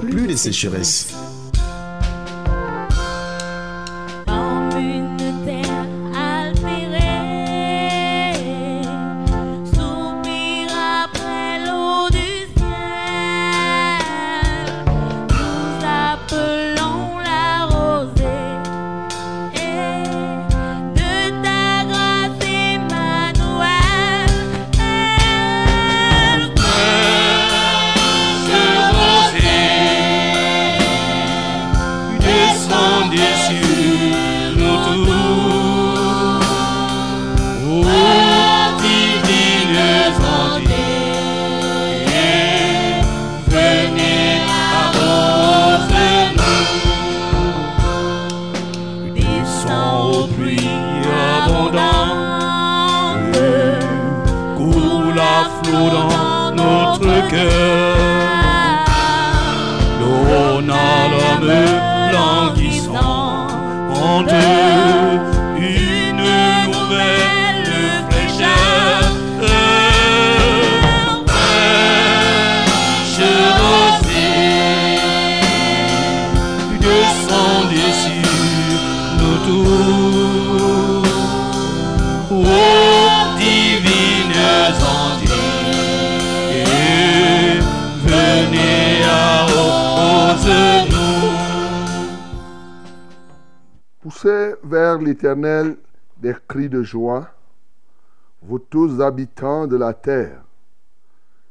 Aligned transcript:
plus 0.00 0.26
de 0.26 0.36
sécheresse. 0.36 1.08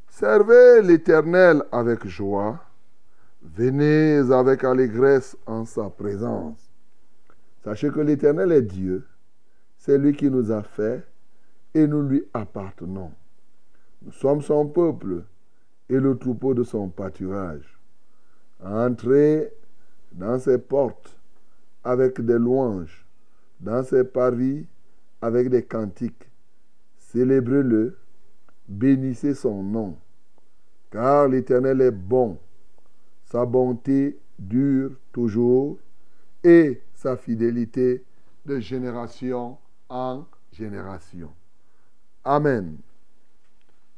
Servez 0.10 0.82
l'Éternel 0.82 1.64
avec 1.72 2.06
joie, 2.08 2.60
venez 3.42 4.18
avec 4.32 4.64
allégresse 4.64 5.38
en 5.46 5.66
sa 5.66 5.90
présence. 5.90 6.72
Sachez 7.64 7.90
que 7.90 8.00
l'Éternel 8.00 8.52
est 8.52 8.62
Dieu, 8.62 9.06
c'est 9.78 9.98
lui 9.98 10.14
qui 10.16 10.30
nous 10.30 10.52
a 10.52 10.64
fait 10.64 11.06
et 11.74 11.88
nous 11.88 12.02
lui 12.02 12.24
appartenons. 12.34 13.12
Nous 14.02 14.12
sommes 14.12 14.42
son 14.42 14.68
peuple 14.68 15.24
et 15.90 16.00
le 16.00 16.18
troupeau 16.18 16.54
de 16.54 16.64
son 16.64 16.90
pâturage. 16.90 17.80
Entrez 18.64 19.54
dans 20.12 20.40
ses 20.40 20.58
portes 20.58 21.18
avec 21.84 22.22
des 22.22 22.40
louanges, 22.40 23.06
dans 23.60 23.84
ses 23.84 24.04
parvis 24.04 24.66
avec 25.22 25.50
des 25.50 25.64
cantiques. 25.64 26.30
Célébrez-le, 26.98 27.98
bénissez 28.68 29.34
son 29.34 29.64
nom, 29.64 29.98
car 30.92 31.28
l'Éternel 31.28 31.82
est 31.82 31.92
bon, 31.92 32.40
sa 33.26 33.46
bonté 33.46 34.18
dure 34.38 34.92
toujours, 35.12 35.78
et 36.44 36.82
sa 36.94 37.18
fidélité 37.18 38.04
de 38.46 38.60
génération 38.60 39.58
en 39.90 40.26
génération. 40.52 41.32
Amen. 42.24 42.78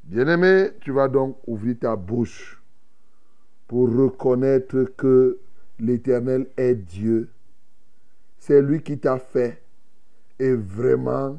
Bien-aimé, 0.03 0.69
tu 0.81 0.91
vas 0.91 1.07
donc 1.07 1.37
ouvrir 1.47 1.77
ta 1.79 1.95
bouche 1.95 2.61
pour 3.67 3.89
reconnaître 3.93 4.83
que 4.95 5.39
l'Éternel 5.79 6.47
est 6.55 6.75
Dieu 6.75 7.29
c'est 8.47 8.61
lui 8.61 8.81
qui 8.81 8.97
t'a 8.97 9.19
fait 9.19 9.61
et 10.39 10.53
vraiment 10.53 11.37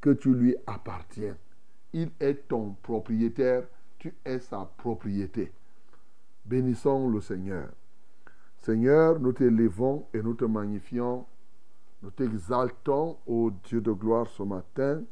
que 0.00 0.10
tu 0.10 0.32
lui 0.32 0.54
appartiens. 0.68 1.36
Il 1.96 2.10
est 2.18 2.48
ton 2.48 2.74
propriétaire, 2.82 3.68
tu 3.98 4.12
es 4.24 4.40
sa 4.40 4.68
propriété. 4.78 5.52
Bénissons 6.44 7.08
le 7.08 7.20
Seigneur. 7.20 7.68
Seigneur, 8.56 9.20
nous 9.20 9.32
t'élevons 9.32 10.04
et 10.12 10.20
nous 10.20 10.34
te 10.34 10.44
magnifions. 10.44 11.24
Nous 12.02 12.10
t'exaltons, 12.10 13.16
ô 13.28 13.52
Dieu 13.62 13.80
de 13.80 13.92
gloire, 13.92 14.26
ce 14.26 14.42
matin. 14.42 15.04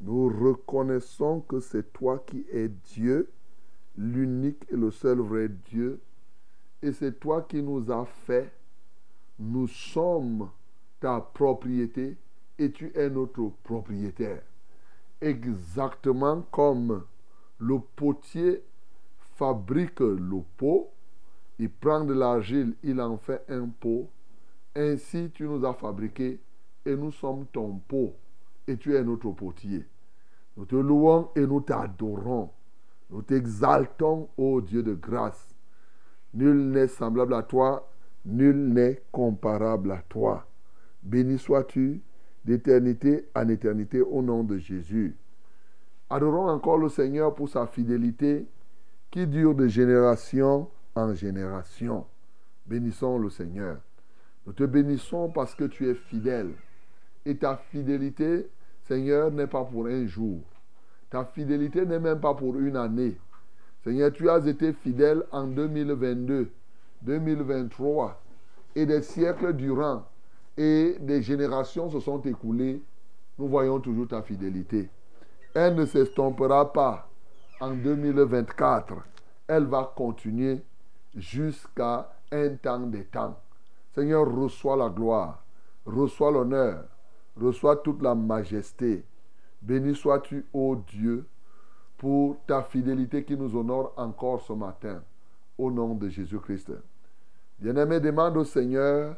Nous 0.00 0.28
reconnaissons 0.28 1.40
que 1.40 1.60
c'est 1.60 1.94
toi 1.94 2.22
qui 2.26 2.44
es 2.52 2.68
Dieu, 2.68 3.30
l'unique 3.96 4.66
et 4.70 4.76
le 4.76 4.90
seul 4.90 5.18
vrai 5.18 5.48
Dieu. 5.48 5.98
Et 6.82 6.92
c'est 6.92 7.18
toi 7.18 7.40
qui 7.40 7.62
nous 7.62 7.90
as 7.90 8.04
fait. 8.04 8.52
Nous 9.38 9.66
sommes 9.66 10.50
ta 11.00 11.22
propriété 11.22 12.18
et 12.58 12.70
tu 12.70 12.92
es 12.94 13.08
notre 13.08 13.50
propriétaire. 13.62 14.42
Exactement 15.22 16.42
comme 16.50 17.04
le 17.58 17.78
potier 17.94 18.64
fabrique 19.36 20.00
le 20.00 20.42
pot, 20.56 20.90
il 21.60 21.70
prend 21.70 22.04
de 22.04 22.12
l'argile, 22.12 22.74
il 22.82 23.00
en 23.00 23.16
fait 23.18 23.44
un 23.48 23.68
pot. 23.68 24.10
Ainsi 24.74 25.30
tu 25.32 25.44
nous 25.44 25.64
as 25.64 25.74
fabriqué 25.74 26.40
et 26.84 26.96
nous 26.96 27.12
sommes 27.12 27.46
ton 27.52 27.78
pot 27.86 28.16
et 28.66 28.76
tu 28.76 28.96
es 28.96 29.04
notre 29.04 29.30
potier. 29.30 29.86
Nous 30.56 30.64
te 30.64 30.74
louons 30.74 31.28
et 31.36 31.46
nous 31.46 31.60
t'adorons. 31.60 32.50
Nous 33.08 33.22
t'exaltons, 33.22 34.28
ô 34.36 34.60
Dieu 34.60 34.82
de 34.82 34.94
grâce. 34.94 35.54
Nul 36.34 36.70
n'est 36.70 36.88
semblable 36.88 37.34
à 37.34 37.44
toi, 37.44 37.88
nul 38.24 38.72
n'est 38.72 39.02
comparable 39.12 39.92
à 39.92 40.02
toi. 40.08 40.48
Béni 41.04 41.38
sois-tu 41.38 42.02
d'éternité 42.44 43.28
en 43.34 43.48
éternité 43.48 44.00
au 44.00 44.22
nom 44.22 44.44
de 44.44 44.58
Jésus. 44.58 45.16
Adorons 46.10 46.48
encore 46.48 46.78
le 46.78 46.88
Seigneur 46.88 47.34
pour 47.34 47.48
sa 47.48 47.66
fidélité 47.66 48.46
qui 49.10 49.26
dure 49.26 49.54
de 49.54 49.66
génération 49.66 50.68
en 50.94 51.14
génération. 51.14 52.06
Bénissons 52.66 53.18
le 53.18 53.30
Seigneur. 53.30 53.78
Nous 54.46 54.52
te 54.52 54.64
bénissons 54.64 55.30
parce 55.30 55.54
que 55.54 55.64
tu 55.64 55.88
es 55.88 55.94
fidèle. 55.94 56.50
Et 57.24 57.36
ta 57.36 57.56
fidélité, 57.56 58.48
Seigneur, 58.84 59.30
n'est 59.30 59.46
pas 59.46 59.64
pour 59.64 59.86
un 59.86 60.06
jour. 60.06 60.40
Ta 61.10 61.24
fidélité 61.24 61.86
n'est 61.86 62.00
même 62.00 62.20
pas 62.20 62.34
pour 62.34 62.58
une 62.58 62.76
année. 62.76 63.16
Seigneur, 63.84 64.12
tu 64.12 64.28
as 64.28 64.46
été 64.46 64.72
fidèle 64.72 65.24
en 65.30 65.46
2022, 65.46 66.50
2023 67.02 68.22
et 68.74 68.86
des 68.86 69.02
siècles 69.02 69.52
durant 69.54 70.04
et 70.56 70.96
des 71.00 71.22
générations 71.22 71.90
se 71.90 72.00
sont 72.00 72.20
écoulées, 72.22 72.82
nous 73.38 73.48
voyons 73.48 73.80
toujours 73.80 74.08
ta 74.08 74.22
fidélité. 74.22 74.90
Elle 75.54 75.74
ne 75.74 75.86
s'estompera 75.86 76.72
pas 76.72 77.08
en 77.60 77.72
2024. 77.72 78.94
Elle 79.48 79.64
va 79.64 79.92
continuer 79.94 80.62
jusqu'à 81.14 82.12
un 82.30 82.56
temps 82.56 82.80
des 82.80 83.04
temps. 83.04 83.38
Seigneur, 83.94 84.26
reçois 84.34 84.76
la 84.76 84.88
gloire, 84.88 85.44
reçois 85.84 86.30
l'honneur, 86.30 86.84
reçois 87.38 87.76
toute 87.76 88.02
la 88.02 88.14
majesté. 88.14 89.04
Béni 89.60 89.94
sois-tu, 89.94 90.46
ô 90.52 90.76
Dieu, 90.76 91.26
pour 91.98 92.36
ta 92.46 92.62
fidélité 92.62 93.24
qui 93.24 93.36
nous 93.36 93.54
honore 93.56 93.92
encore 93.96 94.40
ce 94.40 94.52
matin. 94.52 95.02
au 95.58 95.70
nom 95.70 95.94
de 95.94 96.08
Jésus-Christ. 96.08 96.72
Bien-aimé, 97.58 98.00
demande 98.00 98.38
au 98.38 98.44
Seigneur 98.44 99.16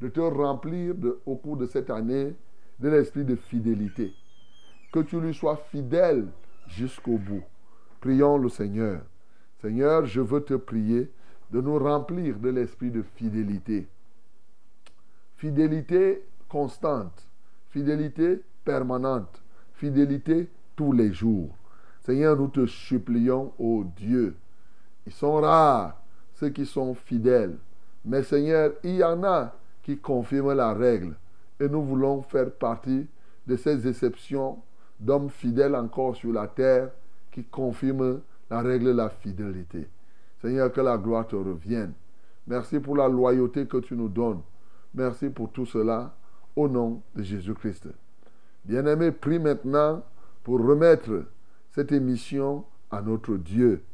de 0.00 0.08
te 0.08 0.20
remplir 0.20 0.94
au 1.24 1.36
cours 1.36 1.56
de 1.56 1.66
cette 1.66 1.90
année 1.90 2.34
de 2.78 2.88
l'esprit 2.88 3.24
de 3.24 3.36
fidélité. 3.36 4.12
Que 4.92 5.00
tu 5.00 5.20
lui 5.20 5.34
sois 5.34 5.56
fidèle 5.70 6.26
jusqu'au 6.68 7.18
bout. 7.18 7.42
Prions 8.00 8.38
le 8.38 8.48
Seigneur. 8.48 9.02
Seigneur, 9.60 10.04
je 10.04 10.20
veux 10.20 10.42
te 10.42 10.54
prier 10.54 11.10
de 11.50 11.60
nous 11.60 11.78
remplir 11.78 12.38
de 12.38 12.50
l'esprit 12.50 12.90
de 12.90 13.02
fidélité. 13.02 13.88
Fidélité 15.36 16.22
constante, 16.48 17.26
fidélité 17.70 18.42
permanente, 18.64 19.42
fidélité 19.74 20.48
tous 20.74 20.92
les 20.92 21.12
jours. 21.12 21.50
Seigneur, 22.00 22.36
nous 22.36 22.48
te 22.48 22.66
supplions, 22.66 23.52
ô 23.58 23.84
Dieu. 23.96 24.36
Ils 25.06 25.12
sont 25.12 25.36
rares, 25.36 26.00
ceux 26.34 26.50
qui 26.50 26.66
sont 26.66 26.94
fidèles. 26.94 27.56
Mais 28.04 28.22
Seigneur, 28.22 28.72
il 28.84 28.96
y 28.96 29.04
en 29.04 29.24
a 29.24 29.54
qui 29.86 29.96
confirment 29.98 30.52
la 30.52 30.74
règle. 30.74 31.14
Et 31.60 31.68
nous 31.68 31.80
voulons 31.80 32.20
faire 32.20 32.50
partie 32.50 33.06
de 33.46 33.54
ces 33.54 33.86
exceptions 33.86 34.58
d'hommes 34.98 35.30
fidèles 35.30 35.76
encore 35.76 36.16
sur 36.16 36.32
la 36.32 36.48
terre 36.48 36.90
qui 37.30 37.44
confirment 37.44 38.20
la 38.50 38.62
règle 38.62 38.86
de 38.86 38.90
la 38.90 39.10
fidélité. 39.10 39.86
Seigneur, 40.42 40.72
que 40.72 40.80
la 40.80 40.98
gloire 40.98 41.28
te 41.28 41.36
revienne. 41.36 41.92
Merci 42.48 42.80
pour 42.80 42.96
la 42.96 43.06
loyauté 43.06 43.66
que 43.66 43.76
tu 43.76 43.94
nous 43.94 44.08
donnes. 44.08 44.40
Merci 44.92 45.30
pour 45.30 45.52
tout 45.52 45.66
cela 45.66 46.16
au 46.56 46.66
nom 46.68 47.00
de 47.14 47.22
Jésus-Christ. 47.22 47.86
Bien-aimé, 48.64 49.12
prie 49.12 49.38
maintenant 49.38 50.02
pour 50.42 50.66
remettre 50.66 51.26
cette 51.70 51.92
émission 51.92 52.64
à 52.90 53.00
notre 53.02 53.36
Dieu, 53.36 53.84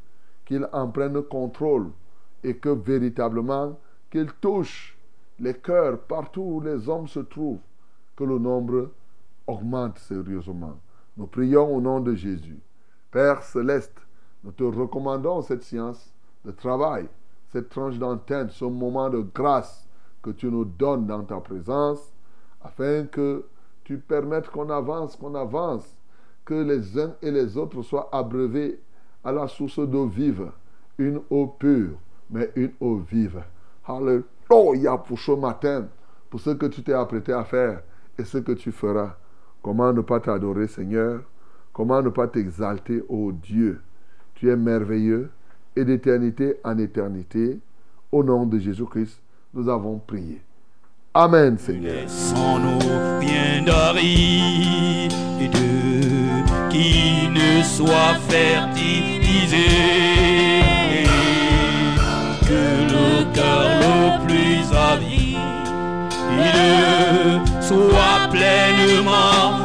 qu'il 0.47 0.67
en 0.73 0.89
prenne 0.89 1.21
contrôle 1.21 1.91
et 2.43 2.57
que 2.57 2.71
véritablement 2.71 3.79
qu'il 4.11 4.33
touche 4.41 4.97
les 5.43 5.55
cœurs 5.55 5.99
partout 5.99 6.41
où 6.41 6.61
les 6.61 6.89
hommes 6.89 7.09
se 7.09 7.19
trouvent, 7.19 7.59
que 8.17 8.23
le 8.23 8.39
nombre 8.39 8.93
augmente 9.49 9.99
sérieusement. 9.99 10.79
Nous 11.17 11.27
prions 11.27 11.75
au 11.75 11.81
nom 11.81 11.99
de 11.99 12.15
Jésus. 12.15 12.61
Père 13.11 13.43
céleste, 13.43 14.01
nous 14.45 14.53
te 14.53 14.63
recommandons 14.63 15.43
cette 15.43 15.65
science 15.65 16.15
de 16.45 16.53
travail, 16.53 17.09
cette 17.49 17.69
tranche 17.69 17.99
d'antenne, 17.99 18.51
ce 18.51 18.65
moment 18.65 19.11
de 19.11 19.19
grâce 19.35 19.89
que 20.23 20.31
tu 20.31 20.47
nous 20.47 20.65
donnes 20.65 21.07
dans 21.07 21.25
ta 21.25 21.41
présence, 21.41 22.13
afin 22.63 23.07
que 23.07 23.45
tu 23.83 23.99
permettes 23.99 24.49
qu'on 24.49 24.71
avance, 24.71 25.17
qu'on 25.17 25.35
avance, 25.35 25.97
que 26.45 26.55
les 26.55 26.99
uns 27.01 27.15
et 27.21 27.33
les 27.33 27.57
autres 27.57 27.83
soient 27.83 28.09
abreuvés 28.13 28.81
à 29.25 29.33
la 29.33 29.49
source 29.49 29.81
d'eau 29.81 30.07
vive, 30.07 30.53
une 30.99 31.21
eau 31.31 31.49
pure, 31.49 31.99
mais 32.31 32.53
une 32.55 32.73
eau 32.81 32.99
vive. 32.99 33.43
Alléluia 34.53 34.99
pour 34.99 35.19
ce 35.19 35.33
matin, 35.33 35.87
pour 36.29 36.41
ce 36.41 36.51
que 36.51 36.67
tu 36.67 36.83
t'es 36.83 36.93
apprêté 36.93 37.33
à 37.33 37.45
faire 37.45 37.81
et 38.19 38.25
ce 38.25 38.39
que 38.39 38.53
tu 38.53 38.71
feras. 38.71 39.17
Comment 39.63 39.93
ne 39.93 40.03
pas 40.03 40.21
t'adorer, 40.21 40.67
Seigneur? 40.67 41.23
Comment 41.73 42.03
ne 42.03 42.11
pas 42.11 42.27
t'exalter, 42.27 43.03
ô 43.09 43.33
Dieu? 43.33 43.81
Tu 44.35 44.51
es 44.51 44.57
merveilleux 44.57 45.31
et 45.75 45.85
d'éternité 45.85 46.57
en 46.65 46.77
éternité. 46.79 47.61
Au 48.11 48.23
nom 48.23 48.45
de 48.45 48.59
Jésus-Christ, 48.59 49.23
nous 49.55 49.71
avons 49.71 49.99
prié. 49.99 50.43
Amen, 51.15 51.57
Seigneur. 51.57 52.07
Soit 67.61 68.29
pleinement 68.31 69.62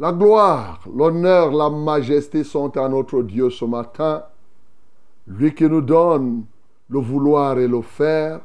La 0.00 0.12
gloire, 0.12 0.80
l'honneur, 0.96 1.52
la 1.52 1.68
majesté 1.68 2.42
sont 2.42 2.74
à 2.78 2.88
notre 2.88 3.22
Dieu 3.22 3.50
ce 3.50 3.66
matin. 3.66 4.24
Lui 5.26 5.54
qui 5.54 5.64
nous 5.64 5.82
donne 5.82 6.46
le 6.88 6.98
vouloir 7.00 7.58
et 7.58 7.68
le 7.68 7.82
faire. 7.82 8.40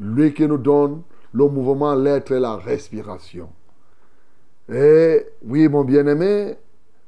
Lui 0.00 0.32
qui 0.32 0.48
nous 0.48 0.56
donne 0.56 1.02
le 1.34 1.46
mouvement, 1.46 1.94
l'être 1.94 2.32
et 2.32 2.40
la 2.40 2.56
respiration. 2.56 3.50
Et 4.72 5.26
oui, 5.44 5.68
mon 5.68 5.84
bien-aimé, 5.84 6.56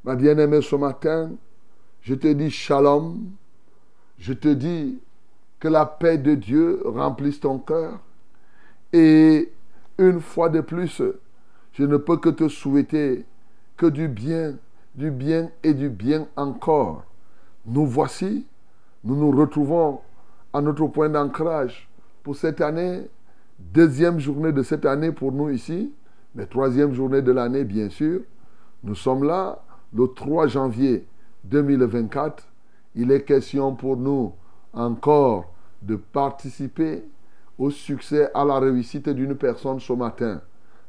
ma 0.05 0.15
bien-aimée 0.15 0.61
ce 0.61 0.77
matin, 0.77 1.31
je 2.03 2.15
te 2.15 2.29
dis 2.29 2.51
shalom. 2.51 3.31
Je 4.19 4.35
te 4.35 4.49
dis 4.49 5.01
que 5.59 5.69
la 5.69 5.87
paix 5.87 6.19
de 6.19 6.35
Dieu 6.35 6.83
remplisse 6.85 7.41
ton 7.41 7.59
cœur. 7.59 7.99
Et 8.93 9.51
une 9.97 10.21
fois 10.21 10.51
de 10.51 10.61
plus, 10.61 11.01
je 11.73 11.85
ne 11.85 11.97
peux 11.97 12.19
que 12.19 12.29
te 12.29 12.47
souhaiter 12.47 13.25
que 13.81 13.87
du 13.87 14.09
bien, 14.09 14.57
du 14.95 15.11
bien 15.11 15.51
et 15.63 15.73
du 15.73 15.89
bien 15.89 16.29
encore. 16.37 17.03
Nous 17.65 17.87
voici, 17.87 18.47
nous 19.03 19.17
nous 19.17 19.31
retrouvons 19.31 20.01
à 20.53 20.61
notre 20.61 20.87
point 20.89 21.09
d'ancrage 21.09 21.89
pour 22.23 22.37
cette 22.37 22.61
année, 22.61 23.09
deuxième 23.59 24.19
journée 24.19 24.53
de 24.53 24.63
cette 24.63 24.85
année 24.85 25.13
pour 25.13 25.33
nous 25.33 25.49
ici, 25.49 25.95
mais 26.35 26.45
troisième 26.45 26.93
journée 26.93 27.23
de 27.23 27.33
l'année 27.33 27.65
bien 27.65 27.89
sûr. 27.89 28.21
Nous 28.85 28.95
sommes 28.95 29.25
là 29.25 29.63
le 29.95 30.09
3 30.09 30.49
janvier 30.49 31.07
2024. 31.45 32.47
Il 32.97 33.11
est 33.11 33.23
question 33.23 33.75
pour 33.75 33.97
nous 33.97 34.35
encore 34.75 35.55
de 35.81 35.97
participer 35.97 37.03
au 37.57 37.71
succès, 37.71 38.31
à 38.35 38.45
la 38.45 38.59
réussite 38.59 39.09
d'une 39.09 39.37
personne 39.37 39.81
ce 39.81 39.95
matin. 39.95 40.43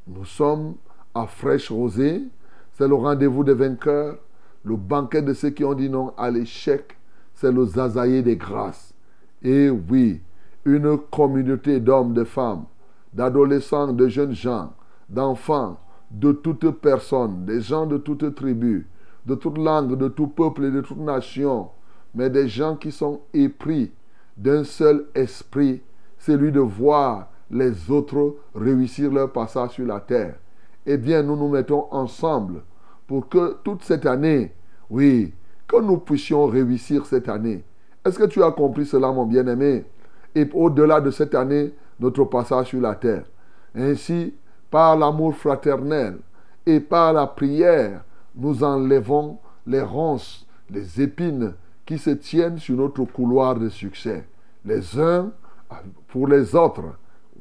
Nous 0.07 0.25
sommes 0.25 0.75
à 1.15 1.25
Fraîche 1.25 1.71
Rosée. 1.71 2.23
C'est 2.73 2.87
le 2.87 2.95
rendez-vous 2.95 3.43
des 3.43 3.53
vainqueurs, 3.53 4.17
le 4.63 4.75
banquet 4.75 5.21
de 5.21 5.33
ceux 5.33 5.49
qui 5.49 5.63
ont 5.63 5.73
dit 5.73 5.89
non 5.89 6.13
à 6.17 6.29
l'échec. 6.29 6.97
C'est 7.33 7.51
le 7.51 7.65
zazaïe 7.65 8.23
des 8.23 8.35
grâces. 8.35 8.93
Et 9.43 9.69
oui, 9.69 10.21
une 10.65 10.97
communauté 10.97 11.79
d'hommes, 11.79 12.13
de 12.13 12.23
femmes, 12.23 12.65
d'adolescents, 13.13 13.93
de 13.93 14.07
jeunes 14.07 14.33
gens, 14.33 14.73
d'enfants, 15.09 15.79
de 16.11 16.31
toutes 16.31 16.69
personnes, 16.71 17.45
des 17.45 17.61
gens 17.61 17.85
de 17.85 17.97
toutes 17.97 18.35
tribus, 18.35 18.85
de 19.25 19.35
toute 19.35 19.57
langue, 19.57 19.97
de 19.97 20.07
tout 20.07 20.27
peuple 20.27 20.65
et 20.65 20.71
de 20.71 20.81
toute 20.81 20.97
nation, 20.97 21.69
mais 22.13 22.29
des 22.29 22.47
gens 22.47 22.75
qui 22.75 22.91
sont 22.91 23.21
épris 23.33 23.91
d'un 24.37 24.63
seul 24.63 25.05
esprit, 25.15 25.81
celui 26.17 26.51
de 26.51 26.59
voir 26.59 27.29
les 27.49 27.89
autres 27.91 28.35
réussir 28.55 29.11
leur 29.11 29.31
passage 29.31 29.71
sur 29.71 29.85
la 29.85 29.99
terre. 29.99 30.35
Eh 30.85 30.97
bien, 30.97 31.23
nous 31.23 31.35
nous 31.35 31.49
mettons 31.49 31.87
ensemble 31.91 32.63
pour 33.07 33.29
que 33.29 33.57
toute 33.63 33.83
cette 33.83 34.05
année, 34.05 34.53
oui, 34.89 35.33
que 35.67 35.79
nous 35.79 35.97
puissions 35.97 36.47
réussir 36.47 37.05
cette 37.05 37.29
année. 37.29 37.63
Est-ce 38.03 38.17
que 38.17 38.25
tu 38.25 38.43
as 38.43 38.51
compris 38.51 38.85
cela, 38.85 39.11
mon 39.11 39.25
bien-aimé? 39.25 39.85
Et 40.33 40.49
au-delà 40.53 41.01
de 41.01 41.11
cette 41.11 41.35
année, 41.35 41.73
notre 41.99 42.23
passage 42.25 42.67
sur 42.67 42.81
la 42.81 42.95
terre. 42.95 43.25
Ainsi, 43.75 44.33
par 44.69 44.97
l'amour 44.97 45.35
fraternel 45.35 46.17
et 46.65 46.79
par 46.79 47.13
la 47.13 47.27
prière, 47.27 48.03
nous 48.35 48.63
enlevons 48.63 49.37
les 49.67 49.81
ronces, 49.81 50.47
les 50.69 51.01
épines 51.01 51.53
qui 51.85 51.97
se 51.97 52.11
tiennent 52.11 52.57
sur 52.57 52.77
notre 52.77 53.03
couloir 53.05 53.55
de 53.55 53.69
succès. 53.69 54.25
Les 54.65 54.99
uns 54.99 55.31
pour 56.07 56.27
les 56.27 56.55
autres. 56.55 56.95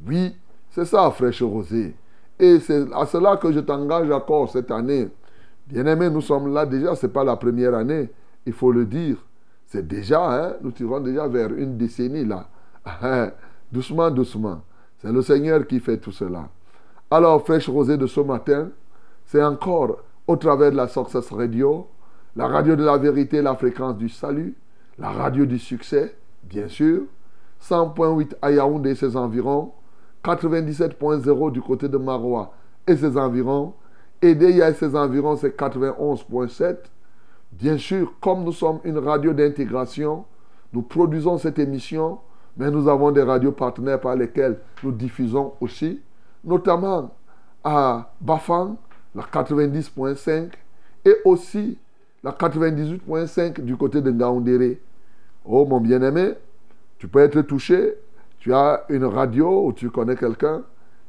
Oui, 0.06 0.36
c'est 0.70 0.84
ça, 0.84 1.10
fraîche 1.10 1.42
rosée. 1.42 1.94
Et 2.40 2.58
c'est 2.58 2.86
à 2.94 3.04
cela 3.04 3.36
que 3.36 3.52
je 3.52 3.60
t'engage 3.60 4.10
encore 4.10 4.50
cette 4.50 4.70
année. 4.70 5.08
Bien-aimé, 5.66 6.08
nous 6.08 6.22
sommes 6.22 6.52
là 6.52 6.64
déjà, 6.64 6.96
ce 6.96 7.06
n'est 7.06 7.12
pas 7.12 7.22
la 7.22 7.36
première 7.36 7.74
année, 7.74 8.10
il 8.46 8.54
faut 8.54 8.72
le 8.72 8.86
dire. 8.86 9.16
C'est 9.66 9.86
déjà, 9.86 10.46
hein, 10.46 10.54
nous 10.62 10.72
tirons 10.72 11.00
déjà 11.00 11.28
vers 11.28 11.52
une 11.52 11.76
décennie 11.76 12.24
là. 12.24 12.48
doucement, 13.70 14.10
doucement. 14.10 14.62
C'est 14.98 15.12
le 15.12 15.20
Seigneur 15.20 15.66
qui 15.66 15.80
fait 15.80 15.98
tout 15.98 16.12
cela. 16.12 16.48
Alors, 17.10 17.44
fraîche 17.44 17.68
rosée 17.68 17.98
de 17.98 18.06
ce 18.06 18.20
matin, 18.20 18.70
c'est 19.26 19.42
encore 19.42 19.98
au 20.26 20.36
travers 20.36 20.72
de 20.72 20.76
la 20.76 20.88
Success 20.88 21.30
Radio, 21.30 21.88
la 22.36 22.46
radio 22.48 22.74
de 22.74 22.84
la 22.84 22.96
vérité, 22.96 23.42
la 23.42 23.54
fréquence 23.54 23.96
du 23.96 24.08
salut, 24.08 24.56
la 24.98 25.10
radio 25.10 25.44
du 25.44 25.58
succès, 25.58 26.16
bien 26.42 26.68
sûr, 26.68 27.02
100.8 27.62 28.36
à 28.40 28.88
et 28.88 28.94
ses 28.94 29.16
environs, 29.16 29.72
97.0 30.24 31.52
du 31.52 31.60
côté 31.60 31.88
de 31.88 31.96
Marois 31.96 32.52
et 32.86 32.96
ses 32.96 33.16
environs. 33.16 33.74
Edea 34.22 34.70
et 34.70 34.74
ses 34.74 34.94
environs, 34.94 35.36
c'est 35.36 35.56
91.7. 35.56 36.76
Bien 37.52 37.78
sûr, 37.78 38.12
comme 38.20 38.44
nous 38.44 38.52
sommes 38.52 38.80
une 38.84 38.98
radio 38.98 39.32
d'intégration, 39.32 40.24
nous 40.72 40.82
produisons 40.82 41.38
cette 41.38 41.58
émission, 41.58 42.18
mais 42.56 42.70
nous 42.70 42.88
avons 42.88 43.10
des 43.10 43.22
radios 43.22 43.52
partenaires 43.52 44.00
par 44.00 44.14
lesquels 44.14 44.58
nous 44.82 44.92
diffusons 44.92 45.54
aussi, 45.60 46.00
notamment 46.44 47.10
à 47.64 48.12
Bafang, 48.20 48.76
la 49.14 49.22
90.5, 49.22 50.50
et 51.04 51.16
aussi 51.24 51.78
la 52.22 52.32
98.5 52.32 53.60
du 53.62 53.76
côté 53.76 54.00
de 54.00 54.10
Ngaoundéré. 54.10 54.80
Oh 55.44 55.64
mon 55.66 55.80
bien-aimé, 55.80 56.34
tu 56.98 57.08
peux 57.08 57.20
être 57.20 57.40
touché, 57.42 57.94
tu 58.40 58.52
as 58.52 58.84
une 58.88 59.04
radio 59.04 59.66
ou 59.66 59.72
tu 59.72 59.90
connais 59.90 60.16
quelqu'un, 60.16 60.62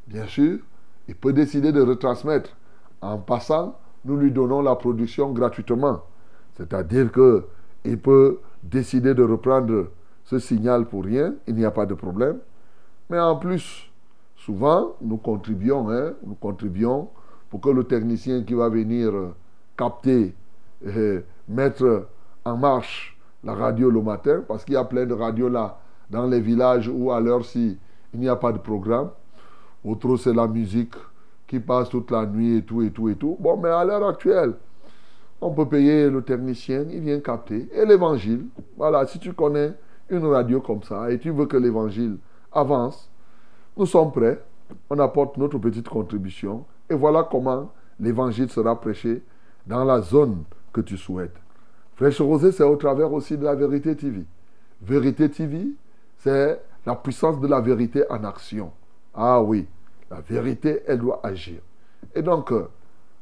bien 0.08 0.28
sûr, 0.28 0.60
il 1.08 1.16
peut 1.16 1.34
décider 1.34 1.72
de 1.72 1.82
retransmettre. 1.82 2.56
En 3.02 3.18
passant, 3.18 3.80
nous 4.06 4.18
lui 4.18 4.32
donnons 4.32 4.62
la 4.62 4.76
production 4.76 5.32
gratuitement. 5.32 6.04
C'est-à-dire 6.56 7.10
qu'il 7.12 7.98
peut 8.00 8.40
décider 8.62 9.14
de 9.14 9.24
reprendre 9.24 9.88
ce 10.26 10.40
signal 10.40 10.86
pour 10.86 11.06
rien, 11.06 11.34
il 11.48 11.56
n'y 11.56 11.66
a 11.66 11.72
pas 11.72 11.86
de 11.86 11.94
problème. 11.94 12.38
Mais 13.10 13.20
en 13.20 13.36
plus, 13.36 13.90
souvent, 14.36 14.96
nous 15.02 15.18
contribuons, 15.18 15.90
hein, 15.90 16.14
nous 16.26 16.36
contribuons 16.36 17.10
pour 17.50 17.62
que 17.62 17.70
le 17.70 17.84
technicien 17.86 18.44
qui 18.44 18.54
va 18.54 18.70
venir 18.70 19.12
capter 19.78 20.36
et 20.86 21.20
mettre 21.48 22.08
en 22.46 22.58
marche 22.58 23.18
la 23.44 23.54
radio 23.54 23.90
le 23.90 24.02
matin, 24.02 24.44
parce 24.48 24.64
qu'il 24.64 24.76
y 24.76 24.78
a 24.78 24.84
plein 24.84 25.06
de 25.06 25.14
radios 25.14 25.50
là, 25.50 25.81
dans 26.12 26.28
les 26.28 26.42
villages 26.42 26.90
où 26.94 27.12
à 27.12 27.20
l'heure-ci, 27.20 27.78
il 28.14 28.20
n'y 28.20 28.28
a 28.28 28.36
pas 28.36 28.52
de 28.52 28.58
programme. 28.58 29.10
Autre, 29.84 30.18
c'est 30.18 30.34
la 30.34 30.46
musique 30.48 30.94
qui 31.48 31.60
passe 31.60 31.90
toute 31.90 32.12
la 32.12 32.26
nuit 32.26 32.58
et 32.58 32.62
tout, 32.62 32.82
et 32.82 32.92
tout, 32.92 33.10
et 33.10 33.16
tout. 33.16 33.38
Bon, 33.40 33.58
mais 33.58 33.70
à 33.70 33.84
l'heure 33.86 34.06
actuelle, 34.08 34.54
on 35.40 35.52
peut 35.52 35.66
payer 35.66 36.10
le 36.10 36.22
technicien, 36.22 36.86
il 36.92 37.00
vient 37.00 37.20
capter. 37.20 37.68
Et 37.74 37.86
l'évangile, 37.86 38.46
voilà, 38.78 39.08
si 39.08 39.20
tu 39.20 39.34
connais 39.34 39.74
une 40.10 40.26
radio 40.26 40.60
comme 40.60 40.84
ça 40.84 41.10
et 41.10 41.18
tu 41.18 41.32
veux 41.32 41.46
que 41.46 41.58
l'évangile 41.58 42.18
avance, 42.52 43.10
nous 43.78 43.86
sommes 43.86 44.12
prêts, 44.12 44.44
on 44.90 45.00
apporte 45.00 45.38
notre 45.38 45.58
petite 45.58 45.88
contribution 45.88 46.66
et 46.90 46.94
voilà 46.94 47.28
comment 47.30 47.72
l'évangile 48.00 48.50
sera 48.50 48.80
prêché 48.80 49.24
dans 49.66 49.86
la 49.86 50.02
zone 50.02 50.44
que 50.74 50.82
tu 50.82 50.98
souhaites. 50.98 51.36
Fraîche 51.96 52.20
Rosée, 52.20 52.52
c'est 52.52 52.64
au 52.64 52.76
travers 52.76 53.12
aussi 53.14 53.38
de 53.38 53.46
la 53.46 53.56
Vérité 53.56 53.96
TV. 53.96 54.26
Vérité 54.82 55.30
TV, 55.30 55.68
c'est 56.24 56.62
la 56.86 56.96
puissance 56.96 57.40
de 57.40 57.48
la 57.48 57.60
vérité 57.62 58.04
en 58.10 58.24
action. 58.24 58.72
Ah 59.14 59.42
oui, 59.42 59.68
la 60.10 60.22
vérité, 60.22 60.82
elle 60.88 61.00
doit 61.00 61.20
agir. 61.24 61.62
Et 62.16 62.22
donc, 62.22 62.52
euh, 62.52 62.68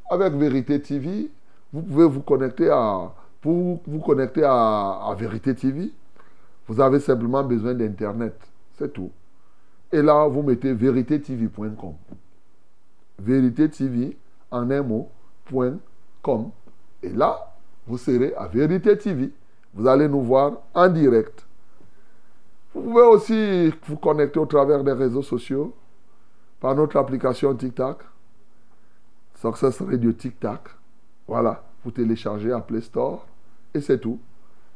avec 0.10 0.34
Vérité 0.34 0.82
TV, 0.82 1.30
vous 1.72 1.82
pouvez 1.82 2.06
vous 2.06 2.22
connecter 2.22 2.70
à, 2.70 3.14
pour 3.42 3.82
vous 3.86 4.00
connecter 4.00 4.44
à, 4.44 5.16
Vérité 5.18 5.56
TV, 5.56 5.92
vous 6.68 6.80
avez 6.82 7.00
simplement 7.00 7.44
besoin 7.44 7.74
d'Internet. 7.74 8.36
C'est 8.78 8.92
tout. 8.92 9.12
Et 9.92 10.02
là, 10.02 10.28
vous 10.28 10.44
mettez 10.44 10.74
véritétv.com. 10.74 11.94
Vérité 13.20 13.70
TV, 13.70 14.18
en 14.52 14.70
un 14.70 14.82
mot, 14.82 15.10
.com. 16.22 16.52
Et 17.02 17.10
là, 17.10 17.56
vous 17.88 17.98
serez 17.98 18.34
à 18.36 18.48
Vérité 18.48 18.98
TV. 18.98 19.32
Vous 19.74 19.88
allez 19.88 20.08
nous 20.08 20.22
voir 20.22 20.54
en 20.74 20.90
direct. 20.90 21.46
Vous 22.74 22.82
pouvez 22.82 23.02
aussi 23.02 23.74
vous 23.88 23.98
connecter 23.98 24.40
au 24.40 24.46
travers 24.46 24.84
des 24.84 24.94
réseaux 24.94 25.24
sociaux 25.24 25.74
par 26.60 26.76
notre 26.76 26.98
application 26.98 27.56
TikTok. 27.56 28.04
Success 29.36 29.82
Radio 29.82 30.12
TikTok. 30.12 30.70
Voilà, 31.28 31.64
vous 31.84 31.92
téléchargez 31.92 32.52
à 32.52 32.60
Play 32.60 32.82
Store 32.82 33.26
et 33.74 33.82
c'est 33.82 34.00
tout. 34.00 34.20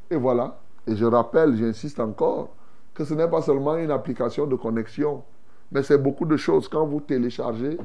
Et 0.10 0.16
voilà. 0.16 0.60
Et 0.88 0.96
je 0.96 1.06
rappelle, 1.06 1.56
j'insiste 1.56 2.00
encore, 2.00 2.56
que 2.94 3.06
ce 3.06 3.14
n'est 3.14 3.28
pas 3.28 3.42
seulement 3.42 3.76
une 3.78 3.92
application 3.92 4.48
de 4.48 4.56
connexion, 4.56 5.24
mais 5.72 5.84
c'est 5.84 5.98
beaucoup 5.98 6.26
de 6.26 6.38
choses. 6.38 6.68
Quand 6.68 6.86
vous 6.86 7.00
téléchargez, 7.00 7.78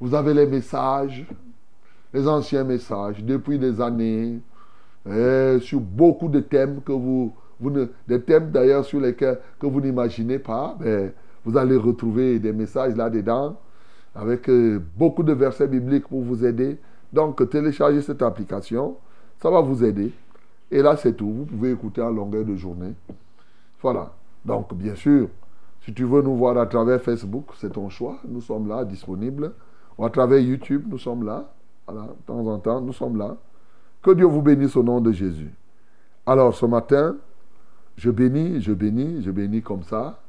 vous 0.00 0.14
avez 0.14 0.34
les 0.34 0.46
messages, 0.46 1.26
les 2.12 2.28
anciens 2.28 2.64
messages 2.64 3.22
depuis 3.24 3.58
des 3.58 3.80
années, 3.80 4.40
sur 5.60 5.80
beaucoup 5.80 6.28
de 6.28 6.40
thèmes 6.40 6.82
que 6.82 6.92
vous, 6.92 7.34
des 7.70 8.20
thèmes 8.22 8.50
d'ailleurs 8.50 8.84
sur 8.84 9.00
lesquels 9.00 9.38
que 9.58 9.66
vous 9.66 9.80
n'imaginez 9.80 10.38
pas, 10.38 10.76
mais 10.80 11.12
vous 11.44 11.56
allez 11.56 11.76
retrouver 11.76 12.38
des 12.38 12.52
messages 12.52 12.96
là-dedans 12.96 13.56
avec 14.14 14.48
euh, 14.48 14.80
beaucoup 14.96 15.22
de 15.22 15.32
versets 15.32 15.68
bibliques 15.68 16.08
pour 16.08 16.22
vous 16.22 16.44
aider. 16.44 16.78
Donc, 17.12 17.48
téléchargez 17.50 18.02
cette 18.02 18.22
application, 18.22 18.96
ça 19.40 19.50
va 19.50 19.60
vous 19.60 19.84
aider. 19.84 20.12
Et 20.70 20.82
là, 20.82 20.96
c'est 20.96 21.14
tout. 21.14 21.30
Vous 21.30 21.44
pouvez 21.44 21.72
écouter 21.72 22.00
en 22.00 22.10
longueur 22.10 22.44
de 22.44 22.54
journée. 22.56 22.94
Voilà. 23.80 24.12
Donc, 24.44 24.74
bien 24.74 24.94
sûr, 24.94 25.28
si 25.84 25.92
tu 25.92 26.04
veux 26.04 26.22
nous 26.22 26.36
voir 26.36 26.56
à 26.56 26.66
travers 26.66 27.00
Facebook, 27.00 27.46
c'est 27.58 27.72
ton 27.72 27.88
choix. 27.88 28.18
Nous 28.26 28.40
sommes 28.40 28.68
là, 28.68 28.84
disponibles. 28.84 29.52
Ou 29.98 30.04
à 30.04 30.10
travers 30.10 30.38
YouTube, 30.38 30.84
nous 30.88 30.98
sommes 30.98 31.24
là. 31.24 31.52
Voilà, 31.86 32.06
de 32.06 32.26
temps 32.26 32.46
en 32.46 32.58
temps, 32.58 32.80
nous 32.80 32.92
sommes 32.92 33.18
là. 33.18 33.36
Que 34.02 34.12
Dieu 34.12 34.26
vous 34.26 34.42
bénisse 34.42 34.76
au 34.76 34.82
nom 34.82 35.00
de 35.00 35.12
Jésus. 35.12 35.52
Alors, 36.24 36.54
ce 36.54 36.66
matin, 36.66 37.16
je 37.96 38.10
bénis, 38.10 38.60
je 38.60 38.72
bénis, 38.72 39.22
je 39.22 39.30
bénis 39.30 39.62
comme 39.62 39.82
ça 39.82 40.22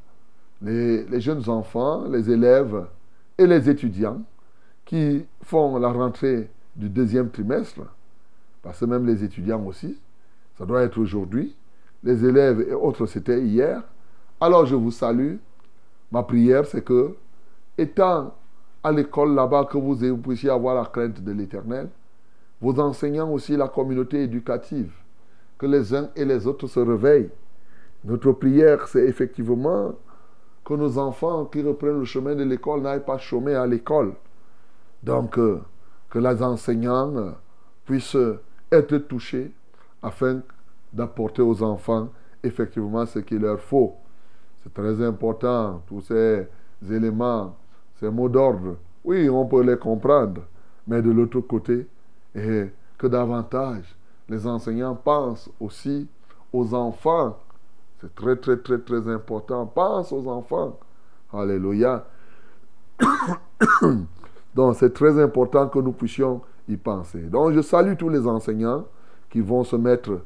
les, 0.64 1.20
jeunes 1.20 1.48
enfants, 1.50 2.06
les 2.08 2.30
élèves 2.30 2.86
et 3.38 3.46
les 3.46 3.70
étudiants 3.70 4.22
qui 4.86 5.26
font 5.42 5.78
la 5.78 5.92
rentrée 5.92 6.50
du 6.76 6.90
deuxième 6.90 7.30
trimestre, 7.30 7.82
parce 8.62 8.80
que 8.80 8.86
même 8.86 9.06
les 9.06 9.24
étudiants 9.24 9.64
aussi, 9.66 9.98
ça 10.58 10.66
doit 10.66 10.84
être 10.84 10.98
aujourd'hui, 10.98 11.56
les 12.04 12.26
élèves 12.26 12.62
et 12.62 12.74
autres, 12.74 13.06
c'était 13.06 13.42
hier. 13.42 13.82
Alors 14.40 14.66
je 14.66 14.76
vous 14.76 14.92
salue. 14.92 15.36
Ma 16.12 16.24
prière, 16.24 16.66
c'est 16.66 16.84
que, 16.84 17.16
étant 17.78 18.36
à 18.84 18.92
l'école 18.92 19.34
là-bas, 19.34 19.66
que 19.66 19.78
vous, 19.78 19.96
vous 19.96 20.18
puissiez 20.18 20.50
avoir 20.50 20.76
la 20.76 20.86
crainte 20.86 21.22
de 21.22 21.32
l'Éternel, 21.32 21.90
vos 22.62 22.78
enseignants 22.80 23.32
aussi, 23.32 23.58
la 23.58 23.68
communauté 23.68 24.24
éducative, 24.24 24.92
que 25.58 25.66
les 25.66 25.94
uns 25.94 26.10
et 26.16 26.26
les 26.26 26.46
autres 26.46 26.68
se 26.68 26.80
réveillent. 26.80 27.30
Notre 28.06 28.32
prière, 28.34 28.88
c'est 28.88 29.06
effectivement 29.06 29.94
que 30.66 30.74
nos 30.74 30.98
enfants 30.98 31.46
qui 31.46 31.62
reprennent 31.62 32.00
le 32.00 32.06
chemin 32.06 32.36
de 32.36 32.44
l'école 32.44 32.82
n'aillent 32.82 33.06
pas 33.06 33.18
chômer 33.18 33.56
à 33.56 33.66
l'école. 33.66 34.14
Donc, 35.02 35.38
euh, 35.38 35.62
que 36.10 36.20
les 36.20 36.44
enseignants 36.44 37.36
puissent 37.86 38.18
être 38.72 38.98
touchés 39.00 39.52
afin 40.02 40.42
d'apporter 40.92 41.42
aux 41.42 41.62
enfants 41.64 42.10
effectivement 42.44 43.06
ce 43.06 43.20
qu'il 43.20 43.40
leur 43.40 43.60
faut. 43.60 43.96
C'est 44.64 44.74
très 44.74 45.02
important, 45.04 45.82
tous 45.88 46.02
ces 46.02 46.48
éléments, 46.90 47.56
ces 48.00 48.10
mots 48.10 48.30
d'ordre. 48.30 48.78
Oui, 49.04 49.30
on 49.30 49.46
peut 49.46 49.64
les 49.64 49.78
comprendre, 49.78 50.42
mais 50.88 51.02
de 51.02 51.12
l'autre 51.12 51.40
côté, 51.42 51.88
que 52.34 53.08
davantage 53.08 53.96
les 54.30 54.48
enseignants 54.48 54.96
pensent 54.96 55.50
aussi 55.60 56.08
aux 56.52 56.74
enfants. 56.74 57.38
C'est 58.04 58.14
très, 58.16 58.36
très, 58.36 58.58
très, 58.58 58.80
très 58.80 59.08
important. 59.08 59.66
Pense 59.66 60.12
aux 60.12 60.28
enfants. 60.28 60.78
Alléluia. 61.32 62.06
Donc 64.56 64.76
c'est 64.76 64.94
très 64.94 65.18
important 65.24 65.70
que 65.70 65.80
nous 65.80 65.94
puissions 65.94 66.42
y 66.68 66.76
penser. 66.76 67.22
Donc 67.22 67.54
je 67.54 67.62
salue 67.62 67.96
tous 67.98 68.10
les 68.10 68.28
enseignants 68.28 68.84
qui 69.30 69.40
vont 69.40 69.64
se 69.64 69.78
mettre, 69.78 70.20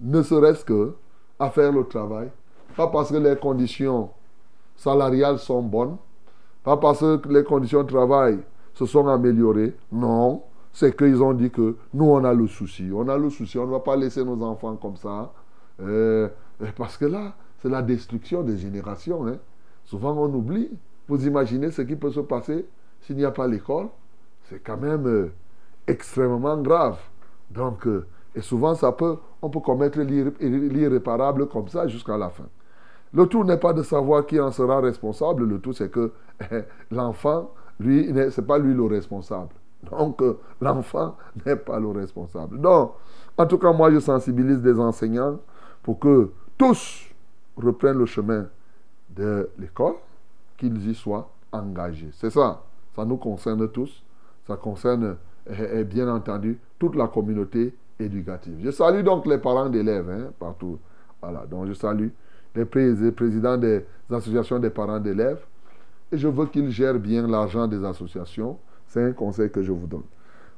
ne 0.00 0.22
serait-ce 0.22 0.64
que, 0.64 0.94
à 1.38 1.50
faire 1.50 1.70
le 1.70 1.84
travail. 1.84 2.30
Pas 2.74 2.86
parce 2.86 3.10
que 3.10 3.16
les 3.18 3.36
conditions 3.36 4.08
salariales 4.74 5.38
sont 5.38 5.62
bonnes, 5.62 5.96
pas 6.64 6.78
parce 6.78 7.00
que 7.00 7.28
les 7.28 7.44
conditions 7.44 7.82
de 7.82 7.88
travail 7.88 8.38
se 8.72 8.86
sont 8.86 9.06
améliorées. 9.06 9.76
Non, 9.92 10.44
c'est 10.72 10.96
qu'ils 10.96 11.22
ont 11.22 11.34
dit 11.34 11.50
que 11.50 11.76
nous, 11.92 12.06
on 12.06 12.24
a 12.24 12.32
le 12.32 12.46
souci. 12.46 12.90
On 12.92 13.06
a 13.06 13.18
le 13.18 13.28
souci, 13.28 13.58
on 13.58 13.66
ne 13.66 13.72
va 13.72 13.80
pas 13.80 13.96
laisser 13.96 14.24
nos 14.24 14.42
enfants 14.42 14.76
comme 14.76 14.96
ça. 14.96 15.30
Euh, 15.80 16.28
parce 16.76 16.96
que 16.96 17.04
là, 17.04 17.34
c'est 17.60 17.68
la 17.68 17.82
destruction 17.82 18.42
des 18.42 18.56
générations. 18.56 19.26
Hein. 19.26 19.38
Souvent, 19.84 20.12
on 20.16 20.32
oublie. 20.34 20.70
Vous 21.08 21.26
imaginez 21.26 21.70
ce 21.70 21.82
qui 21.82 21.96
peut 21.96 22.10
se 22.10 22.20
passer 22.20 22.66
s'il 23.00 23.16
n'y 23.16 23.24
a 23.24 23.30
pas 23.30 23.46
l'école, 23.46 23.88
c'est 24.44 24.58
quand 24.58 24.76
même 24.76 25.06
euh, 25.06 25.32
extrêmement 25.86 26.56
grave. 26.58 26.98
Donc, 27.50 27.86
euh, 27.86 28.06
et 28.34 28.40
souvent, 28.40 28.74
ça 28.74 28.92
peut, 28.92 29.16
on 29.40 29.48
peut 29.48 29.60
commettre 29.60 29.98
l'irréparable 30.00 31.48
comme 31.48 31.68
ça 31.68 31.86
jusqu'à 31.86 32.16
la 32.16 32.28
fin. 32.28 32.44
Le 33.14 33.26
tout 33.26 33.42
n'est 33.44 33.56
pas 33.56 33.72
de 33.72 33.82
savoir 33.82 34.26
qui 34.26 34.38
en 34.38 34.50
sera 34.50 34.80
responsable, 34.80 35.44
le 35.44 35.58
tout 35.58 35.72
c'est 35.72 35.90
que 35.90 36.12
l'enfant, 36.90 37.50
lui, 37.80 38.06
ce 38.08 38.40
n'est 38.40 38.46
pas 38.46 38.58
lui 38.58 38.74
le 38.74 38.84
responsable. 38.84 39.54
Donc, 39.90 40.20
euh, 40.22 40.38
l'enfant 40.60 41.16
n'est 41.46 41.56
pas 41.56 41.80
le 41.80 41.88
responsable. 41.88 42.60
Donc, 42.60 42.92
en 43.36 43.46
tout 43.46 43.58
cas, 43.58 43.72
moi, 43.72 43.90
je 43.90 44.00
sensibilise 44.00 44.60
des 44.60 44.78
enseignants 44.78 45.38
pour 45.82 45.98
que 45.98 46.30
tous 46.58 47.08
reprennent 47.56 47.98
le 47.98 48.06
chemin 48.06 48.46
de 49.16 49.48
l'école 49.58 49.94
qu'ils 50.56 50.90
y 50.90 50.94
soient 50.94 51.30
engagés. 51.52 52.10
C'est 52.12 52.30
ça. 52.30 52.62
Ça 52.94 53.04
nous 53.04 53.16
concerne 53.16 53.68
tous. 53.68 54.02
Ça 54.46 54.56
concerne, 54.56 55.16
eh, 55.46 55.84
bien 55.84 56.12
entendu, 56.12 56.58
toute 56.78 56.96
la 56.96 57.06
communauté 57.06 57.74
éducative. 57.98 58.58
Je 58.62 58.70
salue 58.70 59.02
donc 59.02 59.26
les 59.26 59.38
parents 59.38 59.68
d'élèves 59.68 60.10
hein, 60.10 60.30
partout. 60.38 60.78
Voilà, 61.22 61.46
donc 61.46 61.66
je 61.66 61.72
salue 61.72 62.08
les 62.54 62.64
présidents 62.64 63.56
des 63.56 63.84
associations 64.10 64.58
des 64.58 64.70
parents 64.70 65.00
d'élèves. 65.00 65.40
Et 66.10 66.18
je 66.18 66.28
veux 66.28 66.46
qu'ils 66.46 66.70
gèrent 66.70 66.98
bien 66.98 67.26
l'argent 67.26 67.66
des 67.66 67.84
associations. 67.84 68.58
C'est 68.86 69.02
un 69.02 69.12
conseil 69.12 69.50
que 69.50 69.62
je 69.62 69.70
vous 69.70 69.86
donne. 69.86 70.04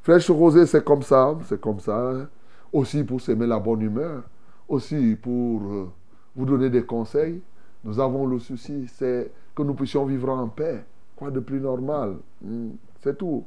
Fraîche 0.03 0.31
rosée, 0.31 0.65
c'est 0.67 0.85
comme 0.85 1.03
ça, 1.03 1.37
c'est 1.45 1.61
comme 1.61 1.81
ça. 1.81 2.29
Aussi 2.73 3.03
pour 3.03 3.21
s'aimer 3.21 3.47
la 3.47 3.59
bonne 3.59 3.83
humeur, 3.83 4.23
aussi 4.71 5.17
pour 5.21 5.63
euh, 5.63 5.91
vous 6.37 6.47
donner 6.47 6.71
des 6.71 6.85
conseils. 6.85 7.43
Nous 7.85 7.99
avons 7.99 8.27
le 8.27 8.39
souci, 8.39 8.87
c'est 8.89 9.31
que 9.55 9.63
nous 9.63 9.75
puissions 9.75 10.05
vivre 10.07 10.31
en 10.31 10.49
paix. 10.49 10.85
Quoi 11.17 11.31
de 11.31 11.41
plus 11.41 11.61
normal? 11.61 12.17
Hmm, 12.41 12.71
C'est 13.03 13.19
tout. 13.19 13.45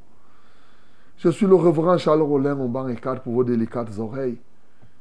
Je 1.16 1.28
suis 1.30 1.46
le 1.46 1.54
reverend 1.54 1.96
Charles 1.96 2.22
Rollin 2.22 2.58
au 2.58 2.68
banc 2.68 2.88
et 2.88 2.96
pour 2.96 3.32
vos 3.32 3.44
délicates 3.44 3.98
oreilles. 3.98 4.38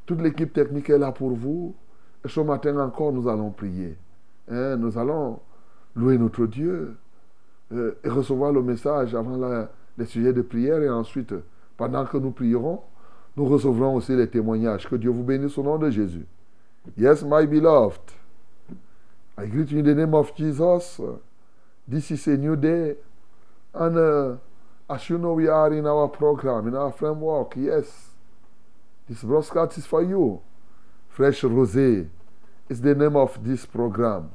Toute 0.05 0.21
l'équipe 0.21 0.53
technique 0.53 0.89
est 0.89 0.97
là 0.97 1.11
pour 1.11 1.31
vous. 1.31 1.75
Et 2.23 2.29
ce 2.29 2.39
matin 2.39 2.77
encore, 2.79 3.11
nous 3.11 3.27
allons 3.27 3.51
prier. 3.51 3.97
Hein, 4.49 4.77
nous 4.77 4.97
allons 4.97 5.39
louer 5.95 6.17
notre 6.17 6.45
Dieu 6.45 6.95
euh, 7.73 7.97
et 8.03 8.09
recevoir 8.09 8.51
le 8.51 8.61
message 8.61 9.15
avant 9.15 9.67
les 9.97 10.05
sujets 10.05 10.33
de 10.33 10.41
prière. 10.41 10.81
Et 10.81 10.89
ensuite, 10.89 11.33
pendant 11.75 12.05
que 12.05 12.17
nous 12.17 12.31
prierons, 12.31 12.81
nous 13.35 13.45
recevrons 13.45 13.95
aussi 13.95 14.15
les 14.15 14.27
témoignages. 14.27 14.87
Que 14.87 14.95
Dieu 14.95 15.09
vous 15.09 15.23
bénisse 15.23 15.57
au 15.57 15.63
nom 15.63 15.77
de 15.77 15.89
Jésus. 15.89 16.25
Yes, 16.97 17.23
my 17.23 17.45
beloved. 17.45 18.01
I 19.37 19.47
greet 19.47 19.71
you 19.71 19.79
in 19.79 19.83
the 19.83 19.95
name 19.95 20.13
of 20.13 20.35
Jesus. 20.35 21.01
This 21.87 22.11
is 22.11 22.27
a 22.27 22.37
new 22.37 22.55
day. 22.55 22.95
And 23.73 23.97
uh, 23.97 24.35
as 24.89 25.09
you 25.09 25.17
know, 25.17 25.33
we 25.33 25.47
are 25.47 25.73
in 25.73 25.87
our 25.87 26.07
program, 26.07 26.67
in 26.67 26.75
our 26.75 26.91
framework. 26.91 27.55
Yes. 27.57 28.11
This 29.09 29.23
broadcast 29.23 29.77
is 29.77 29.85
for 29.85 30.03
you. 30.03 30.41
Fresh 31.09 31.41
Rosé 31.41 32.07
is 32.69 32.81
the 32.81 32.95
name 32.95 33.15
of 33.15 33.43
this 33.43 33.65
program. 33.65 34.31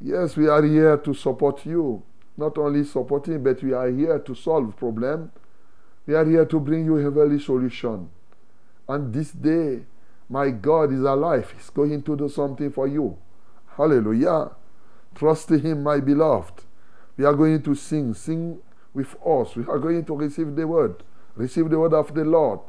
Yes, 0.00 0.36
we 0.36 0.48
are 0.48 0.62
here 0.62 0.96
to 0.98 1.14
support 1.14 1.64
you. 1.64 2.02
Not 2.36 2.56
only 2.58 2.84
supporting, 2.84 3.42
but 3.42 3.62
we 3.62 3.72
are 3.72 3.88
here 3.88 4.18
to 4.18 4.34
solve 4.34 4.76
problem. 4.76 5.32
We 6.08 6.14
are 6.14 6.24
here 6.24 6.46
to 6.46 6.58
bring 6.58 6.86
you 6.86 6.94
heavenly 6.94 7.38
solution. 7.38 8.08
And 8.88 9.12
this 9.12 9.30
day, 9.30 9.84
my 10.26 10.48
God 10.48 10.90
is 10.90 11.00
alive. 11.00 11.52
He's 11.54 11.68
going 11.68 12.02
to 12.02 12.16
do 12.16 12.30
something 12.30 12.72
for 12.72 12.88
you. 12.88 13.18
Hallelujah. 13.76 14.52
Trust 15.14 15.50
Him, 15.50 15.82
my 15.82 16.00
beloved. 16.00 16.64
We 17.18 17.26
are 17.26 17.34
going 17.34 17.60
to 17.62 17.74
sing. 17.74 18.14
Sing 18.14 18.58
with 18.94 19.14
us. 19.16 19.54
We 19.54 19.66
are 19.66 19.78
going 19.78 20.02
to 20.06 20.16
receive 20.16 20.56
the 20.56 20.66
word. 20.66 21.02
Receive 21.36 21.68
the 21.68 21.78
word 21.78 21.92
of 21.92 22.14
the 22.14 22.24
Lord. 22.24 22.60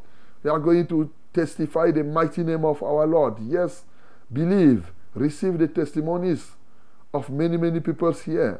We 0.43 0.50
are 0.50 0.60
going 0.60 0.86
to 0.88 1.10
testify 1.34 1.91
the 1.91 2.03
mighty 2.03 2.43
name 2.43 2.65
of 2.65 2.84
our 2.84 3.08
Lord. 3.08 3.38
Yes, 3.39 3.86
believe. 4.34 4.91
Receive 5.13 5.58
the 5.58 5.69
testimonies 5.69 6.58
of 7.13 7.29
many, 7.29 7.55
many 7.55 7.79
people 7.79 8.12
here. 8.12 8.60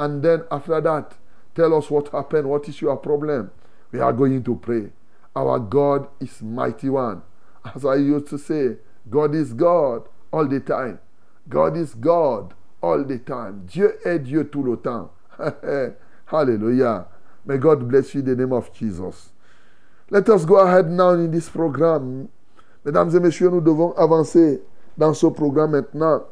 And 0.00 0.20
then 0.20 0.42
after 0.50 0.80
that, 0.80 1.14
tell 1.54 1.72
us 1.74 1.88
what 1.88 2.08
happened. 2.08 2.50
What 2.50 2.68
is 2.68 2.80
your 2.80 2.96
problem? 2.96 3.52
We 3.92 4.00
are 4.00 4.12
going 4.12 4.42
to 4.44 4.56
pray. 4.56 4.90
Our 5.34 5.58
God 5.58 6.08
is 6.20 6.42
mighty 6.42 6.88
one. 6.88 7.22
As 7.74 7.84
I 7.84 7.96
used 7.96 8.28
to 8.28 8.38
say, 8.38 8.76
God 9.08 9.34
is 9.34 9.52
God 9.52 10.08
all 10.32 10.46
the 10.46 10.60
time. 10.60 10.98
God 11.48 11.76
is 11.76 11.94
God 11.94 12.54
all 12.82 13.04
the 13.04 13.18
time. 13.18 13.66
Dieu 13.66 13.96
est 14.04 14.18
Dieu 14.18 14.44
tout 14.44 14.62
le 14.62 14.76
temps. 14.76 15.10
Hallelujah. 16.26 17.06
May 17.44 17.58
God 17.58 17.88
bless 17.88 18.14
you 18.14 18.20
in 18.20 18.26
the 18.26 18.36
name 18.36 18.52
of 18.52 18.72
Jesus. 18.72 19.30
Let 20.10 20.28
us 20.28 20.44
go 20.44 20.56
ahead 20.56 20.90
now 20.90 21.10
in 21.10 21.30
this 21.30 21.48
program. 21.48 22.28
Mesdames 22.84 23.14
et 23.14 23.20
messieurs, 23.20 23.50
nous 23.50 23.60
devons 23.60 23.92
avancer 23.92 24.62
dans 24.96 25.12
ce 25.12 25.26
programme 25.26 25.72
maintenant 25.72 26.22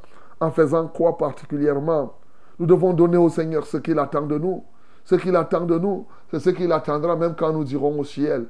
en 0.41 0.51
faisant 0.51 0.89
quoi 0.89 1.19
particulièrement? 1.19 2.15
Nous 2.59 2.67
devons 2.67 2.93
donner 2.93 3.17
au 3.17 3.29
Seigneur 3.29 3.67
ce 3.67 3.77
qu'il 3.77 3.99
attend 3.99 4.23
de 4.23 4.39
nous. 4.39 4.65
Ce 5.05 5.15
qu'il 5.17 5.37
attend 5.37 5.67
de 5.67 5.79
nous, 5.79 6.07
c'est 6.31 6.41
ce 6.41 6.51
qu'il 6.51 6.73
attendra 6.73 7.15
même 7.17 7.35
quand 7.37 7.53
nous 7.53 7.71
irons 7.73 7.99
au 8.01 8.05
ciel. 8.05 8.47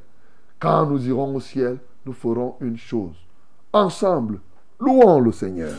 Quand 0.61 0.87
nous 0.87 1.07
irons 1.09 1.35
au 1.35 1.41
ciel, 1.41 1.79
nous 2.07 2.13
ferons 2.13 2.55
une 2.61 2.79
chose. 2.79 3.17
Ensemble, 3.73 4.39
louons 4.79 5.21
le 5.21 5.33
Seigneur. 5.33 5.75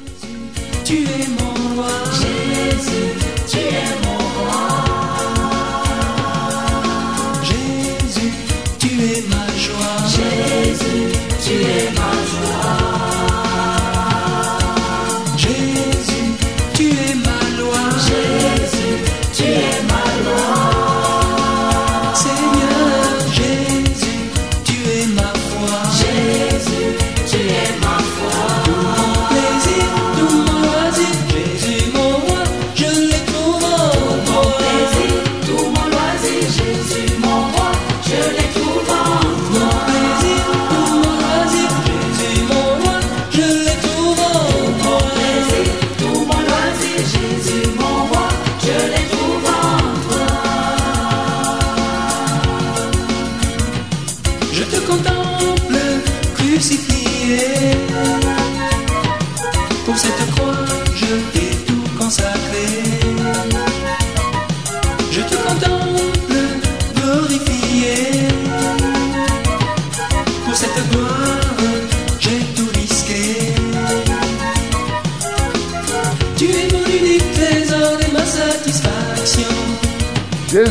Tu 0.84 0.98
es 0.98 1.28
mon 1.40 1.76
roi, 1.76 1.88
Jésus, 2.12 3.16
tu 3.48 3.58
es 3.58 3.96
mon 4.04 4.18
roi. 4.38 4.68
Jésus, 7.42 8.34
tu 8.78 8.88
es 8.88 9.28
ma 9.30 9.48
joie. 9.56 9.98
Jésus, 10.08 11.18
tu 11.42 11.54
es 11.54 11.94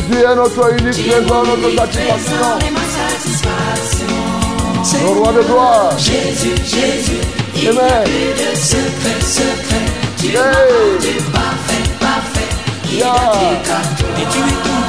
Jésus 0.09 0.23
est 0.23 0.35
notre 0.35 0.73
unique 0.73 0.93
trésor, 0.93 1.43
notre 1.45 1.69
satisfaction. 2.95 4.13
Le 5.01 5.07
roi 5.19 5.31
de 5.33 5.41
gloire. 5.43 5.91
Jésus, 5.97 6.55
Jésus, 6.63 7.19
il 7.55 7.61
n'y 7.61 7.67
a 7.69 7.71
plus 8.03 8.33
de 8.35 8.49
secret, 8.55 9.19
secret. 9.21 9.85
Tu 10.19 10.27
Hey. 10.27 10.35
rendu 10.35 11.15
parfait, 11.31 11.85
parfait. 11.99 12.49
Il 12.85 12.89
n'y 12.97 13.01
a 13.01 13.03
Yeah. 13.05 13.31
plus 13.31 13.57
qu'à 13.67 13.79
toi. 13.97 14.09
Et 14.21 14.25
tu 14.31 14.39
es 14.39 14.41
tout, 14.63 14.85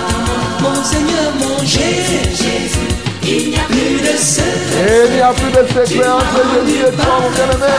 mon 0.62 0.78
Seigneur, 0.84 1.28
mon 1.40 1.56
Jésus, 1.64 2.24
Jésus. 2.30 2.90
Il 3.22 3.42
n'y 3.50 3.56
a 3.56 3.58
plus 3.68 3.96
de 4.00 4.14
secret. 4.18 4.84
Et 4.86 4.90
il 5.08 5.12
n'y 5.14 5.22
a 5.22 5.32
plus 5.32 5.50
de 5.50 5.62
secret 5.68 6.08
entre 6.08 6.40
Jésus 6.52 6.80
et 6.88 6.92
toi, 6.92 7.04
mon 7.22 7.30
bien-aimé. 7.30 7.74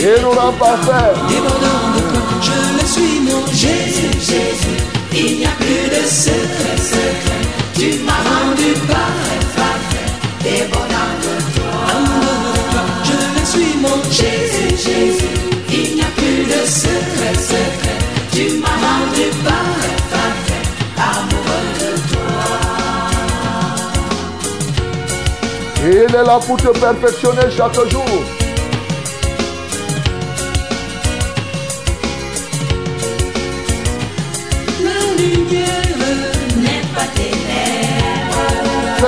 Et 0.00 0.16
nous 0.22 0.30
rend 0.30 0.52
parfait. 0.52 1.12
Débordant 1.28 1.86
de 1.94 2.00
toi, 2.10 2.22
je 2.42 2.56
le 2.80 2.84
suis, 2.86 3.20
mon 3.20 3.42
Jésus, 3.52 4.10
Jésus. 4.18 4.78
Il 5.20 5.38
n'y 5.38 5.46
a 5.46 5.50
plus 5.58 5.88
de 5.90 6.02
secret, 6.06 6.78
secret. 6.78 7.42
Tu 7.74 7.88
m'as 8.06 8.22
rendu 8.30 8.72
parfait, 8.86 9.42
parfait. 9.56 10.10
Toi, 10.70 10.84
amoureux 11.92 12.38
de 12.44 12.58
toi, 12.70 12.84
je 13.02 13.18
suis, 13.50 13.72
mon 13.82 13.98
Jésus, 14.10 14.70
Jésus. 14.76 15.34
Il 15.70 15.88
n'y 15.96 16.02
a 16.02 16.10
plus 16.16 16.44
de 16.44 16.60
secret, 16.64 17.34
secret. 17.34 17.98
Tu 18.32 18.44
m'as 18.60 18.78
rendu 18.86 19.26
parfait, 19.42 19.98
parfait. 20.12 20.64
Amoureux 20.96 21.68
de 21.80 21.90
toi. 22.12 22.38
Et 25.84 25.94
il 26.08 26.14
est 26.14 26.24
là 26.24 26.38
pour 26.46 26.56
te 26.58 26.70
perfectionner 26.78 27.50
chaque 27.56 27.74
jour. 27.90 28.37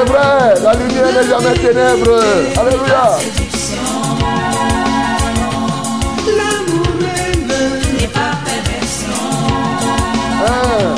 C'est 0.00 0.06
vrai, 0.06 0.54
la 0.62 0.72
lumière 0.72 1.12
n'est 1.12 1.28
jamais 1.28 1.54
ténèbre. 1.58 2.22
Alléluia. 2.58 3.18
L'amour 6.38 6.86
n'est 7.98 8.08
pas 8.08 8.32
perversion. 8.46 9.20
Hein. 10.46 10.94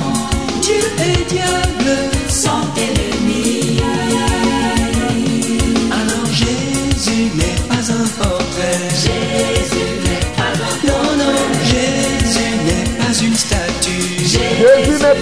Dieu 0.60 0.84
est 1.00 1.28
Dieu. 1.28 1.61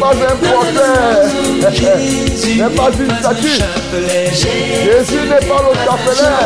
Pas 0.00 0.12
un 0.12 0.36
portrait. 0.36 1.28
N'est 2.56 2.74
pas 2.74 2.90
une 2.98 3.10
un 3.10 3.18
statue. 3.20 3.60
Jésus 4.84 5.22
n'est 5.28 5.46
pas 5.46 5.62
le 5.62 5.72
chapelet. 5.84 6.40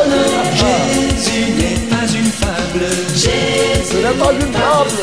Jésus 0.55 1.53
n'est 1.59 1.83
pas 1.89 2.07
une 2.13 2.31
fable. 2.31 2.87
Ce 3.15 3.97
n'est 3.97 4.19
pas 4.19 4.33
une 4.33 4.51
table. 4.51 4.99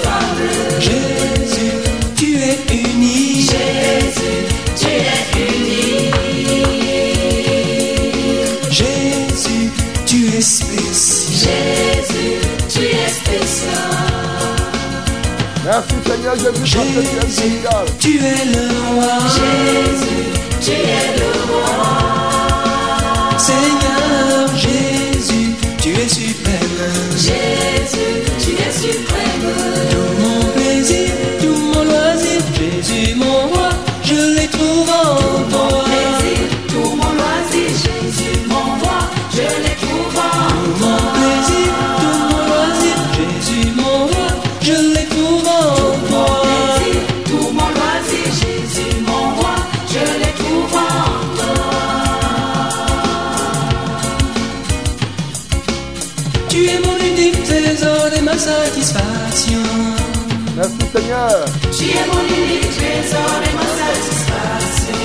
Merci 15.71 15.95
Seigneur 16.05 16.35
Jésus 16.35 16.51
parce 16.51 16.53
que 16.53 16.67
tu 16.67 16.77
es 16.77 16.93
Jésus, 16.93 17.07
spécial. 17.07 17.85
tu 17.97 18.17
es 18.17 18.45
le 18.51 18.65
roi. 18.91 19.15
Jésus, 19.37 20.23
tu 20.59 20.71
es 20.71 21.09
le 21.17 21.31
roi. 21.47 21.71
Seigneur 23.37 24.49
Jésus, 24.57 25.55
tu 25.81 25.89
es 25.91 26.09
suprême. 26.09 26.81
Jésus, 27.15 28.13
tu 28.37 28.51
es 28.51 28.73
suprême. 28.73 29.47
Tout 29.91 30.11
mon 30.21 30.43
plaisir, 30.51 31.13
Seigneur. 60.93 61.45
Tu 61.71 61.85
es 61.85 62.05
mon 62.11 62.23
unique 62.27 62.69
trésor 62.75 63.39
et 63.47 63.53
ma 63.55 63.65
satisfaction. 63.79 65.03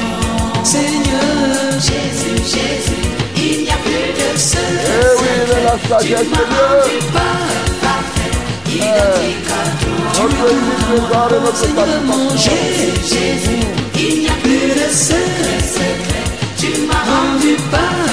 Seigneur, 0.65 1.79
Jésus, 1.79 2.39
Jésus, 2.43 3.05
il 3.37 3.57
n'y 3.63 3.71
a 3.71 3.77
plus 3.77 4.11
de 4.19 4.29
seul. 4.37 4.61
Eh 4.83 4.89
oui, 5.21 5.31
il 5.37 5.51
est 5.53 5.63
la 5.65 5.77
sagesse 5.89 6.29
de 6.29 6.35
parfait, 7.83 8.35
identique 8.67 9.47
à 9.49 9.63
toi. 9.79 10.07
Notre 10.23 10.47
unique 10.53 10.83
trésor 10.89 11.29
et 11.31 11.41
notre. 11.45 12.37
Jésus, 12.37 12.95
Jésus, 13.03 13.63
il 13.95 14.15
n'y 14.23 14.29
a 14.29 14.37
plus 14.43 14.69
de 14.75 14.89
secret, 14.93 15.61
secret. 15.63 16.27
Tu 16.59 16.69
m'as 16.89 17.05
rendu 17.15 17.53
parfait, 17.71 18.06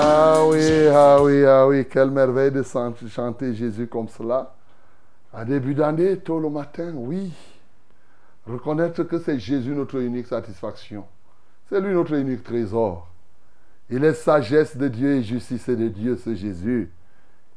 Ah 0.00 0.44
oui, 0.46 0.86
ah 0.94 1.18
oui, 1.22 1.44
ah 1.44 1.66
oui, 1.66 1.84
quelle 1.90 2.10
merveille 2.10 2.52
de 2.52 2.62
chan- 2.62 2.94
chanter 3.08 3.54
Jésus 3.54 3.88
comme 3.88 4.08
cela. 4.08 4.54
À 5.34 5.44
début 5.44 5.74
d'année, 5.74 6.16
tôt 6.18 6.38
le 6.38 6.48
matin, 6.48 6.92
oui. 6.94 7.32
Reconnaître 8.46 9.02
que 9.02 9.18
c'est 9.18 9.38
Jésus 9.38 9.70
notre 9.72 9.96
unique 9.96 10.26
satisfaction. 10.28 11.04
C'est 11.68 11.80
lui 11.80 11.92
notre 11.94 12.14
unique 12.14 12.44
trésor. 12.44 13.08
Il 13.90 14.04
est 14.04 14.14
sagesse 14.14 14.76
de 14.76 14.88
Dieu 14.88 15.16
et 15.16 15.22
justice 15.22 15.68
de 15.68 15.88
Dieu, 15.88 16.16
ce 16.16 16.34
Jésus. 16.34 16.90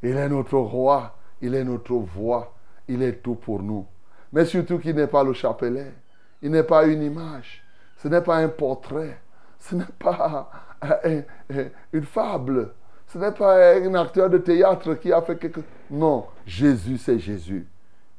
Il 0.04 0.16
est 0.16 0.30
notre 0.30 0.58
roi, 0.58 1.16
il 1.42 1.56
est 1.56 1.64
notre 1.64 1.94
voix, 1.96 2.54
il 2.88 3.02
est 3.04 3.22
tout 3.22 3.36
pour 3.36 3.62
nous. 3.62 3.86
Mais 4.34 4.46
surtout 4.46 4.80
qu'il 4.80 4.96
n'est 4.96 5.08
pas 5.08 5.24
le 5.24 5.34
chapelet, 5.34 5.92
il 6.42 6.52
n'est 6.52 6.64
pas 6.64 6.86
une 6.86 7.04
image, 7.04 7.64
ce 7.98 8.08
n'est 8.08 8.22
pas 8.22 8.38
un 8.38 8.48
portrait, 8.50 9.20
ce 9.60 9.76
n'est 9.76 9.84
pas 10.00 10.50
un- 10.82 10.90
un- 11.04 11.66
une 11.94 12.04
fable, 12.06 12.74
ce 13.08 13.18
n'est 13.18 13.32
pas 13.32 13.76
un 13.76 13.94
acteur 13.96 14.30
de 14.30 14.38
théâtre 14.38 14.96
qui 14.96 15.12
a 15.12 15.22
fait 15.22 15.38
quelque... 15.38 15.62
Non, 15.90 16.26
Jésus 16.46 16.98
c'est 16.98 17.20
Jésus. 17.20 17.68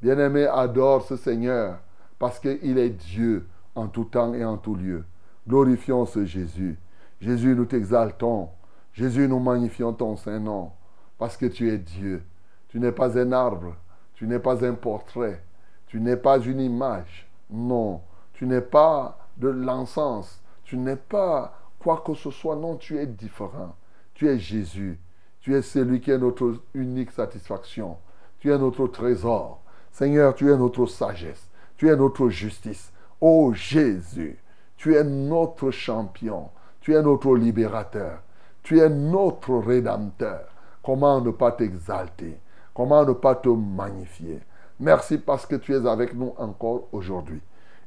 Bien-aimé, 0.01 0.45
adore 0.45 1.03
ce 1.05 1.15
Seigneur 1.17 1.79
parce 2.19 2.39
qu'il 2.39 2.77
est 2.77 2.89
Dieu 2.89 3.47
en 3.75 3.87
tout 3.87 4.05
temps 4.05 4.33
et 4.33 4.45
en 4.45 4.57
tout 4.57 4.75
lieu. 4.75 5.03
Glorifions 5.47 6.05
ce 6.05 6.25
Jésus. 6.25 6.77
Jésus, 7.19 7.55
nous 7.55 7.65
t'exaltons. 7.65 8.49
Jésus, 8.93 9.27
nous 9.27 9.39
magnifions 9.39 9.93
ton 9.93 10.15
Saint-Nom 10.15 10.71
parce 11.17 11.37
que 11.37 11.45
tu 11.45 11.69
es 11.69 11.77
Dieu. 11.77 12.23
Tu 12.69 12.79
n'es 12.79 12.91
pas 12.91 13.17
un 13.17 13.31
arbre, 13.31 13.75
tu 14.13 14.27
n'es 14.27 14.39
pas 14.39 14.65
un 14.65 14.73
portrait, 14.73 15.43
tu 15.87 15.99
n'es 15.99 16.17
pas 16.17 16.39
une 16.39 16.59
image. 16.59 17.29
Non, 17.49 18.01
tu 18.33 18.45
n'es 18.45 18.61
pas 18.61 19.17
de 19.37 19.47
l'encens, 19.47 20.41
tu 20.63 20.77
n'es 20.77 20.95
pas 20.95 21.57
quoi 21.79 22.03
que 22.05 22.13
ce 22.13 22.31
soit. 22.31 22.55
Non, 22.55 22.77
tu 22.77 22.97
es 22.97 23.05
différent. 23.05 23.75
Tu 24.13 24.27
es 24.27 24.39
Jésus. 24.39 24.99
Tu 25.41 25.55
es 25.55 25.61
celui 25.61 25.99
qui 25.99 26.11
est 26.11 26.17
notre 26.17 26.61
unique 26.73 27.11
satisfaction. 27.11 27.97
Tu 28.39 28.51
es 28.51 28.57
notre 28.57 28.87
trésor. 28.87 29.61
Seigneur, 29.91 30.33
tu 30.33 30.51
es 30.51 30.57
notre 30.57 30.85
sagesse. 30.85 31.49
Tu 31.77 31.89
es 31.89 31.95
notre 31.95 32.29
justice. 32.29 32.91
Oh 33.19 33.53
Jésus, 33.53 34.37
tu 34.83 34.95
es 34.97 35.03
notre 35.05 35.71
champion. 35.71 36.49
Tu 36.81 36.93
es 36.93 37.01
notre 37.01 37.37
libérateur. 37.37 38.19
Tu 38.63 38.81
es 38.81 38.89
notre 38.89 39.53
rédempteur. 39.53 40.41
Comment 40.83 41.21
ne 41.21 41.31
pas 41.31 41.53
t'exalter? 41.53 42.37
Comment 42.73 43.05
ne 43.05 43.13
pas 43.13 43.35
te 43.35 43.47
magnifier? 43.47 44.41
Merci 44.81 45.19
parce 45.19 45.45
que 45.45 45.55
tu 45.55 45.73
es 45.73 45.87
avec 45.87 46.13
nous 46.13 46.33
encore 46.37 46.89
aujourd'hui. 46.91 47.39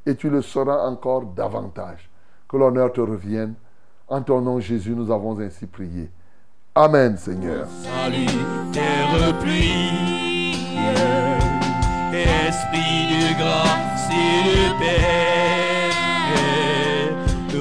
Et 0.07 0.15
tu 0.15 0.31
le 0.31 0.41
seras 0.41 0.89
encore 0.89 1.27
davantage. 1.27 2.09
Que 2.49 2.57
l'honneur 2.57 2.91
te 2.95 3.03
revienne. 3.03 3.57
En 4.09 4.23
ton 4.23 4.41
nom, 4.41 4.59
Jésus, 4.59 4.93
nous 4.93 5.11
avons 5.11 5.39
ainsi 5.39 5.67
prié. 5.67 6.09
Amen, 6.75 7.19
Seigneur. 7.19 7.67
Salut, 7.83 8.25
terre 8.73 9.39
pluie, 9.41 9.91
esprit 12.15 13.11
de 13.11 13.37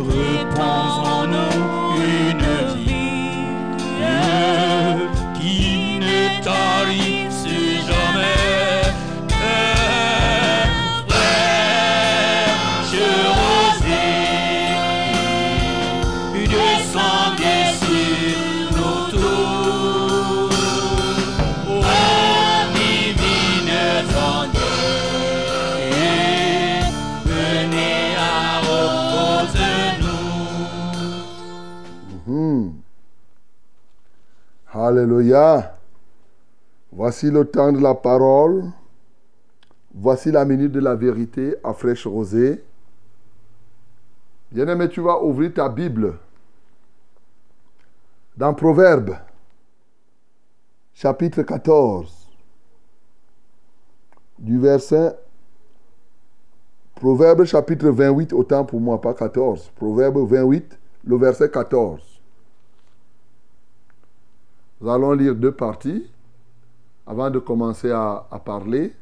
loopholes 0.07 1.14
Alléluia. 34.85 35.79
Voici 36.91 37.31
le 37.31 37.43
temps 37.45 37.71
de 37.71 37.79
la 37.79 37.95
parole. 37.95 38.65
Voici 39.95 40.31
la 40.31 40.45
minute 40.45 40.71
de 40.71 40.79
la 40.79 40.93
vérité 40.93 41.55
à 41.63 41.73
fraîche 41.73 42.05
rosée. 42.05 42.63
Bien-aimé, 44.51 44.87
tu 44.87 45.01
vas 45.01 45.23
ouvrir 45.23 45.55
ta 45.55 45.69
Bible 45.69 46.19
dans 48.37 48.53
Proverbe, 48.53 49.17
chapitre 50.93 51.41
14, 51.41 52.29
du 54.37 54.59
verset. 54.59 55.17
Proverbe, 56.93 57.45
chapitre 57.45 57.89
28, 57.89 58.33
autant 58.33 58.63
pour 58.63 58.79
moi, 58.79 59.01
pas 59.01 59.15
14. 59.15 59.71
Proverbe 59.75 60.19
28, 60.29 60.77
le 61.05 61.17
verset 61.17 61.49
14. 61.49 62.14
Nous 64.81 64.89
allons 64.89 65.13
lire 65.13 65.35
deux 65.35 65.51
parties 65.51 66.09
avant 67.07 67.29
de 67.29 67.39
commencer 67.39 67.91
à, 67.91 68.27
parler. 68.43 68.93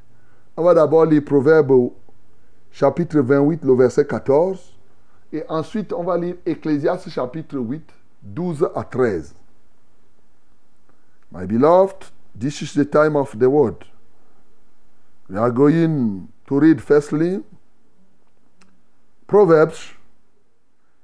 On 0.55 0.63
va 0.63 0.73
d'abord 0.73 1.05
lire 1.05 1.23
Proverbe 1.25 1.91
chapitre 2.71 3.19
28, 3.19 3.63
le 3.63 3.75
verset 3.75 4.05
14. 4.05 4.73
Et 5.31 5.43
ensuite, 5.49 5.91
on 5.93 6.03
va 6.03 6.17
lire 6.17 6.35
Ecclésiaste 6.45 7.09
chapitre 7.09 7.57
8, 7.57 7.83
12 8.21 8.69
à 8.75 8.83
13. 8.83 9.33
My 11.31 11.47
beloved, 11.47 12.11
this 12.39 12.61
is 12.61 12.73
the 12.75 12.85
time 12.85 13.15
of 13.15 13.35
the 13.39 13.49
word. 13.49 13.85
We 15.29 15.37
are 15.37 15.51
going 15.51 16.27
to 16.45 16.59
read 16.59 16.79
firstly 16.79 17.43
Proverbs 19.25 19.93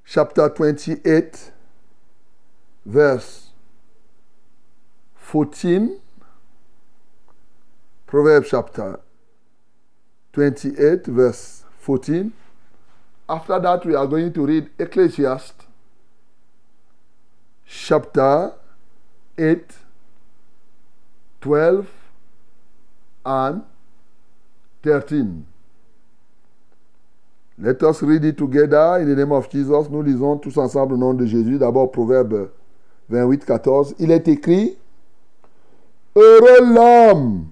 chapter 0.05 0.47
28, 0.49 1.51
verse 2.85 3.48
14. 5.29 5.99
Proverbs 8.07 8.49
chapter 8.49 8.99
28, 10.33 11.05
verse 11.05 11.63
14. 11.81 12.31
After 13.29 13.59
that, 13.59 13.85
we 13.85 13.93
are 13.93 14.07
going 14.07 14.33
to 14.33 14.45
read 14.47 14.69
Ecclesiastes 14.79 15.67
chapter 17.67 18.53
8, 19.37 19.61
12, 21.41 21.87
and 23.25 23.61
13. 24.81 25.45
Let 27.59 27.83
us 27.83 28.01
read 28.01 28.25
it 28.25 28.35
together 28.35 28.97
in 28.97 29.09
the 29.09 29.15
name 29.15 29.31
of 29.31 29.47
Jesus. 29.51 29.89
Nous 29.91 30.01
lisons 30.01 30.39
tous 30.39 30.57
ensemble 30.57 30.95
au 30.95 30.97
nom 30.97 31.13
de 31.13 31.27
Jésus. 31.27 31.59
D'abord, 31.59 31.91
Proverbe 31.91 32.49
28, 33.09 33.45
14. 33.45 33.95
Il 33.99 34.09
est 34.09 34.27
écrit 34.27 34.75
Heureux 36.15 36.73
l'homme 36.73 37.47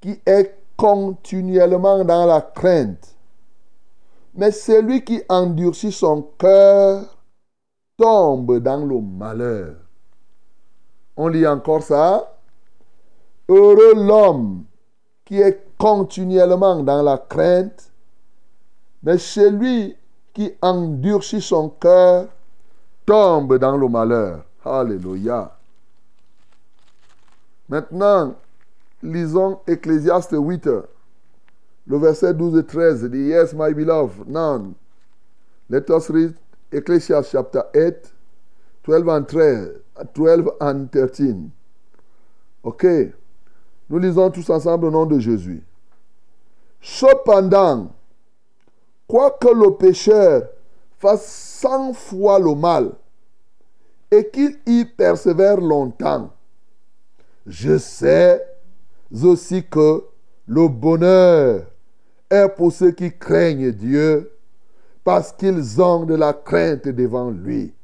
qui 0.00 0.20
est 0.26 0.56
continuellement 0.76 2.04
dans 2.04 2.26
la 2.26 2.40
crainte, 2.40 3.16
mais 4.34 4.50
celui 4.50 5.04
qui 5.04 5.22
endurcit 5.28 5.92
son 5.92 6.22
cœur 6.38 7.16
tombe 7.96 8.58
dans 8.58 8.84
le 8.84 9.00
malheur. 9.00 9.76
On 11.16 11.28
lit 11.28 11.46
encore 11.46 11.82
ça. 11.82 12.38
Heureux 13.48 13.94
l'homme 13.94 14.64
qui 15.24 15.40
est 15.40 15.66
continuellement 15.78 16.82
dans 16.82 17.02
la 17.02 17.18
crainte, 17.18 17.92
mais 19.02 19.18
celui 19.18 19.96
qui 20.32 20.52
endurcit 20.60 21.42
son 21.42 21.68
cœur 21.68 22.26
tombe 23.06 23.58
dans 23.58 23.76
le 23.76 23.88
malheur. 23.88 24.44
Alléluia. 24.64 25.59
Maintenant, 27.70 28.34
lisons 29.00 29.60
Ecclésiaste 29.68 30.34
8, 30.36 30.68
le 31.86 31.98
verset 31.98 32.34
12 32.34 32.58
et 32.58 32.66
13. 32.66 33.04
Dit, 33.04 33.28
Yes, 33.28 33.54
my 33.54 33.72
beloved, 33.72 34.28
now 34.28 34.74
let 35.68 35.88
us 35.88 36.10
read 36.10 36.34
Ecclesiastes 36.72 37.30
chapter 37.30 37.62
8, 37.72 38.12
12 38.82 39.08
and 39.08 39.24
13, 39.24 39.68
12 40.14 40.50
and 40.60 40.86
13. 40.90 41.50
Ok? 42.64 42.86
Nous 43.88 43.98
lisons 43.98 44.30
tous 44.30 44.50
ensemble 44.50 44.86
au 44.86 44.90
nom 44.90 45.06
de 45.06 45.20
Jésus. 45.20 45.62
Cependant, 46.80 47.92
quoique 49.06 49.48
le 49.48 49.76
pécheur 49.76 50.42
fasse 50.98 51.24
cent 51.60 51.92
fois 51.92 52.40
le 52.40 52.54
mal 52.56 52.90
et 54.10 54.28
qu'il 54.28 54.58
y 54.66 54.84
persévère 54.84 55.60
longtemps, 55.60 56.32
je 57.50 57.78
sais 57.78 58.46
aussi 59.22 59.64
que 59.64 60.04
le 60.46 60.68
bonheur 60.68 61.66
est 62.30 62.48
pour 62.50 62.72
ceux 62.72 62.92
qui 62.92 63.12
craignent 63.12 63.72
Dieu 63.72 64.30
parce 65.02 65.32
qu'ils 65.32 65.82
ont 65.82 66.04
de 66.04 66.14
la 66.14 66.32
crainte 66.32 66.86
devant 66.86 67.30
lui. 67.30 67.74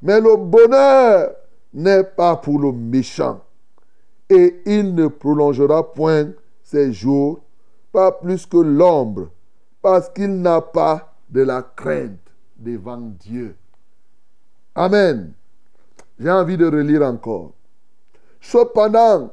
Mais 0.00 0.18
le 0.18 0.36
bonheur 0.36 1.30
n'est 1.74 2.04
pas 2.04 2.36
pour 2.36 2.58
le 2.58 2.72
méchant 2.72 3.42
et 4.30 4.62
il 4.64 4.94
ne 4.94 5.08
prolongera 5.08 5.92
point 5.92 6.32
ses 6.62 6.90
jours, 6.92 7.40
pas 7.92 8.12
plus 8.12 8.46
que 8.46 8.56
l'ombre, 8.56 9.28
parce 9.82 10.08
qu'il 10.08 10.40
n'a 10.40 10.62
pas 10.62 11.14
de 11.28 11.42
la 11.42 11.62
crainte 11.62 12.32
devant 12.56 13.12
Dieu. 13.20 13.56
Amen. 14.74 15.34
J'ai 16.18 16.30
envie 16.30 16.56
de 16.56 16.66
relire 16.66 17.02
encore. 17.02 17.52
Cependant, 18.40 19.30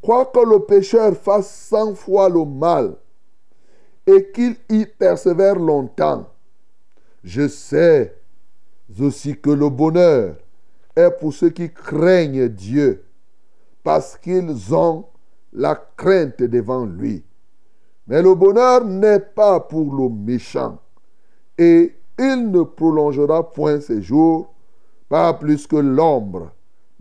quoique 0.00 0.40
le 0.40 0.60
pécheur 0.60 1.14
fasse 1.14 1.50
cent 1.50 1.94
fois 1.94 2.28
le 2.28 2.44
mal 2.44 2.96
et 4.06 4.30
qu'il 4.32 4.56
y 4.68 4.86
persévère 4.86 5.56
longtemps, 5.56 6.26
je 7.22 7.46
sais 7.48 8.16
aussi 9.00 9.38
que 9.38 9.50
le 9.50 9.68
bonheur 9.68 10.36
est 10.96 11.10
pour 11.10 11.32
ceux 11.32 11.50
qui 11.50 11.72
craignent 11.72 12.48
Dieu, 12.48 13.04
parce 13.82 14.16
qu'ils 14.16 14.74
ont 14.74 15.06
la 15.52 15.74
crainte 15.96 16.42
devant 16.42 16.84
lui. 16.84 17.24
Mais 18.06 18.22
le 18.22 18.34
bonheur 18.34 18.84
n'est 18.84 19.20
pas 19.20 19.60
pour 19.60 19.94
le 19.94 20.08
méchant, 20.08 20.78
et 21.56 21.94
il 22.18 22.50
ne 22.50 22.62
prolongera 22.62 23.52
point 23.52 23.80
ses 23.80 24.02
jours, 24.02 24.52
pas 25.08 25.32
plus 25.34 25.66
que 25.66 25.76
l'ombre, 25.76 26.50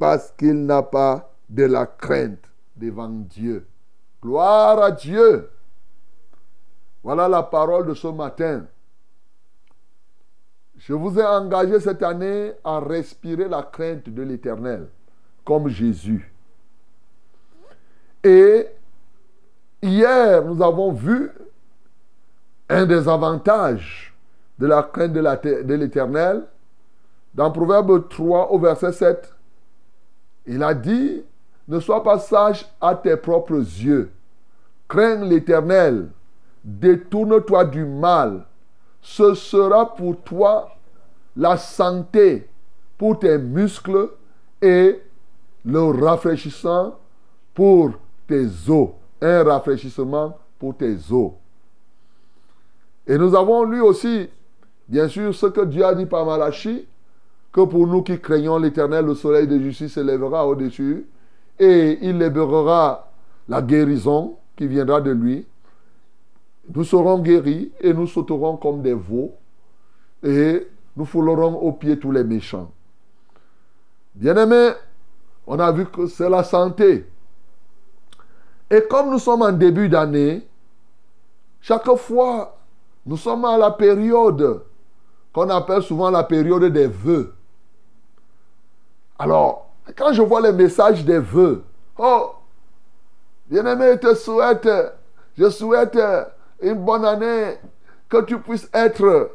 parce 0.01 0.31
qu'il 0.31 0.65
n'a 0.65 0.81
pas 0.81 1.31
de 1.47 1.63
la 1.63 1.85
crainte 1.85 2.43
devant 2.75 3.07
Dieu. 3.07 3.67
Gloire 4.19 4.81
à 4.81 4.89
Dieu. 4.89 5.51
Voilà 7.03 7.27
la 7.27 7.43
parole 7.43 7.85
de 7.85 7.93
ce 7.93 8.07
matin. 8.07 8.65
Je 10.75 10.93
vous 10.93 11.19
ai 11.19 11.23
engagé 11.23 11.79
cette 11.79 12.01
année 12.01 12.51
à 12.63 12.79
respirer 12.79 13.47
la 13.47 13.61
crainte 13.61 14.09
de 14.09 14.23
l'Éternel, 14.23 14.87
comme 15.45 15.67
Jésus. 15.67 16.33
Et 18.23 18.65
hier, 19.83 20.43
nous 20.43 20.63
avons 20.63 20.93
vu 20.93 21.29
un 22.69 22.87
des 22.87 23.07
avantages 23.07 24.15
de 24.57 24.65
la 24.65 24.81
crainte 24.81 25.13
de 25.13 25.73
l'Éternel. 25.75 26.47
Dans 27.35 27.51
Proverbe 27.51 28.09
3 28.09 28.51
au 28.51 28.57
verset 28.57 28.93
7, 28.93 29.31
il 30.45 30.63
a 30.63 30.73
dit, 30.73 31.23
ne 31.67 31.79
sois 31.79 32.03
pas 32.03 32.19
sage 32.19 32.65
à 32.79 32.95
tes 32.95 33.15
propres 33.15 33.53
yeux. 33.53 34.11
Crains 34.87 35.23
l'Éternel. 35.23 36.09
Détourne-toi 36.63 37.65
du 37.65 37.85
mal. 37.85 38.45
Ce 39.01 39.33
sera 39.33 39.95
pour 39.95 40.21
toi 40.21 40.75
la 41.35 41.57
santé 41.57 42.47
pour 42.97 43.17
tes 43.17 43.37
muscles 43.37 44.09
et 44.61 45.01
le 45.65 45.81
rafraîchissement 45.81 46.95
pour 47.53 47.91
tes 48.27 48.45
os. 48.67 48.89
Un 49.21 49.43
rafraîchissement 49.43 50.37
pour 50.59 50.75
tes 50.75 50.97
os. 51.09 51.31
Et 53.07 53.17
nous 53.17 53.35
avons 53.35 53.63
lu 53.63 53.81
aussi, 53.81 54.29
bien 54.87 55.07
sûr, 55.07 55.33
ce 55.33 55.47
que 55.47 55.61
Dieu 55.61 55.83
a 55.83 55.95
dit 55.95 56.05
par 56.05 56.25
Malachi, 56.25 56.85
que 57.51 57.61
pour 57.61 57.87
nous 57.87 58.01
qui 58.01 58.19
craignons 58.19 58.57
l'Éternel, 58.57 59.05
le 59.05 59.15
soleil 59.15 59.47
de 59.47 59.59
justice 59.59 59.93
s'élèvera 59.93 60.47
au-dessus 60.47 61.05
et 61.59 61.99
il 62.01 62.17
libérera 62.17 63.11
la 63.47 63.61
guérison 63.61 64.37
qui 64.55 64.67
viendra 64.67 65.01
de 65.01 65.11
lui. 65.11 65.45
Nous 66.73 66.83
serons 66.83 67.19
guéris 67.19 67.71
et 67.81 67.93
nous 67.93 68.07
sauterons 68.07 68.57
comme 68.57 68.81
des 68.81 68.93
veaux 68.93 69.33
et 70.23 70.67
nous 70.95 71.05
foulerons 71.05 71.55
aux 71.55 71.73
pieds 71.73 71.99
tous 71.99 72.11
les 72.11 72.23
méchants. 72.23 72.71
Bien-aimés, 74.15 74.71
on 75.47 75.59
a 75.59 75.71
vu 75.71 75.85
que 75.85 76.07
c'est 76.07 76.29
la 76.29 76.43
santé. 76.43 77.05
Et 78.69 78.83
comme 78.89 79.11
nous 79.11 79.19
sommes 79.19 79.41
en 79.41 79.51
début 79.51 79.89
d'année, 79.89 80.47
chaque 81.59 81.93
fois, 81.95 82.57
nous 83.05 83.17
sommes 83.17 83.45
à 83.45 83.57
la 83.57 83.71
période 83.71 84.63
qu'on 85.33 85.49
appelle 85.49 85.81
souvent 85.81 86.09
la 86.09 86.23
période 86.23 86.63
des 86.65 86.87
vœux. 86.87 87.33
Alors, 89.21 89.67
quand 89.95 90.13
je 90.13 90.23
vois 90.23 90.41
les 90.41 90.51
messages 90.51 91.05
des 91.05 91.19
vœux, 91.19 91.63
oh, 91.99 92.31
bien-aimé, 93.47 93.91
je 93.91 94.07
te 94.07 94.15
souhaite, 94.15 94.67
je 95.37 95.47
souhaite 95.47 95.99
une 96.59 96.83
bonne 96.83 97.05
année, 97.05 97.59
que 98.09 98.23
tu 98.23 98.39
puisses 98.39 98.67
être 98.73 99.33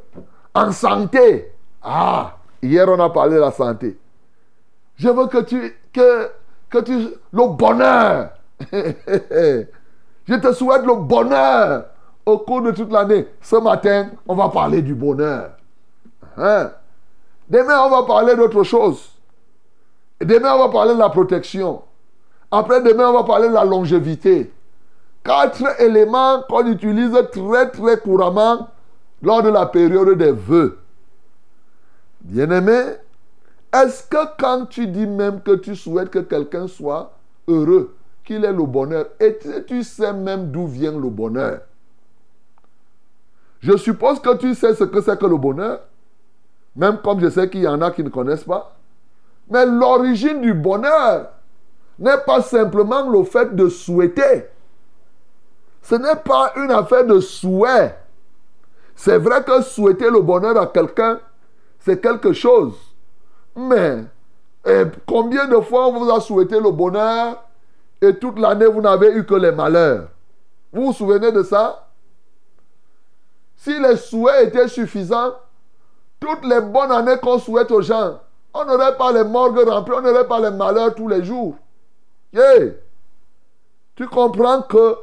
en 0.53 0.73
santé. 0.73 1.53
Ah, 1.81 2.37
hier 2.61 2.89
on 2.89 2.99
a 2.99 3.11
parlé 3.11 3.37
de 3.37 3.41
la 3.41 3.53
santé. 3.53 3.97
Je 4.97 5.09
veux 5.09 5.29
que 5.29 5.43
tu, 5.43 5.77
que, 5.93 6.31
que 6.69 6.79
tu, 6.79 6.93
le 7.33 7.47
bonheur. 7.47 8.31
je 8.73 10.35
te 10.35 10.53
souhaite 10.53 10.85
le 10.85 10.97
bonheur 10.97 11.85
au 12.25 12.39
cours 12.39 12.63
de 12.63 12.73
toute 12.73 12.91
l'année. 12.91 13.29
Ce 13.41 13.55
matin, 13.55 14.09
on 14.27 14.35
va 14.35 14.49
parler 14.49 14.83
du 14.83 14.97
bonheur. 14.97 15.53
Hein? 16.37 16.73
Demain, 17.49 17.83
on 17.85 17.91
va 17.91 18.03
parler 18.03 18.35
d'autre 18.35 18.65
chose. 18.65 19.16
Demain, 20.21 20.55
on 20.55 20.59
va 20.59 20.69
parler 20.71 20.95
de 20.95 20.99
la 20.99 21.11
protection. 21.11 21.83
Après, 22.51 22.83
demain, 22.83 23.11
on 23.11 23.13
va 23.13 23.25
parler 23.25 23.49
de 23.49 23.55
la 23.55 23.65
longévité. 23.65 24.53
Quatre 25.25 25.81
éléments 25.81 26.43
qu'on 26.49 26.67
utilise 26.67 27.13
très, 27.33 27.71
très 27.71 27.99
couramment 27.99 28.69
lors 29.23 29.43
de 29.43 29.49
la 29.49 29.67
période 29.67 30.17
des 30.17 30.33
vœux. 30.33 30.79
Bien-aimé, 32.21 32.95
est-ce 33.73 34.05
que 34.05 34.17
quand 34.39 34.67
tu 34.67 34.87
dis 34.87 35.07
même 35.07 35.43
que 35.43 35.57
tu 35.57 35.77
souhaites 35.77 36.11
que 36.11 36.21
quelqu'un 36.21 36.67
soit 36.69 37.13
heureux, 37.49 37.95
qu'il 38.25 38.45
ait 38.45 38.53
le 38.53 38.65
bonheur, 38.65 39.07
et 39.21 39.39
tu 39.67 39.83
sais 39.83 40.13
même 40.13 40.51
d'où 40.51 40.67
vient 40.67 40.93
le 40.93 41.11
bonheur? 41.11 41.61
Je 43.61 43.77
suppose 43.77 44.21
que 44.21 44.37
tu 44.37 44.55
sais 44.55 44.75
ce 44.75 44.85
que 44.85 45.01
c'est 45.01 45.19
que 45.19 45.27
le 45.27 45.37
bonheur, 45.37 45.81
même 46.77 46.99
comme 46.99 47.21
je 47.21 47.29
sais 47.29 47.51
qu'il 47.51 47.63
y 47.63 47.69
en 47.69 47.81
a 47.83 47.91
qui 47.91 48.05
ne 48.05 48.09
connaissent 48.09 48.45
pas. 48.45 48.76
Mais 49.49 49.65
l'origine 49.67 50.41
du 50.41 50.55
bonheur 50.55 51.29
n'est 51.99 52.19
pas 52.27 52.43
simplement 52.43 53.09
le 53.09 53.25
fait 53.25 53.55
de 53.55 53.69
souhaiter. 53.69 54.47
Ce 55.83 55.95
n'est 55.95 56.17
pas 56.17 56.53
une 56.57 56.73
affaire 56.73 57.07
de 57.07 57.21
souhait. 57.21 57.97
C'est 58.95 59.19
vrai 59.19 59.45
que 59.45 59.63
souhaiter 59.63 60.11
le 60.11 60.21
bonheur 60.21 60.61
à 60.61 60.67
quelqu'un, 60.67 61.21
c'est 61.79 62.01
quelque 62.01 62.33
chose. 62.33 62.75
Mais 63.55 64.05
et 64.67 64.83
combien 65.07 65.47
de 65.47 65.61
fois 65.61 65.87
on 65.87 65.93
vous 65.93 66.11
a 66.11 66.21
souhaité 66.21 66.59
le 66.59 66.73
bonheur 66.73 67.45
et 68.03 68.17
toute 68.17 68.39
l'année 68.39 68.67
vous 68.67 68.81
n'avez 68.81 69.13
eu 69.13 69.25
que 69.25 69.35
les 69.35 69.53
malheurs? 69.53 70.09
Vous 70.73 70.87
vous 70.87 70.93
souvenez 70.93 71.31
de 71.31 71.45
ça? 71.45 71.87
Si 73.57 73.79
les 73.79 73.97
souhaits 73.97 74.49
étaient 74.49 74.69
suffisants, 74.69 75.35
toutes 76.19 76.45
les 76.45 76.61
bonnes 76.61 76.91
années 76.91 77.19
qu'on 77.23 77.39
souhaite 77.39 77.71
aux 77.71 77.81
gens, 77.81 78.19
on 78.57 78.65
n'aurait 78.65 78.97
pas 78.97 79.13
les 79.13 79.25
morgues 79.25 79.69
remplies, 79.69 79.95
on 79.97 80.03
n'aurait 80.03 80.27
pas 80.27 80.41
les 80.41 80.51
malheurs 80.57 80.95
tous 80.95 81.09
les 81.09 81.25
jours. 81.25 81.55
Tu 83.95 84.07
comprends 84.09 84.63
que 84.63 84.97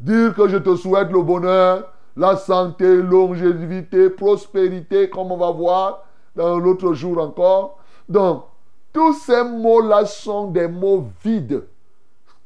dire 0.00 0.34
que 0.34 0.48
je 0.48 0.58
te 0.58 0.76
souhaite 0.76 1.10
le 1.10 1.22
bonheur, 1.22 1.88
la 2.16 2.36
santé, 2.36 2.96
longévité, 2.96 4.10
prospérité, 4.10 5.08
comme 5.08 5.32
on 5.32 5.36
va 5.36 5.50
voir 5.50 6.04
dans 6.36 6.58
l'autre 6.58 6.92
jour 6.92 7.18
encore. 7.18 7.78
Donc, 8.08 8.44
tous 8.92 9.14
ces 9.14 9.42
mots-là 9.44 10.04
sont 10.04 10.48
des 10.48 10.68
mots 10.68 11.06
vides 11.24 11.64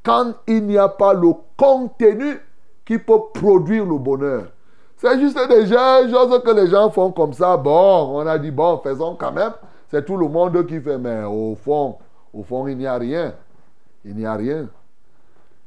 quand 0.02 0.34
il 0.46 0.66
n'y 0.66 0.78
a 0.78 0.88
pas 0.88 1.12
le 1.12 1.32
contenu 1.56 2.40
qui 2.84 2.98
peut 2.98 3.20
produire 3.34 3.84
le 3.84 3.98
bonheur. 3.98 4.44
C'est 4.96 5.18
juste 5.18 5.36
des 5.48 5.66
choses 5.66 6.42
que 6.42 6.50
les 6.52 6.68
gens 6.68 6.88
font 6.90 7.10
comme 7.10 7.32
ça. 7.32 7.56
Bon, 7.56 8.12
on 8.14 8.26
a 8.26 8.38
dit, 8.38 8.50
bon, 8.50 8.78
faisons 8.82 9.16
quand 9.18 9.32
même. 9.32 9.52
C'est 9.90 10.04
tout 10.04 10.16
le 10.16 10.28
monde 10.28 10.66
qui 10.66 10.80
fait, 10.80 10.98
mais 10.98 11.24
au 11.24 11.54
fond, 11.54 11.96
au 12.32 12.42
fond, 12.42 12.66
il 12.66 12.76
n'y 12.76 12.86
a 12.86 12.96
rien. 12.96 13.34
Il 14.04 14.16
n'y 14.16 14.26
a 14.26 14.34
rien. 14.34 14.68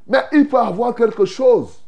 Mais 0.07 0.23
il 0.31 0.47
peut 0.47 0.57
avoir 0.57 0.95
quelque 0.95 1.25
chose 1.25 1.83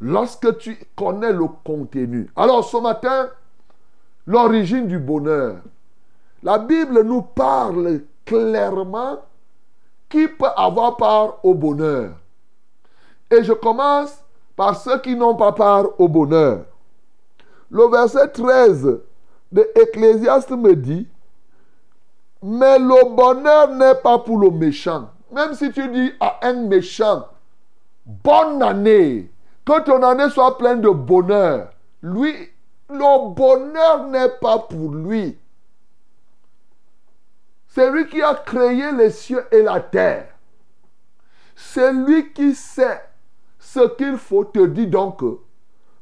lorsque 0.00 0.58
tu 0.58 0.76
connais 0.96 1.32
le 1.32 1.46
contenu. 1.64 2.28
Alors 2.34 2.64
ce 2.64 2.76
matin, 2.76 3.30
l'origine 4.26 4.86
du 4.86 4.98
bonheur. 4.98 5.56
La 6.42 6.58
Bible 6.58 7.02
nous 7.04 7.22
parle 7.22 8.00
clairement 8.24 9.18
qui 10.08 10.26
peut 10.28 10.50
avoir 10.56 10.96
part 10.96 11.38
au 11.44 11.54
bonheur. 11.54 12.14
Et 13.30 13.44
je 13.44 13.52
commence 13.52 14.22
par 14.56 14.76
ceux 14.76 14.98
qui 15.00 15.14
n'ont 15.14 15.36
pas 15.36 15.52
part 15.52 15.86
au 15.98 16.08
bonheur. 16.08 16.64
Le 17.70 17.88
verset 17.88 18.28
13 18.28 18.98
de 19.52 19.70
Ecclésiaste 19.80 20.50
me 20.50 20.74
dit, 20.74 21.08
mais 22.42 22.78
le 22.78 23.14
bonheur 23.14 23.68
n'est 23.68 23.94
pas 23.94 24.18
pour 24.18 24.38
le 24.38 24.50
méchant. 24.50 25.10
Même 25.30 25.54
si 25.54 25.70
tu 25.72 25.88
dis 25.88 26.12
à 26.20 26.40
un 26.42 26.66
méchant, 26.66 27.28
bonne 28.04 28.62
année, 28.62 29.30
que 29.64 29.80
ton 29.84 30.02
année 30.02 30.28
soit 30.28 30.58
pleine 30.58 30.80
de 30.80 30.90
bonheur, 30.90 31.70
lui, 32.02 32.34
le 32.90 33.34
bonheur 33.34 34.08
n'est 34.08 34.28
pas 34.40 34.58
pour 34.58 34.92
lui. 34.92 35.38
C'est 37.68 37.90
lui 37.90 38.06
qui 38.08 38.20
a 38.20 38.34
créé 38.34 38.92
les 38.92 39.10
cieux 39.10 39.46
et 39.50 39.62
la 39.62 39.80
terre. 39.80 40.28
C'est 41.54 41.92
lui 41.92 42.32
qui 42.32 42.54
sait 42.54 43.00
ce 43.58 43.88
qu'il 43.96 44.18
faut 44.18 44.44
te 44.44 44.66
dire 44.66 44.90
donc. 44.90 45.22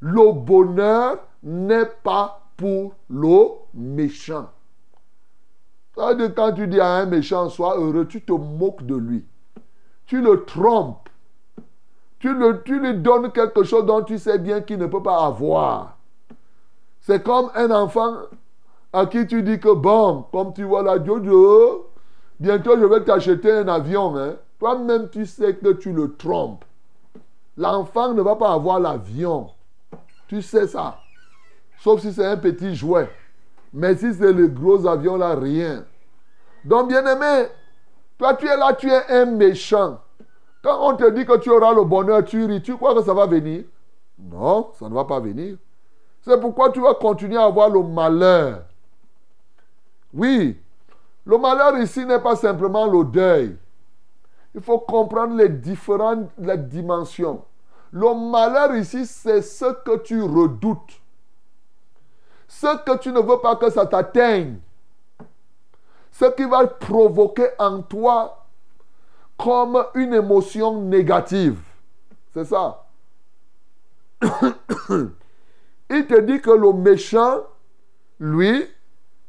Le 0.00 0.32
bonheur 0.32 1.18
n'est 1.42 1.86
pas 2.02 2.42
pour 2.56 2.94
le 3.08 3.46
méchant. 3.74 4.48
Quand 6.34 6.52
tu 6.52 6.66
dis 6.66 6.80
à 6.80 6.94
un 6.94 7.06
méchant, 7.06 7.48
sois 7.50 7.76
heureux, 7.78 8.06
tu 8.06 8.22
te 8.22 8.32
moques 8.32 8.84
de 8.86 8.96
lui. 8.96 9.24
Tu 10.06 10.22
le 10.22 10.44
trompes. 10.44 11.08
Tu, 12.18 12.34
le, 12.34 12.62
lui 12.66 12.94
donnes 12.94 13.32
quelque 13.32 13.62
chose 13.64 13.86
dont 13.86 14.02
tu 14.02 14.18
sais 14.18 14.38
bien 14.38 14.60
qu'il 14.60 14.78
ne 14.78 14.86
peut 14.86 15.02
pas 15.02 15.26
avoir. 15.26 15.96
C'est 17.00 17.22
comme 17.22 17.50
un 17.54 17.70
enfant 17.70 18.14
à 18.92 19.06
qui 19.06 19.26
tu 19.26 19.42
dis 19.42 19.58
que 19.60 19.72
bon, 19.72 20.24
comme 20.32 20.52
tu 20.52 20.64
vois 20.64 20.82
là, 20.82 21.02
Jojo, 21.02 21.90
bientôt 22.38 22.78
je 22.78 22.84
vais 22.84 23.04
t'acheter 23.04 23.52
un 23.52 23.68
avion. 23.68 24.16
Hein. 24.16 24.34
Toi-même, 24.58 25.08
tu 25.10 25.24
sais 25.26 25.54
que 25.54 25.72
tu 25.72 25.92
le 25.92 26.14
trompes. 26.16 26.64
L'enfant 27.56 28.14
ne 28.14 28.22
va 28.22 28.36
pas 28.36 28.52
avoir 28.52 28.80
l'avion. 28.80 29.50
Tu 30.28 30.42
sais 30.42 30.66
ça. 30.66 30.98
Sauf 31.78 32.00
si 32.00 32.12
c'est 32.12 32.26
un 32.26 32.36
petit 32.36 32.74
jouet. 32.74 33.08
Mais 33.72 33.96
si 33.96 34.12
c'est 34.12 34.32
le 34.32 34.48
gros 34.48 34.86
avion 34.86 35.16
là, 35.16 35.34
rien. 35.34 35.84
Donc, 36.64 36.88
bien 36.88 37.04
aimé, 37.06 37.48
toi 38.18 38.34
tu 38.34 38.46
es 38.46 38.56
là, 38.56 38.72
tu 38.74 38.90
es 38.90 39.06
un 39.08 39.26
méchant. 39.26 40.00
Quand 40.62 40.90
on 40.90 40.96
te 40.96 41.08
dit 41.10 41.24
que 41.24 41.38
tu 41.38 41.50
auras 41.50 41.72
le 41.72 41.84
bonheur, 41.84 42.24
tu 42.24 42.44
ris, 42.44 42.62
tu 42.62 42.76
crois 42.76 42.94
que 42.94 43.02
ça 43.02 43.14
va 43.14 43.26
venir? 43.26 43.64
Non, 44.18 44.72
ça 44.78 44.88
ne 44.88 44.94
va 44.94 45.04
pas 45.04 45.20
venir. 45.20 45.56
C'est 46.22 46.38
pourquoi 46.38 46.70
tu 46.70 46.80
vas 46.80 46.94
continuer 46.94 47.38
à 47.38 47.44
avoir 47.44 47.70
le 47.70 47.82
malheur. 47.82 48.64
Oui, 50.12 50.60
le 51.24 51.38
malheur 51.38 51.78
ici 51.78 52.04
n'est 52.04 52.20
pas 52.20 52.36
simplement 52.36 52.86
le 52.86 53.04
deuil. 53.04 53.56
Il 54.54 54.60
faut 54.60 54.80
comprendre 54.80 55.36
les 55.36 55.48
différentes 55.48 56.28
les 56.38 56.58
dimensions. 56.58 57.44
Le 57.92 58.30
malheur 58.30 58.74
ici, 58.76 59.06
c'est 59.06 59.42
ce 59.42 59.64
que 59.84 59.98
tu 59.98 60.20
redoutes. 60.22 61.00
Ce 62.48 62.76
que 62.84 62.98
tu 62.98 63.12
ne 63.12 63.20
veux 63.20 63.38
pas 63.38 63.56
que 63.56 63.70
ça 63.70 63.86
t'atteigne. 63.86 64.58
Ce 66.20 66.26
qui 66.32 66.44
va 66.44 66.66
provoquer 66.66 67.48
en 67.58 67.80
toi 67.80 68.44
comme 69.38 69.82
une 69.94 70.12
émotion 70.12 70.82
négative. 70.82 71.58
C'est 72.34 72.44
ça. 72.44 72.84
il 74.20 76.06
te 76.06 76.20
dit 76.20 76.42
que 76.42 76.50
le 76.50 76.74
méchant, 76.74 77.38
lui, 78.18 78.66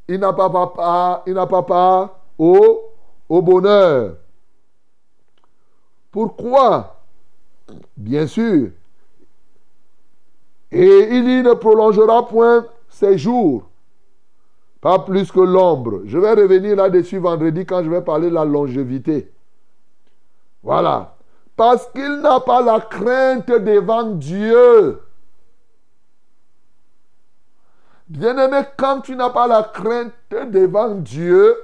il 0.10 0.19
n'a 0.19 0.34
pas 0.34 0.49
part, 0.49 1.23
il 1.25 1.34
n'a 1.34 1.47
pas 1.47 2.19
au 2.38 2.91
bonheur. 3.30 4.17
Pourquoi? 6.12 6.99
Bien 7.95 8.27
sûr. 8.27 8.69
Et 10.69 11.08
il 11.10 11.41
ne 11.41 11.54
prolongera 11.54 12.27
point 12.27 12.65
ses 12.89 13.17
jours, 13.17 13.69
pas 14.81 14.99
plus 14.99 15.31
que 15.31 15.39
l'ombre. 15.39 16.01
Je 16.05 16.17
vais 16.17 16.33
revenir 16.33 16.75
là-dessus 16.75 17.19
vendredi 17.19 17.65
quand 17.65 17.83
je 17.83 17.89
vais 17.89 18.01
parler 18.01 18.29
de 18.29 18.33
la 18.33 18.45
longévité. 18.45 19.31
Voilà. 20.63 21.15
Parce 21.55 21.85
qu'il 21.91 22.21
n'a 22.21 22.39
pas 22.39 22.61
la 22.61 22.79
crainte 22.81 23.47
devant 23.47 24.03
Dieu. 24.03 24.99
Bien-aimé, 28.07 28.61
quand 28.75 29.01
tu 29.01 29.15
n'as 29.15 29.29
pas 29.29 29.47
la 29.47 29.63
crainte 29.63 30.13
devant 30.32 30.95
Dieu, 30.95 31.55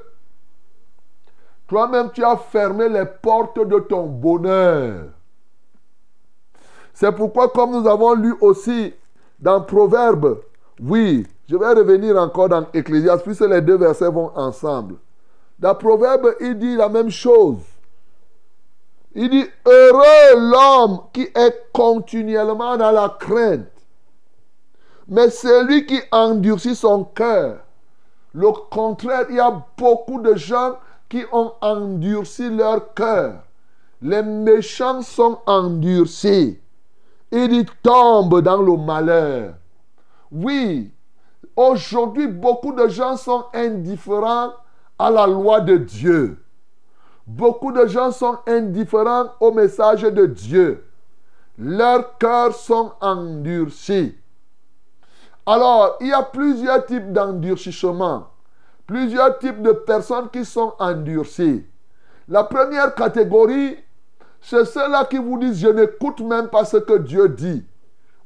toi-même 1.68 2.12
tu 2.14 2.24
as 2.24 2.38
fermé 2.38 2.88
les 2.88 3.06
portes 3.06 3.60
de 3.68 3.80
ton 3.80 4.06
bonheur. 4.06 5.06
C'est 6.94 7.12
pourquoi, 7.12 7.50
comme 7.50 7.72
nous 7.72 7.88
avons 7.88 8.14
lu 8.14 8.36
aussi 8.42 8.94
dans 9.40 9.62
Proverbe, 9.62 10.40
oui, 10.80 11.28
je 11.48 11.56
vais 11.56 11.74
revenir 11.74 12.18
encore 12.18 12.50
dans 12.50 12.68
Ecclésiaste, 12.74 13.24
puisque 13.24 13.42
les 13.42 13.62
deux 13.62 13.78
versets 13.78 14.10
vont 14.10 14.32
ensemble. 14.36 14.96
Dans 15.58 15.76
Proverbe, 15.76 16.36
il 16.42 16.58
dit 16.60 16.76
la 16.76 16.90
même 16.90 17.10
chose. 17.10 17.60
Il 19.16 19.30
dit, 19.30 19.46
heureux 19.66 20.36
l'homme 20.36 21.02
qui 21.14 21.22
est 21.22 21.72
continuellement 21.74 22.78
dans 22.78 22.92
la 22.92 23.16
crainte. 23.20 23.66
Mais 25.08 25.30
celui 25.30 25.86
qui 25.86 26.00
endurcit 26.12 26.76
son 26.76 27.06
cœur. 27.06 27.60
Le 28.34 28.52
contraire, 28.70 29.26
il 29.30 29.38
y 29.38 29.40
a 29.40 29.66
beaucoup 29.78 30.22
de 30.22 30.36
gens 30.36 30.76
qui 31.10 31.24
ont 31.32 31.54
endurci 31.62 32.50
leur 32.50 32.94
cœur. 32.94 33.36
Les 34.02 34.22
méchants 34.22 35.02
sont 35.02 35.40
endurcis. 35.48 36.60
Ils 37.32 37.66
tombent 37.82 38.42
dans 38.42 38.62
le 38.62 38.78
malheur. 38.78 39.54
Oui, 40.32 40.92
aujourd'hui, 41.58 42.28
beaucoup 42.28 42.72
de 42.72 42.88
gens 42.88 43.18
sont 43.18 43.46
indifférents 43.54 44.54
à 44.98 45.12
la 45.12 45.28
loi 45.28 45.60
de 45.60 45.78
Dieu. 45.78 46.42
Beaucoup 47.26 47.74
de 47.74 47.86
gens 47.88 48.12
sont 48.12 48.38
indifférents 48.48 49.32
au 49.42 49.52
message 49.52 50.04
de 50.04 50.26
Dieu. 50.26 50.86
Leurs 51.58 52.18
cœurs 52.18 52.56
sont 52.56 52.94
endurcis. 53.02 54.16
Alors, 55.46 55.98
il 56.00 56.08
y 56.08 56.14
a 56.14 56.24
plusieurs 56.24 56.86
types 56.86 57.12
d'endurcissement. 57.12 58.28
Plusieurs 58.86 59.38
types 59.40 59.62
de 59.62 59.72
personnes 59.72 60.30
qui 60.30 60.46
sont 60.46 60.74
endurcies. 60.80 61.66
La 62.30 62.44
première 62.44 62.94
catégorie, 62.96 63.78
c'est 64.42 64.66
ceux-là 64.66 65.06
qui 65.06 65.18
vous 65.18 65.38
disent, 65.40 65.60
je 65.60 65.68
n'écoute 65.68 66.22
même 66.22 66.48
pas 66.48 66.64
ce 66.64 66.78
que 66.78 66.98
Dieu 66.98 67.28
dit. 67.30 67.66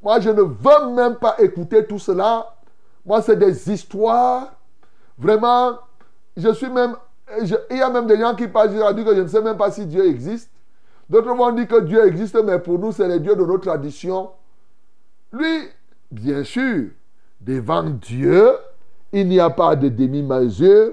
Moi, 0.02 0.20
je 0.20 0.30
ne 0.30 0.42
veux 0.42 0.94
même 0.94 1.16
pas 1.16 1.36
écouter 1.38 1.86
tout 1.86 1.98
cela. 1.98 2.54
Moi, 3.04 3.22
c'est 3.22 3.36
des 3.36 3.70
histoires. 3.70 4.52
Vraiment, 5.18 5.78
je 6.36 6.52
suis 6.52 6.70
même... 6.70 6.96
il 7.40 7.76
y 7.76 7.82
a 7.82 7.90
même 7.90 8.06
des 8.06 8.18
gens 8.18 8.34
qui 8.34 8.48
parlent, 8.48 8.70
dire 8.70 9.04
que 9.04 9.14
je 9.14 9.20
ne 9.22 9.28
sais 9.28 9.42
même 9.42 9.56
pas 9.56 9.70
si 9.70 9.86
Dieu 9.86 10.06
existe. 10.06 10.50
D'autres 11.08 11.34
vont 11.34 11.52
dire 11.52 11.68
que 11.68 11.80
Dieu 11.80 12.06
existe, 12.06 12.36
mais 12.42 12.58
pour 12.58 12.78
nous, 12.78 12.92
c'est 12.92 13.08
les 13.08 13.20
dieux 13.20 13.36
de 13.36 13.44
nos 13.44 13.58
traditions. 13.58 14.30
Lui, 15.32 15.68
bien 16.10 16.44
sûr, 16.44 16.90
devant 17.40 17.84
Dieu, 17.84 18.52
il 19.12 19.28
n'y 19.28 19.40
a 19.40 19.50
pas 19.50 19.76
de 19.76 19.88
demi-mesure. 19.88 20.92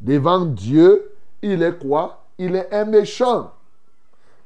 Devant 0.00 0.44
Dieu, 0.44 1.10
il 1.42 1.62
est 1.62 1.78
quoi? 1.78 2.24
Il 2.38 2.54
est 2.54 2.72
un 2.72 2.84
méchant. 2.84 3.52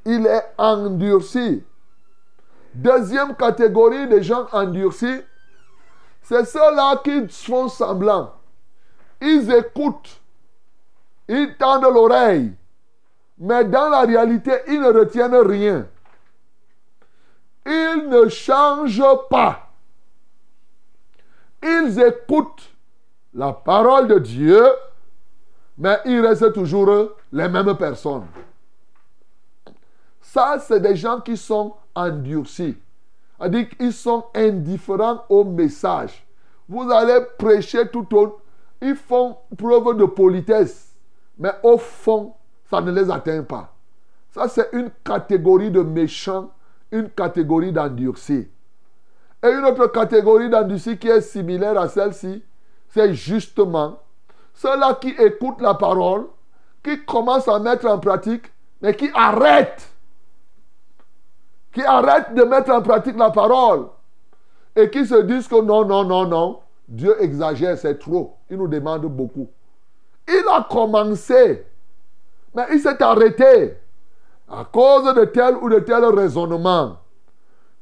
Il 0.05 0.27
est 0.27 0.45
endurci. 0.59 1.63
Deuxième 2.75 3.37
catégorie 3.37 4.09
de 4.09 4.21
gens 4.21 4.47
endurcis, 4.53 5.21
c'est 6.23 6.45
ceux-là 6.45 7.01
qui 7.05 7.29
font 7.29 7.69
semblant. 7.69 8.35
Ils 9.21 9.53
écoutent. 9.53 10.21
Ils 11.29 11.57
tendent 11.57 11.93
l'oreille. 11.93 12.55
Mais 13.39 13.65
dans 13.65 13.89
la 13.89 14.03
réalité, 14.03 14.53
ils 14.69 14.81
ne 14.81 14.93
retiennent 14.93 15.35
rien. 15.35 15.87
Ils 17.67 18.09
ne 18.09 18.29
changent 18.29 19.29
pas. 19.31 19.69
Ils 21.63 22.01
écoutent 22.01 22.71
la 23.35 23.53
parole 23.53 24.09
de 24.09 24.19
Dieu, 24.19 24.65
mais 25.79 25.99
ils 26.05 26.21
restent 26.21 26.53
toujours 26.53 26.91
les 27.33 27.49
mêmes 27.49 27.77
personnes. 27.77 28.27
Ça, 30.21 30.59
c'est 30.59 30.81
des 30.81 30.97
gens 30.97 31.21
qui 31.21 31.37
sont 31.37 31.77
endurcis. 31.95 32.77
C'est-à-dire 33.43 33.69
qu'ils 33.71 33.93
sont 33.93 34.27
indifférents 34.37 35.25
au 35.29 35.43
message. 35.43 36.25
Vous 36.69 36.89
allez 36.93 37.27
prêcher 37.37 37.89
tout 37.89 38.07
au... 38.17 38.39
Ils 38.81 38.95
font 38.95 39.37
preuve 39.59 39.97
de 39.97 40.05
politesse, 40.05 40.95
mais 41.37 41.51
au 41.65 41.77
fond, 41.77 42.35
ça 42.71 42.81
ne 42.81 42.93
les 42.93 43.11
atteint 43.11 43.43
pas. 43.43 43.75
Ça, 44.31 44.47
c'est 44.47 44.69
une 44.73 44.93
catégorie 45.05 45.73
de 45.73 45.83
méchants, 45.83 46.51
une 46.93 47.11
catégorie 47.11 47.73
d'endurcis. 47.73 48.49
Et 49.43 49.49
une 49.49 49.65
autre 49.65 49.89
catégorie 49.89 50.49
d'endurcis 50.49 50.97
qui 50.97 51.09
est 51.09 51.21
similaire 51.21 51.77
à 51.81 51.89
celle-ci, 51.89 52.45
c'est 52.91 53.13
justement 53.13 53.99
ceux-là 54.55 54.99
qui 55.01 55.09
écoutent 55.19 55.61
la 55.61 55.75
parole, 55.75 56.29
qui 56.85 57.05
commencent 57.05 57.49
à 57.49 57.59
mettre 57.59 57.89
en 57.89 57.99
pratique, 57.99 58.53
mais 58.81 58.95
qui 58.95 59.11
arrêtent. 59.13 59.92
Qui 61.73 61.83
arrêtent 61.83 62.35
de 62.35 62.43
mettre 62.43 62.71
en 62.71 62.83
pratique 62.83 63.19
la 63.19 63.31
parole. 63.31 63.87
Et 64.77 64.91
qui 64.91 65.07
se 65.07 65.23
disent 65.23 65.49
que 65.49 65.61
non, 65.61 65.85
non, 65.85 66.05
non, 66.05 66.27
non, 66.27 66.61
Dieu 66.89 67.17
exagère, 67.23 67.77
c'est 67.77 67.99
trop. 67.99 68.37
Il 68.51 68.59
nous 68.59 68.69
demande 68.69 69.07
beaucoup. 69.07 69.49
Il 70.29 70.45
a 70.51 70.67
commencé, 70.69 71.67
mais 72.55 72.65
il 72.73 72.81
s'est 72.81 73.03
arrêté 73.03 73.77
à 74.49 74.65
cause 74.65 75.15
de 75.15 75.25
tel 75.25 75.57
ou 75.57 75.69
de 75.69 75.79
tel 75.79 76.05
raisonnement. 76.05 76.99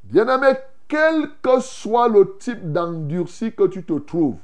Bien-aimé, 0.05 0.55
quel 0.88 1.28
que 1.43 1.61
soit 1.61 2.09
le 2.09 2.36
type 2.38 2.72
d'endurci 2.72 3.53
que 3.53 3.66
tu 3.66 3.84
te 3.84 3.99
trouves, 3.99 4.38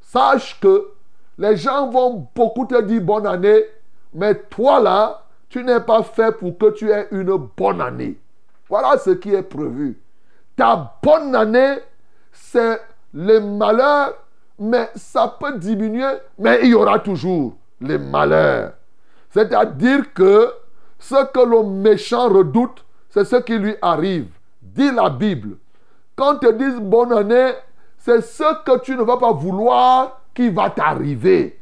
sache 0.00 0.58
que 0.60 0.90
les 1.38 1.56
gens 1.56 1.90
vont 1.90 2.28
beaucoup 2.34 2.66
te 2.66 2.80
dire 2.82 3.02
bonne 3.02 3.26
année, 3.26 3.64
mais 4.12 4.34
toi 4.34 4.80
là, 4.80 5.22
tu 5.48 5.62
n'es 5.62 5.80
pas 5.80 6.02
fait 6.02 6.32
pour 6.36 6.58
que 6.58 6.70
tu 6.70 6.90
aies 6.90 7.08
une 7.10 7.36
bonne 7.56 7.80
année. 7.80 8.18
Voilà 8.68 8.98
ce 8.98 9.10
qui 9.10 9.34
est 9.34 9.42
prévu. 9.42 9.98
Ta 10.56 10.98
bonne 11.02 11.34
année, 11.34 11.78
c'est 12.32 12.80
le 13.14 13.40
malheur, 13.40 14.14
mais 14.58 14.90
ça 14.94 15.36
peut 15.40 15.58
diminuer, 15.58 16.14
mais 16.38 16.60
il 16.62 16.70
y 16.70 16.74
aura 16.74 16.98
toujours 16.98 17.54
les 17.80 17.98
malheurs. 17.98 18.72
C'est-à-dire 19.30 20.12
que 20.12 20.52
ce 20.98 21.24
que 21.26 21.40
le 21.40 21.62
méchant 21.62 22.28
redoute, 22.28 22.84
c'est 23.10 23.24
ce 23.24 23.36
qui 23.36 23.58
lui 23.58 23.76
arrive. 23.80 24.28
Dit 24.60 24.90
la 24.90 25.08
Bible. 25.08 25.56
Quand 26.16 26.36
te 26.36 26.50
dit 26.50 26.80
bonne 26.80 27.12
année, 27.12 27.52
c'est 27.98 28.20
ce 28.20 28.62
que 28.64 28.78
tu 28.80 28.96
ne 28.96 29.02
vas 29.02 29.16
pas 29.16 29.32
vouloir 29.32 30.20
qui 30.34 30.50
va 30.50 30.70
t'arriver. 30.70 31.60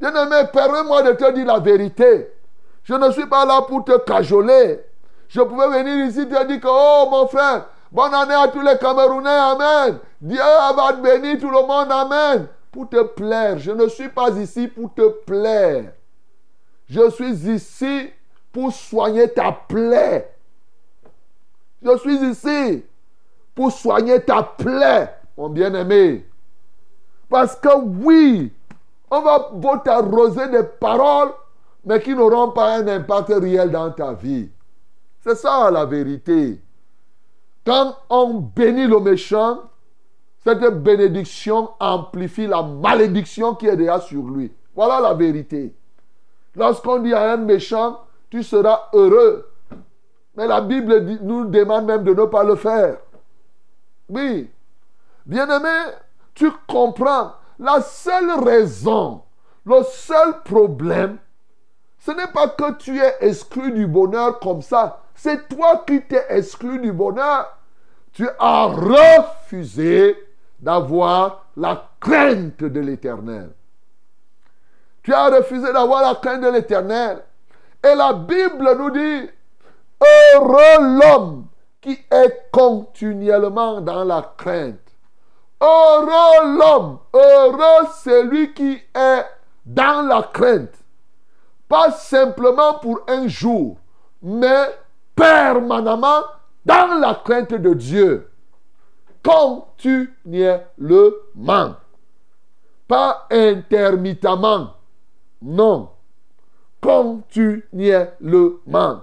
Bien-aimé, 0.00 0.48
permets-moi 0.52 1.02
de 1.02 1.12
te 1.12 1.32
dire 1.32 1.46
la 1.46 1.58
vérité. 1.58 2.32
Je 2.82 2.94
ne 2.94 3.10
suis 3.12 3.26
pas 3.26 3.44
là 3.44 3.62
pour 3.62 3.84
te 3.84 3.98
cajoler. 3.98 4.80
Je 5.30 5.40
pouvais 5.40 5.68
venir 5.68 6.06
ici 6.06 6.26
te 6.26 6.44
dire 6.44 6.60
que, 6.60 6.66
oh 6.68 7.08
mon 7.08 7.28
frère, 7.28 7.66
bonne 7.92 8.12
année 8.12 8.34
à 8.34 8.48
tous 8.48 8.62
les 8.62 8.76
Camerounais, 8.78 9.30
Amen. 9.30 10.00
Dieu 10.20 10.40
va 10.40 10.92
te 10.92 11.00
bénir 11.00 11.38
tout 11.38 11.48
le 11.48 11.66
monde, 11.66 11.86
Amen. 11.88 12.48
Pour 12.72 12.88
te 12.88 13.00
plaire. 13.04 13.56
Je 13.56 13.70
ne 13.70 13.86
suis 13.86 14.08
pas 14.08 14.30
ici 14.30 14.66
pour 14.66 14.92
te 14.92 15.08
plaire. 15.24 15.92
Je 16.88 17.08
suis 17.10 17.48
ici 17.48 18.10
pour 18.52 18.72
soigner 18.72 19.28
ta 19.28 19.52
plaie. 19.52 20.34
Je 21.80 21.96
suis 21.98 22.16
ici 22.28 22.84
pour 23.54 23.70
soigner 23.70 24.20
ta 24.20 24.42
plaie, 24.42 25.14
mon 25.38 25.48
bien-aimé. 25.48 26.26
Parce 27.28 27.54
que 27.54 27.78
oui, 27.78 28.52
on 29.08 29.20
va 29.20 29.78
t'arroser 29.84 30.48
des 30.48 30.64
paroles, 30.64 31.30
mais 31.84 32.00
qui 32.00 32.16
n'auront 32.16 32.50
pas 32.50 32.78
un 32.78 32.88
impact 32.88 33.28
réel 33.28 33.70
dans 33.70 33.92
ta 33.92 34.12
vie. 34.12 34.50
C'est 35.20 35.34
ça 35.34 35.70
la 35.70 35.84
vérité. 35.84 36.60
Quand 37.64 37.94
on 38.08 38.34
bénit 38.34 38.86
le 38.86 39.00
méchant, 39.00 39.60
cette 40.42 40.64
bénédiction 40.82 41.70
amplifie 41.78 42.46
la 42.46 42.62
malédiction 42.62 43.54
qui 43.54 43.66
est 43.66 43.76
déjà 43.76 44.00
sur 44.00 44.22
lui. 44.22 44.50
Voilà 44.74 45.00
la 45.00 45.12
vérité. 45.14 45.74
Lorsqu'on 46.56 47.00
dit 47.00 47.12
à 47.12 47.32
un 47.32 47.36
méchant, 47.36 48.00
tu 48.30 48.42
seras 48.42 48.88
heureux. 48.94 49.46
Mais 50.36 50.46
la 50.46 50.62
Bible 50.62 51.18
nous 51.22 51.44
demande 51.44 51.84
même 51.84 52.04
de 52.04 52.14
ne 52.14 52.24
pas 52.24 52.44
le 52.44 52.54
faire. 52.54 52.96
Oui. 54.08 54.48
Bien-aimé, 55.26 55.92
tu 56.34 56.50
comprends. 56.66 57.32
La 57.58 57.82
seule 57.82 58.42
raison, 58.42 59.22
le 59.66 59.82
seul 59.82 60.42
problème, 60.44 61.18
ce 61.98 62.10
n'est 62.12 62.32
pas 62.32 62.48
que 62.48 62.72
tu 62.78 62.98
es 62.98 63.16
exclu 63.20 63.72
du 63.72 63.86
bonheur 63.86 64.40
comme 64.40 64.62
ça. 64.62 65.02
C'est 65.22 65.48
toi 65.48 65.84
qui 65.86 66.00
t'es 66.00 66.24
exclu 66.30 66.78
du 66.78 66.92
bonheur. 66.92 67.54
Tu 68.14 68.26
as 68.38 68.64
refusé 68.68 70.16
d'avoir 70.58 71.44
la 71.58 71.90
crainte 72.00 72.64
de 72.64 72.80
l'éternel. 72.80 73.50
Tu 75.02 75.12
as 75.12 75.28
refusé 75.28 75.74
d'avoir 75.74 76.00
la 76.00 76.14
crainte 76.14 76.40
de 76.40 76.48
l'éternel. 76.48 77.22
Et 77.84 77.94
la 77.94 78.14
Bible 78.14 78.74
nous 78.78 78.90
dit, 78.92 79.30
heureux 80.00 80.98
l'homme 80.98 81.48
qui 81.82 82.02
est 82.10 82.48
continuellement 82.50 83.82
dans 83.82 84.04
la 84.04 84.22
crainte. 84.38 84.78
Heureux 85.60 86.56
l'homme, 86.58 86.98
heureux 87.12 87.88
celui 88.02 88.54
qui 88.54 88.82
est 88.94 89.26
dans 89.66 90.00
la 90.00 90.22
crainte. 90.22 90.82
Pas 91.68 91.90
simplement 91.90 92.78
pour 92.78 93.02
un 93.06 93.28
jour, 93.28 93.76
mais 94.22 94.64
permanemment 95.14 96.22
dans 96.64 96.98
la 97.00 97.20
crainte 97.24 97.54
de 97.54 97.74
Dieu. 97.74 98.28
Continuellement. 99.22 101.76
Pas 102.88 103.28
intermittemment. 103.30 104.74
Non. 105.42 105.90
Continuellement. 106.80 109.02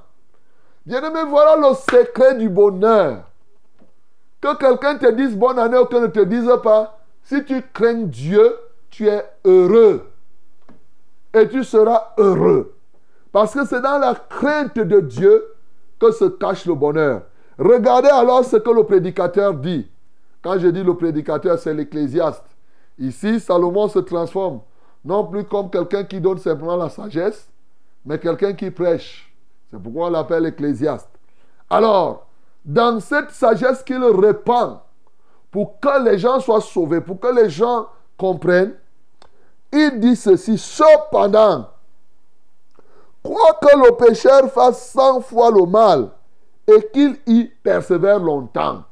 Bien-aimé, 0.85 1.21
voilà 1.27 1.55
le 1.57 1.73
secret 1.75 2.35
du 2.35 2.49
bonheur. 2.49 3.23
Que 4.39 4.55
quelqu'un 4.55 4.97
te 4.97 5.11
dise 5.11 5.35
bonne 5.35 5.59
année 5.59 5.77
ou 5.77 5.85
qu'il 5.85 5.99
ne 5.99 6.07
te 6.07 6.21
dise 6.21 6.49
pas, 6.63 6.97
si 7.23 7.43
tu 7.43 7.61
crains 7.73 8.03
Dieu, 8.03 8.55
tu 8.89 9.07
es 9.07 9.25
heureux. 9.43 10.09
Et 11.33 11.49
tu 11.49 11.61
seras 11.63 12.13
heureux. 12.17 12.75
Parce 13.31 13.53
que 13.53 13.65
c'est 13.65 13.81
dans 13.81 13.99
la 13.99 14.15
crainte 14.15 14.79
de 14.79 14.99
Dieu 15.01 15.56
que 15.99 16.11
se 16.11 16.25
cache 16.25 16.65
le 16.65 16.75
bonheur. 16.75 17.23
Regardez 17.57 18.09
alors 18.09 18.45
ce 18.45 18.57
que 18.57 18.69
le 18.69 18.83
prédicateur 18.83 19.53
dit. 19.53 19.89
Quand 20.41 20.59
je 20.59 20.67
dis 20.67 20.83
le 20.83 20.95
prédicateur, 20.95 21.57
c'est 21.57 21.73
l'ecclésiaste. 21.73 22.43
Ici, 22.99 23.39
Salomon 23.39 23.87
se 23.87 23.99
transforme 23.99 24.61
non 25.03 25.25
plus 25.25 25.45
comme 25.45 25.69
quelqu'un 25.69 26.03
qui 26.03 26.19
donne 26.19 26.37
simplement 26.37 26.75
la 26.75 26.89
sagesse, 26.89 27.49
mais 28.05 28.19
quelqu'un 28.19 28.53
qui 28.53 28.69
prêche. 28.71 29.33
C'est 29.71 29.81
pourquoi 29.81 30.07
on 30.07 30.09
l'appelle 30.11 30.45
ecclésiaste. 30.45 31.09
Alors, 31.69 32.27
dans 32.63 32.99
cette 32.99 33.31
sagesse 33.31 33.83
qu'il 33.83 34.03
répand 34.03 34.79
pour 35.51 35.79
que 35.79 36.03
les 36.03 36.17
gens 36.17 36.39
soient 36.39 36.61
sauvés, 36.61 37.01
pour 37.01 37.19
que 37.19 37.27
les 37.27 37.49
gens 37.49 37.87
comprennent, 38.17 38.73
il 39.71 39.99
dit 39.99 40.15
ceci, 40.15 40.57
cependant, 40.57 41.69
que 43.61 43.77
le 43.77 43.95
pécheur 43.95 44.51
fasse 44.51 44.91
cent 44.91 45.21
fois 45.21 45.51
le 45.51 45.65
mal 45.65 46.09
et 46.67 46.87
qu'il 46.93 47.17
y 47.25 47.45
persévère 47.45 48.19
longtemps. 48.19 48.83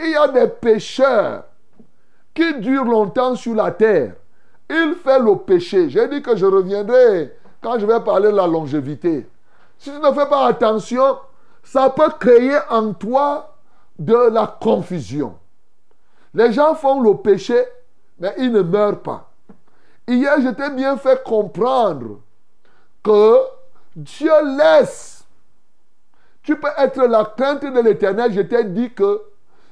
Il 0.00 0.10
y 0.10 0.16
a 0.16 0.28
des 0.28 0.48
pécheurs 0.48 1.44
qui 2.34 2.54
durent 2.60 2.84
longtemps 2.84 3.34
sur 3.34 3.54
la 3.54 3.70
terre. 3.70 4.14
Il 4.70 4.94
fait 4.94 5.18
le 5.18 5.36
péché. 5.36 5.90
J'ai 5.90 6.08
dit 6.08 6.22
que 6.22 6.36
je 6.36 6.46
reviendrai 6.46 7.36
quand 7.60 7.78
je 7.78 7.86
vais 7.86 8.00
parler 8.00 8.30
de 8.30 8.36
la 8.36 8.46
longévité. 8.46 9.28
Si 9.78 9.90
tu 9.90 9.98
ne 9.98 10.12
fais 10.12 10.28
pas 10.28 10.46
attention, 10.46 11.18
ça 11.62 11.90
peut 11.90 12.10
créer 12.18 12.58
en 12.70 12.92
toi 12.92 13.56
de 13.98 14.30
la 14.30 14.46
confusion. 14.46 15.34
Les 16.34 16.52
gens 16.52 16.74
font 16.74 17.00
le 17.00 17.16
péché, 17.16 17.62
mais 18.18 18.34
ils 18.38 18.50
ne 18.50 18.62
meurent 18.62 19.00
pas. 19.00 19.30
Hier, 20.08 20.40
je 20.40 20.48
t'ai 20.48 20.70
bien 20.70 20.96
fait 20.96 21.22
comprendre 21.22 22.20
que 23.02 23.36
Dieu 23.96 24.32
laisse. 24.56 25.24
Tu 26.42 26.56
peux 26.56 26.70
être 26.76 27.04
la 27.04 27.24
crainte 27.24 27.62
de 27.64 27.80
l'éternel. 27.80 28.32
Je 28.32 28.40
t'ai 28.40 28.64
dit 28.64 28.92
que 28.92 29.22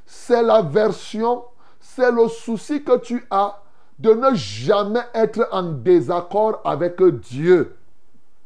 c'est 0.06 0.42
la 0.42 0.62
version, 0.62 1.44
c'est 1.80 2.10
le 2.10 2.28
souci 2.28 2.82
que 2.82 2.98
tu 2.98 3.26
as 3.30 3.60
de 3.98 4.12
ne 4.12 4.34
jamais 4.34 5.02
être 5.14 5.48
en 5.52 5.62
désaccord 5.62 6.60
avec 6.64 7.02
Dieu. 7.02 7.76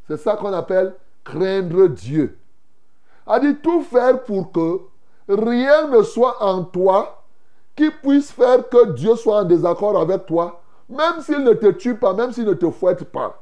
C'est 0.07 0.17
ça 0.17 0.35
qu'on 0.35 0.53
appelle 0.53 0.93
craindre 1.23 1.87
Dieu. 1.87 2.37
A 3.25 3.39
dit 3.39 3.55
tout 3.55 3.81
faire 3.81 4.23
pour 4.23 4.51
que 4.51 4.81
rien 5.27 5.87
ne 5.87 6.03
soit 6.03 6.43
en 6.43 6.63
toi 6.63 7.23
qui 7.75 7.89
puisse 7.89 8.31
faire 8.31 8.67
que 8.69 8.91
Dieu 8.91 9.15
soit 9.15 9.39
en 9.39 9.43
désaccord 9.45 9.99
avec 9.99 10.25
toi, 10.25 10.61
même 10.87 11.21
s'il 11.21 11.43
ne 11.43 11.53
te 11.53 11.71
tue 11.71 11.95
pas, 11.95 12.13
même 12.13 12.31
s'il 12.31 12.45
ne 12.45 12.53
te 12.53 12.69
fouette 12.69 13.03
pas. 13.05 13.41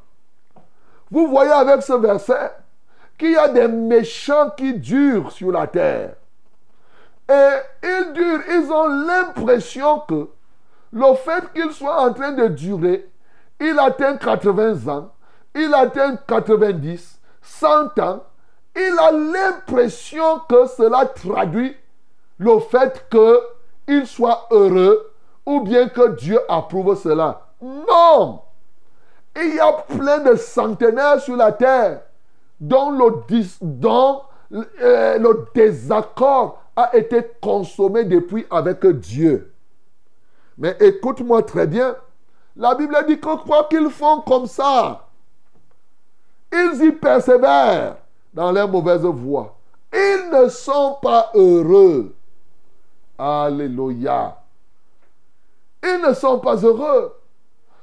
Vous 1.13 1.27
voyez 1.27 1.51
avec 1.51 1.83
ce 1.83 1.93
verset 1.93 2.51
qu'il 3.19 3.33
y 3.33 3.37
a 3.37 3.47
des 3.47 3.67
méchants 3.67 4.49
qui 4.57 4.73
durent 4.73 5.31
sur 5.31 5.51
la 5.51 5.67
terre. 5.67 6.15
Et 7.29 7.51
ils 7.83 8.13
durent, 8.13 8.41
ils 8.49 8.71
ont 8.71 8.87
l'impression 8.87 9.99
que 9.99 10.29
le 10.91 11.13
fait 11.13 11.53
qu'ils 11.53 11.71
soient 11.71 12.01
en 12.01 12.13
train 12.13 12.31
de 12.31 12.47
durer, 12.47 13.07
il 13.59 13.77
atteint 13.77 14.17
80 14.17 14.91
ans, 14.91 15.11
il 15.53 15.71
atteint 15.75 16.15
90, 16.15 17.19
100 17.43 17.99
ans, 17.99 18.23
il 18.75 18.95
a 18.99 19.11
l'impression 19.11 20.39
que 20.49 20.65
cela 20.65 21.05
traduit 21.05 21.77
le 22.39 22.59
fait 22.59 23.05
qu'il 23.11 24.07
soit 24.07 24.47
heureux 24.49 25.13
ou 25.45 25.61
bien 25.61 25.89
que 25.89 26.15
Dieu 26.15 26.39
approuve 26.49 26.99
cela. 26.99 27.49
Non! 27.61 28.41
Il 29.35 29.55
y 29.55 29.59
a 29.59 29.71
plein 29.73 30.19
de 30.19 30.35
centenaires 30.35 31.19
sur 31.19 31.35
la 31.35 31.51
terre 31.51 32.01
dont 32.59 32.91
le, 32.91 33.23
dont, 33.61 34.21
euh, 34.53 35.17
le 35.17 35.47
désaccord 35.55 36.61
a 36.75 36.95
été 36.95 37.23
consommé 37.41 38.03
depuis 38.03 38.45
avec 38.49 38.85
Dieu. 38.85 39.53
Mais 40.57 40.77
écoute-moi 40.79 41.43
très 41.43 41.67
bien. 41.67 41.95
La 42.55 42.75
Bible 42.75 42.95
dit 43.07 43.19
que 43.19 43.43
quoi 43.43 43.67
qu'ils 43.69 43.89
font 43.89 44.21
comme 44.21 44.45
ça, 44.45 45.07
ils 46.51 46.83
y 46.83 46.91
persévèrent 46.91 47.97
dans 48.33 48.51
leurs 48.51 48.69
mauvaises 48.69 49.01
voies. 49.01 49.55
Ils 49.91 50.29
ne 50.31 50.47
sont 50.49 50.97
pas 51.01 51.31
heureux. 51.33 52.15
Alléluia. 53.17 54.37
Ils 55.83 56.01
ne 56.07 56.13
sont 56.13 56.39
pas 56.39 56.55
heureux. 56.57 57.15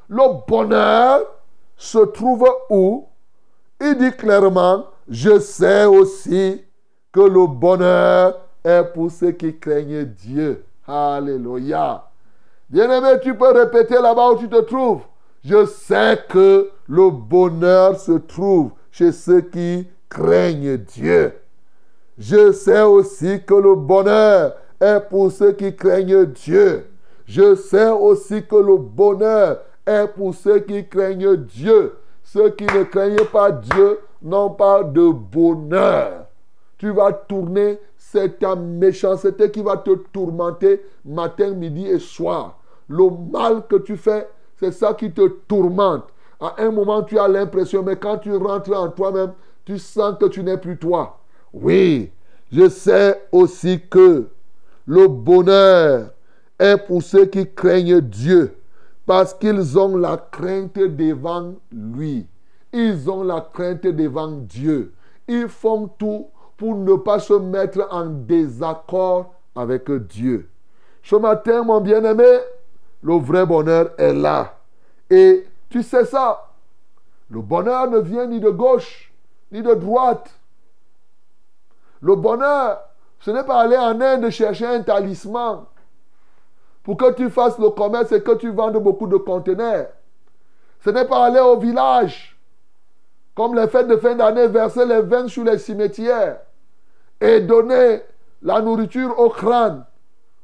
Le 0.08 0.46
bonheur 0.46 1.20
se 1.80 1.98
trouve 1.98 2.46
où? 2.68 3.06
Il 3.80 3.96
dit 3.96 4.12
clairement, 4.12 4.84
je 5.08 5.38
sais 5.38 5.86
aussi 5.86 6.62
que 7.10 7.20
le 7.20 7.46
bonheur 7.46 8.38
est 8.62 8.84
pour 8.92 9.10
ceux 9.10 9.32
qui 9.32 9.58
craignent 9.58 10.04
Dieu. 10.04 10.62
Alléluia. 10.86 12.04
Bien-aimé, 12.68 13.18
tu 13.22 13.34
peux 13.34 13.50
répéter 13.52 13.94
là-bas 13.94 14.32
où 14.32 14.36
tu 14.36 14.48
te 14.48 14.60
trouves. 14.60 15.00
Je 15.42 15.64
sais 15.64 16.18
que 16.28 16.70
le 16.86 17.10
bonheur 17.10 17.98
se 17.98 18.12
trouve 18.12 18.72
chez 18.92 19.10
ceux 19.10 19.40
qui 19.40 19.88
craignent 20.10 20.76
Dieu. 20.76 21.32
Je 22.18 22.52
sais 22.52 22.82
aussi 22.82 23.42
que 23.42 23.54
le 23.54 23.74
bonheur 23.74 24.54
est 24.78 25.00
pour 25.08 25.32
ceux 25.32 25.52
qui 25.52 25.74
craignent 25.74 26.26
Dieu. 26.26 26.90
Je 27.24 27.54
sais 27.54 27.88
aussi 27.88 28.44
que 28.44 28.56
le 28.56 28.76
bonheur 28.76 29.60
est 29.90 30.08
pour 30.08 30.34
ceux 30.34 30.60
qui 30.60 30.86
craignent 30.86 31.36
Dieu. 31.36 31.96
Ceux 32.22 32.50
qui 32.50 32.64
ne 32.64 32.84
craignent 32.84 33.24
pas 33.32 33.50
Dieu 33.50 33.98
n'ont 34.22 34.50
pas 34.50 34.84
de 34.84 35.10
bonheur. 35.10 36.26
Tu 36.78 36.90
vas 36.90 37.12
tourner, 37.12 37.78
c'est 37.96 38.38
ta 38.38 38.54
méchanceté 38.54 39.50
qui 39.50 39.62
va 39.62 39.76
te 39.76 39.90
tourmenter 40.12 40.82
matin, 41.04 41.50
midi 41.50 41.86
et 41.86 41.98
soir. 41.98 42.58
Le 42.88 43.04
mal 43.32 43.66
que 43.68 43.76
tu 43.76 43.96
fais, 43.96 44.28
c'est 44.56 44.72
ça 44.72 44.94
qui 44.94 45.12
te 45.12 45.26
tourmente. 45.48 46.04
À 46.40 46.54
un 46.58 46.70
moment, 46.70 47.02
tu 47.02 47.18
as 47.18 47.28
l'impression, 47.28 47.82
mais 47.82 47.96
quand 47.96 48.18
tu 48.18 48.34
rentres 48.34 48.72
en 48.72 48.88
toi-même, 48.88 49.32
tu 49.64 49.78
sens 49.78 50.16
que 50.18 50.26
tu 50.26 50.42
n'es 50.42 50.56
plus 50.56 50.78
toi. 50.78 51.18
Oui, 51.52 52.10
je 52.50 52.68
sais 52.68 53.22
aussi 53.32 53.80
que 53.90 54.28
le 54.86 55.08
bonheur 55.08 56.10
est 56.58 56.78
pour 56.86 57.02
ceux 57.02 57.26
qui 57.26 57.46
craignent 57.52 58.00
Dieu 58.00 58.59
parce 59.06 59.34
qu'ils 59.34 59.78
ont 59.78 59.96
la 59.96 60.16
crainte 60.16 60.78
devant 60.78 61.54
lui. 61.72 62.26
Ils 62.72 63.10
ont 63.10 63.24
la 63.24 63.40
crainte 63.40 63.82
devant 63.82 64.30
Dieu. 64.30 64.92
Ils 65.26 65.48
font 65.48 65.88
tout 65.88 66.28
pour 66.56 66.76
ne 66.76 66.94
pas 66.94 67.18
se 67.18 67.34
mettre 67.34 67.88
en 67.90 68.06
désaccord 68.06 69.34
avec 69.56 69.90
Dieu. 69.90 70.48
Ce 71.02 71.16
matin, 71.16 71.62
mon 71.62 71.80
bien-aimé, 71.80 72.38
le 73.02 73.14
vrai 73.14 73.46
bonheur 73.46 73.90
est 73.98 74.12
là. 74.12 74.58
Et 75.08 75.46
tu 75.68 75.82
sais 75.82 76.04
ça. 76.04 76.48
Le 77.30 77.40
bonheur 77.40 77.90
ne 77.90 77.98
vient 77.98 78.26
ni 78.26 78.40
de 78.40 78.50
gauche, 78.50 79.12
ni 79.50 79.62
de 79.62 79.74
droite. 79.74 80.30
Le 82.00 82.14
bonheur, 82.16 82.80
ce 83.20 83.30
n'est 83.30 83.44
pas 83.44 83.60
aller 83.60 83.76
en 83.76 84.00
Inde 84.00 84.30
chercher 84.30 84.66
un 84.66 84.82
talisman 84.82 85.64
pour 86.90 86.96
que 86.96 87.12
tu 87.12 87.30
fasses 87.30 87.56
le 87.56 87.70
commerce 87.70 88.10
et 88.10 88.20
que 88.20 88.32
tu 88.32 88.50
vendes 88.50 88.76
beaucoup 88.78 89.06
de 89.06 89.16
conteneurs. 89.16 89.90
Ce 90.84 90.90
n'est 90.90 91.04
pas 91.04 91.26
aller 91.26 91.38
au 91.38 91.56
village, 91.56 92.36
comme 93.36 93.54
les 93.54 93.68
fêtes 93.68 93.86
de 93.86 93.96
fin 93.96 94.16
d'année, 94.16 94.48
verser 94.48 94.84
les 94.84 95.00
vins 95.00 95.28
sur 95.28 95.44
les 95.44 95.58
cimetières 95.58 96.40
et 97.20 97.42
donner 97.42 98.02
la 98.42 98.60
nourriture 98.60 99.16
au 99.20 99.28
crâne 99.28 99.84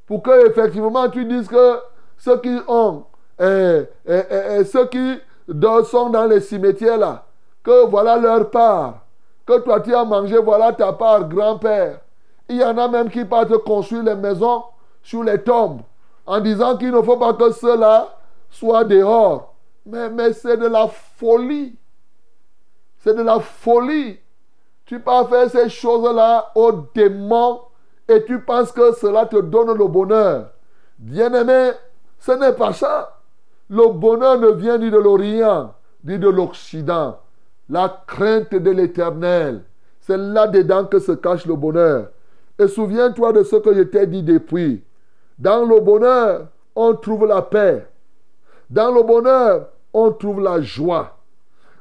pour 0.07 0.23
que 0.23 0.49
effectivement 0.49 1.11
tu 1.11 1.25
dises 1.25 1.49
que 1.49 1.81
ceux 2.17 2.41
qui 2.41 2.57
ont 2.69 3.07
et, 3.41 3.83
ceux 4.67 4.87
qui 4.87 5.19
sont 5.91 6.11
dans 6.11 6.27
les 6.27 6.39
cimetières 6.39 6.99
là, 6.99 7.25
que 7.65 7.87
voilà 7.87 8.19
leur 8.19 8.53
part, 8.53 9.01
que 9.45 9.59
toi 9.59 9.81
tu 9.81 9.93
as 9.93 10.05
mangé, 10.05 10.39
voilà 10.39 10.73
ta 10.73 10.93
part, 10.93 11.29
grand-père. 11.29 11.99
Il 12.49 12.59
y 12.59 12.65
en 12.65 12.79
a 12.79 12.87
même 12.87 13.11
qui 13.11 13.25
partent 13.25 13.59
construire 13.65 14.05
les 14.05 14.15
maisons 14.15 14.63
sur 15.03 15.25
les 15.25 15.43
tombes 15.43 15.81
en 16.27 16.41
disant 16.41 16.77
qu'il 16.77 16.91
ne 16.91 17.01
faut 17.03 17.17
pas 17.17 17.35
que 17.35 17.53
cela 17.53 18.17
soit 18.51 18.85
dehors. 18.85 19.55
Mais, 19.85 20.11
mais 20.11 20.33
c'est 20.33 20.57
de 20.57 20.67
la 20.67 20.89
folie. 20.89 21.77
C'est 22.99 23.15
de 23.15 23.23
la 23.23 23.39
folie. 23.39 24.19
Tu 24.85 25.01
peux 25.01 25.25
faire 25.29 25.51
ces 25.51 25.69
choses-là 25.69 26.51
au 26.55 26.73
démon 26.95 27.61
et 28.09 28.25
tu 28.25 28.41
penses 28.41 28.73
que 28.73 28.95
cela 28.95 29.27
te 29.27 29.37
donne 29.37 29.77
le 29.77 29.87
bonheur. 29.87 30.51
Bien-aimé, 30.99 31.73
ce 32.19 32.33
n'est 32.33 32.53
pas 32.53 32.73
ça. 32.73 33.21
Le 33.69 33.89
bonheur 33.93 34.39
ne 34.39 34.53
vient 34.53 34.79
ni 34.79 34.91
de 34.91 34.97
l'Orient, 34.97 35.75
ni 36.05 36.19
de 36.19 36.29
l'Occident. 36.29 37.19
La 37.69 38.03
crainte 38.07 38.55
de 38.55 38.71
l'éternel, 38.71 39.65
c'est 40.01 40.17
là-dedans 40.17 40.85
que 40.85 41.01
se 41.01 41.13
cache 41.13 41.47
le 41.47 41.57
bonheur. 41.57 42.11
Et 42.59 42.69
souviens-toi 42.69 43.33
de 43.33 43.43
ce 43.43 43.57
que 43.57 43.75
je 43.75 43.83
t'ai 43.83 44.07
dit 44.07 44.23
depuis. 44.23 44.85
Dans 45.39 45.65
le 45.65 45.81
bonheur, 45.81 46.47
on 46.75 46.95
trouve 46.95 47.27
la 47.27 47.43
paix. 47.43 47.87
Dans 48.71 48.93
le 48.93 49.03
bonheur, 49.03 49.69
on 49.93 50.13
trouve 50.13 50.41
la 50.41 50.61
joie. 50.61 51.17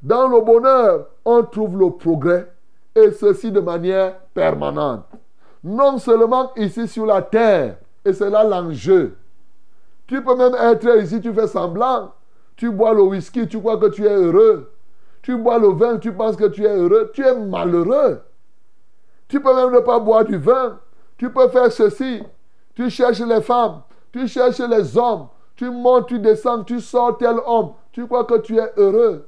Dans 0.02 0.28
le 0.28 0.42
bonheur, 0.42 1.08
on 1.24 1.44
trouve 1.44 1.78
le 1.78 1.92
progrès. 1.92 2.52
Et 2.96 3.12
ceci 3.12 3.52
de 3.52 3.60
manière 3.60 4.18
permanente. 4.34 5.06
Non 5.64 5.98
seulement 5.98 6.52
ici 6.56 6.88
sur 6.88 7.06
la 7.06 7.22
terre, 7.22 7.78
et 8.06 8.14
c'est 8.14 8.30
là 8.30 8.44
l'enjeu. 8.44 9.18
Tu 10.08 10.24
peux 10.24 10.36
même 10.36 10.56
être 10.56 11.02
ici, 11.02 11.20
tu 11.20 11.34
fais 11.34 11.48
semblant. 11.48 12.14
Tu 12.56 12.70
bois 12.70 12.94
le 12.94 13.02
whisky, 13.02 13.48
tu 13.48 13.60
crois 13.60 13.78
que 13.78 13.88
tu 13.88 14.06
es 14.06 14.14
heureux. 14.14 14.72
Tu 15.22 15.36
bois 15.36 15.58
le 15.58 15.70
vin, 15.70 15.98
tu 15.98 16.14
penses 16.14 16.36
que 16.36 16.46
tu 16.46 16.64
es 16.64 16.76
heureux. 16.76 17.12
Tu 17.14 17.26
es 17.26 17.36
malheureux. 17.36 18.22
Tu 19.28 19.40
peux 19.42 19.56
même 19.56 19.74
ne 19.74 19.80
pas 19.80 20.00
boire 20.00 20.24
du 20.24 20.38
vin. 20.38 20.80
Tu 21.18 21.32
peux 21.32 21.50
faire 21.50 21.72
ceci. 21.72 22.22
Tu 22.76 22.90
cherches 22.90 23.22
les 23.22 23.42
femmes. 23.42 23.82
Tu 24.12 24.28
cherches 24.28 24.60
les 24.60 24.98
hommes. 24.98 25.28
Tu 25.56 25.70
montes, 25.70 26.08
tu 26.08 26.20
descends, 26.20 26.64
tu 26.64 26.80
sors 26.80 27.18
tel 27.18 27.38
homme. 27.46 27.72
Tu 27.92 28.06
crois 28.06 28.26
que 28.26 28.38
tu 28.40 28.58
es 28.58 28.72
heureux. 28.78 29.28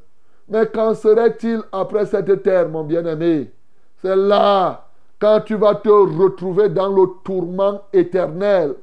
Mais 0.50 0.68
qu'en 0.68 0.94
serait-il 0.94 1.62
après 1.72 2.06
cette 2.06 2.44
terre, 2.44 2.70
mon 2.70 2.84
bien-aimé? 2.84 3.52
C'est 4.02 4.16
là 4.16 4.86
quand 5.20 5.42
tu 5.42 5.56
vas 5.56 5.76
te 5.76 5.90
retrouver 5.90 6.70
dans 6.70 6.90
le 6.90 7.08
tourment 7.24 7.82
éternel. 7.92 8.76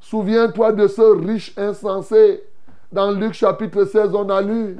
Souviens-toi 0.00 0.72
de 0.72 0.86
ce 0.86 1.02
riche 1.02 1.54
insensé. 1.56 2.42
Dans 2.90 3.10
Luc 3.10 3.32
chapitre 3.32 3.84
16, 3.84 4.14
on 4.14 4.28
a 4.28 4.42
lu. 4.42 4.76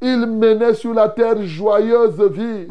Il 0.00 0.26
menait 0.26 0.74
sur 0.74 0.94
la 0.94 1.08
terre 1.08 1.40
joyeuse 1.42 2.20
vie. 2.30 2.68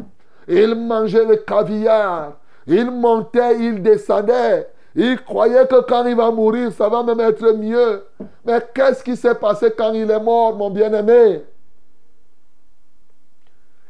Il 0.47 0.75
mangeait 0.75 1.25
le 1.25 1.37
caviar. 1.37 2.33
Il 2.67 2.91
montait, 2.91 3.59
il 3.59 3.81
descendait. 3.81 4.67
Il 4.95 5.23
croyait 5.23 5.65
que 5.67 5.81
quand 5.81 6.05
il 6.05 6.15
va 6.15 6.29
mourir, 6.29 6.71
ça 6.71 6.87
va 6.87 7.01
même 7.03 7.19
être 7.19 7.51
mieux. 7.53 8.03
Mais 8.45 8.59
qu'est-ce 8.73 9.03
qui 9.03 9.15
s'est 9.15 9.35
passé 9.35 9.71
quand 9.75 9.93
il 9.93 10.09
est 10.09 10.19
mort, 10.19 10.55
mon 10.55 10.69
bien-aimé? 10.69 11.43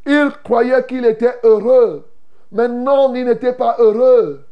Il 0.06 0.32
croyait 0.44 0.86
qu'il 0.86 1.06
était 1.06 1.40
heureux. 1.44 2.06
Mais 2.52 2.68
non, 2.68 3.14
il 3.16 3.26
n'était 3.26 3.54
pas 3.54 3.76
heureux. 3.80 4.46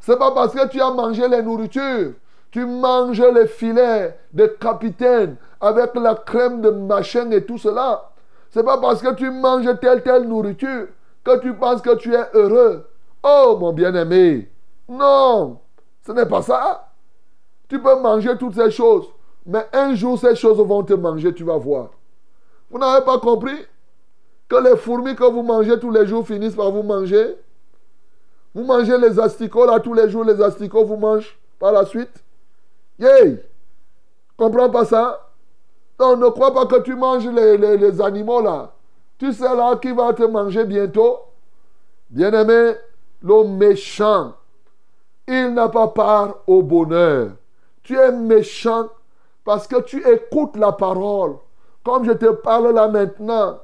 C'est 0.00 0.18
pas 0.18 0.32
parce 0.32 0.52
que 0.52 0.66
tu 0.68 0.80
as 0.80 0.90
mangé 0.90 1.28
les 1.28 1.42
nourritures. 1.42 2.12
Tu 2.50 2.66
manges 2.66 3.22
les 3.22 3.46
filets 3.46 4.18
de 4.32 4.46
capitaine 4.46 5.36
avec 5.60 5.94
la 5.94 6.14
crème 6.14 6.60
de 6.60 6.70
machin 6.70 7.30
et 7.30 7.44
tout 7.44 7.58
cela. 7.58 8.10
C'est 8.50 8.64
pas 8.64 8.78
parce 8.78 9.00
que 9.00 9.14
tu 9.14 9.30
manges 9.30 9.68
telle 9.80 10.02
telle 10.02 10.24
nourriture 10.24 10.88
que 11.24 11.38
tu 11.38 11.54
penses 11.54 11.80
que 11.80 11.94
tu 11.94 12.14
es 12.14 12.24
heureux. 12.34 12.86
Oh 13.22 13.56
mon 13.58 13.72
bien-aimé. 13.72 14.50
Non, 14.88 15.60
ce 16.06 16.12
n'est 16.12 16.26
pas 16.26 16.42
ça. 16.42 16.88
Tu 17.68 17.80
peux 17.80 18.00
manger 18.00 18.36
toutes 18.38 18.54
ces 18.54 18.70
choses. 18.70 19.06
Mais 19.46 19.66
un 19.72 19.94
jour, 19.94 20.18
ces 20.18 20.36
choses 20.36 20.58
vont 20.58 20.82
te 20.82 20.94
manger, 20.94 21.32
tu 21.34 21.44
vas 21.44 21.56
voir. 21.56 21.90
Vous 22.70 22.78
n'avez 22.78 23.04
pas 23.04 23.18
compris? 23.18 23.66
Que 24.48 24.56
les 24.56 24.76
fourmis 24.76 25.16
que 25.16 25.24
vous 25.24 25.42
mangez 25.42 25.78
tous 25.78 25.90
les 25.90 26.06
jours 26.06 26.26
finissent 26.26 26.54
par 26.54 26.70
vous 26.70 26.82
manger 26.82 27.36
Vous 28.54 28.64
mangez 28.64 28.98
les 28.98 29.18
asticots 29.18 29.64
là 29.64 29.80
tous 29.80 29.94
les 29.94 30.10
jours, 30.10 30.24
les 30.24 30.40
asticots 30.42 30.84
vous 30.84 30.96
mangent 30.96 31.38
par 31.58 31.72
la 31.72 31.86
suite 31.86 32.22
Yay 32.98 33.42
Comprends 34.36 34.68
pas 34.68 34.84
ça? 34.84 35.30
Non, 35.98 36.16
ne 36.16 36.28
crois 36.28 36.52
pas 36.52 36.66
que 36.66 36.80
tu 36.82 36.94
manges 36.94 37.26
les, 37.28 37.56
les, 37.56 37.76
les 37.76 38.00
animaux 38.00 38.42
là. 38.42 38.72
Tu 39.18 39.32
sais 39.32 39.54
là 39.54 39.76
qui 39.76 39.92
va 39.92 40.12
te 40.12 40.24
manger 40.24 40.64
bientôt? 40.64 41.20
Bien-aimé, 42.10 42.74
le 43.22 43.44
méchant, 43.44 44.34
il 45.28 45.54
n'a 45.54 45.68
pas 45.68 45.88
part 45.88 46.36
au 46.46 46.62
bonheur. 46.62 47.32
Tu 47.82 47.96
es 47.96 48.12
méchant 48.12 48.88
parce 49.44 49.66
que 49.66 49.80
tu 49.82 50.06
écoutes 50.08 50.56
la 50.56 50.72
parole. 50.72 51.36
Comme 51.84 52.04
je 52.04 52.12
te 52.12 52.30
parle 52.30 52.72
là 52.72 52.88
maintenant, 52.88 53.58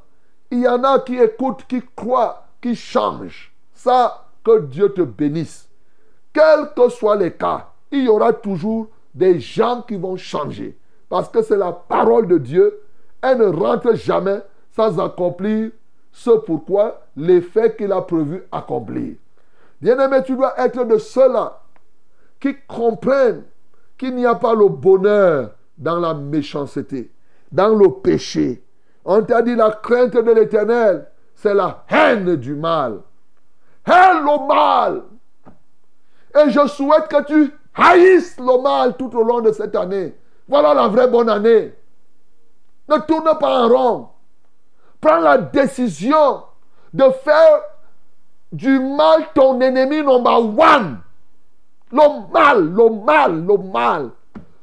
il 0.51 0.61
y 0.61 0.69
en 0.69 0.83
a 0.83 0.99
qui 1.01 1.19
écoutent, 1.19 1.65
qui 1.69 1.83
croient, 1.95 2.47
qui 2.61 2.75
changent. 2.75 3.53
Ça, 3.75 4.27
que 4.45 4.61
Dieu 4.61 4.93
te 4.93 5.03
bénisse. 5.03 5.69
Quels 6.33 6.73
que 6.77 6.89
soient 6.89 7.17
les 7.17 7.33
cas, 7.33 7.69
il 7.91 8.05
y 8.05 8.09
aura 8.09 8.33
toujours 8.33 8.89
des 9.15 9.41
gens 9.41 9.83
qui 9.83 9.97
vont 9.97 10.17
changer. 10.17 10.77
Parce 11.09 11.29
que 11.29 11.43
c'est 11.43 11.57
la 11.57 11.73
parole 11.73 12.29
de 12.29 12.39
Dieu. 12.39 12.81
Elle 13.23 13.39
ne 13.39 13.47
rentre 13.47 13.95
jamais 13.95 14.41
sans 14.75 14.99
accomplir 15.01 15.71
ce 16.13 16.31
pourquoi 16.31 17.03
l'effet 17.17 17.75
qu'il 17.77 17.93
a 17.93 18.01
prévu 18.03 18.43
accomplir. 18.51 19.15
Bien-aimé, 19.81 20.22
tu 20.24 20.37
dois 20.37 20.59
être 20.59 20.85
de 20.85 20.99
ceux-là 20.99 21.61
qui 22.41 22.57
comprennent 22.66 23.45
qu'il 23.97 24.14
n'y 24.14 24.26
a 24.26 24.35
pas 24.35 24.55
le 24.55 24.68
bonheur 24.68 25.51
dans 25.76 25.99
la 25.99 26.14
méchanceté, 26.14 27.12
dans 27.51 27.74
le 27.74 27.89
péché. 28.01 28.64
On 29.05 29.22
t'a 29.22 29.43
dit 29.43 29.55
la 29.55 29.70
crainte 29.70 30.14
de 30.14 30.33
l'éternel, 30.33 31.07
c'est 31.35 31.55
la 31.55 31.85
haine 31.89 32.37
du 32.37 32.55
mal. 32.55 33.01
Haine 33.87 34.24
le 34.24 34.47
mal. 34.47 35.03
Et 36.35 36.51
je 36.51 36.66
souhaite 36.66 37.09
que 37.09 37.24
tu 37.24 37.53
haïsses 37.74 38.39
le 38.39 38.62
mal 38.62 38.97
tout 38.97 39.16
au 39.16 39.22
long 39.22 39.41
de 39.41 39.53
cette 39.53 39.74
année. 39.74 40.14
Voilà 40.47 40.74
la 40.74 40.89
vraie 40.89 41.09
bonne 41.09 41.29
année. 41.29 41.74
Ne 42.89 42.97
tourne 42.99 43.39
pas 43.39 43.64
en 43.64 43.68
rond. 43.68 44.09
Prends 45.01 45.20
la 45.20 45.39
décision 45.39 46.43
de 46.93 47.05
faire 47.22 47.61
du 48.53 48.78
mal 48.78 49.28
ton 49.34 49.61
ennemi 49.61 50.03
number 50.03 50.38
one. 50.38 51.01
Le 51.90 52.32
mal, 52.32 52.64
le 52.64 52.90
mal, 53.05 53.46
le 53.46 53.57
mal. 53.57 54.11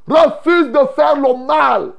Refuse 0.08 0.72
de 0.72 0.86
faire 0.96 1.16
le 1.16 1.46
mal. 1.46 1.94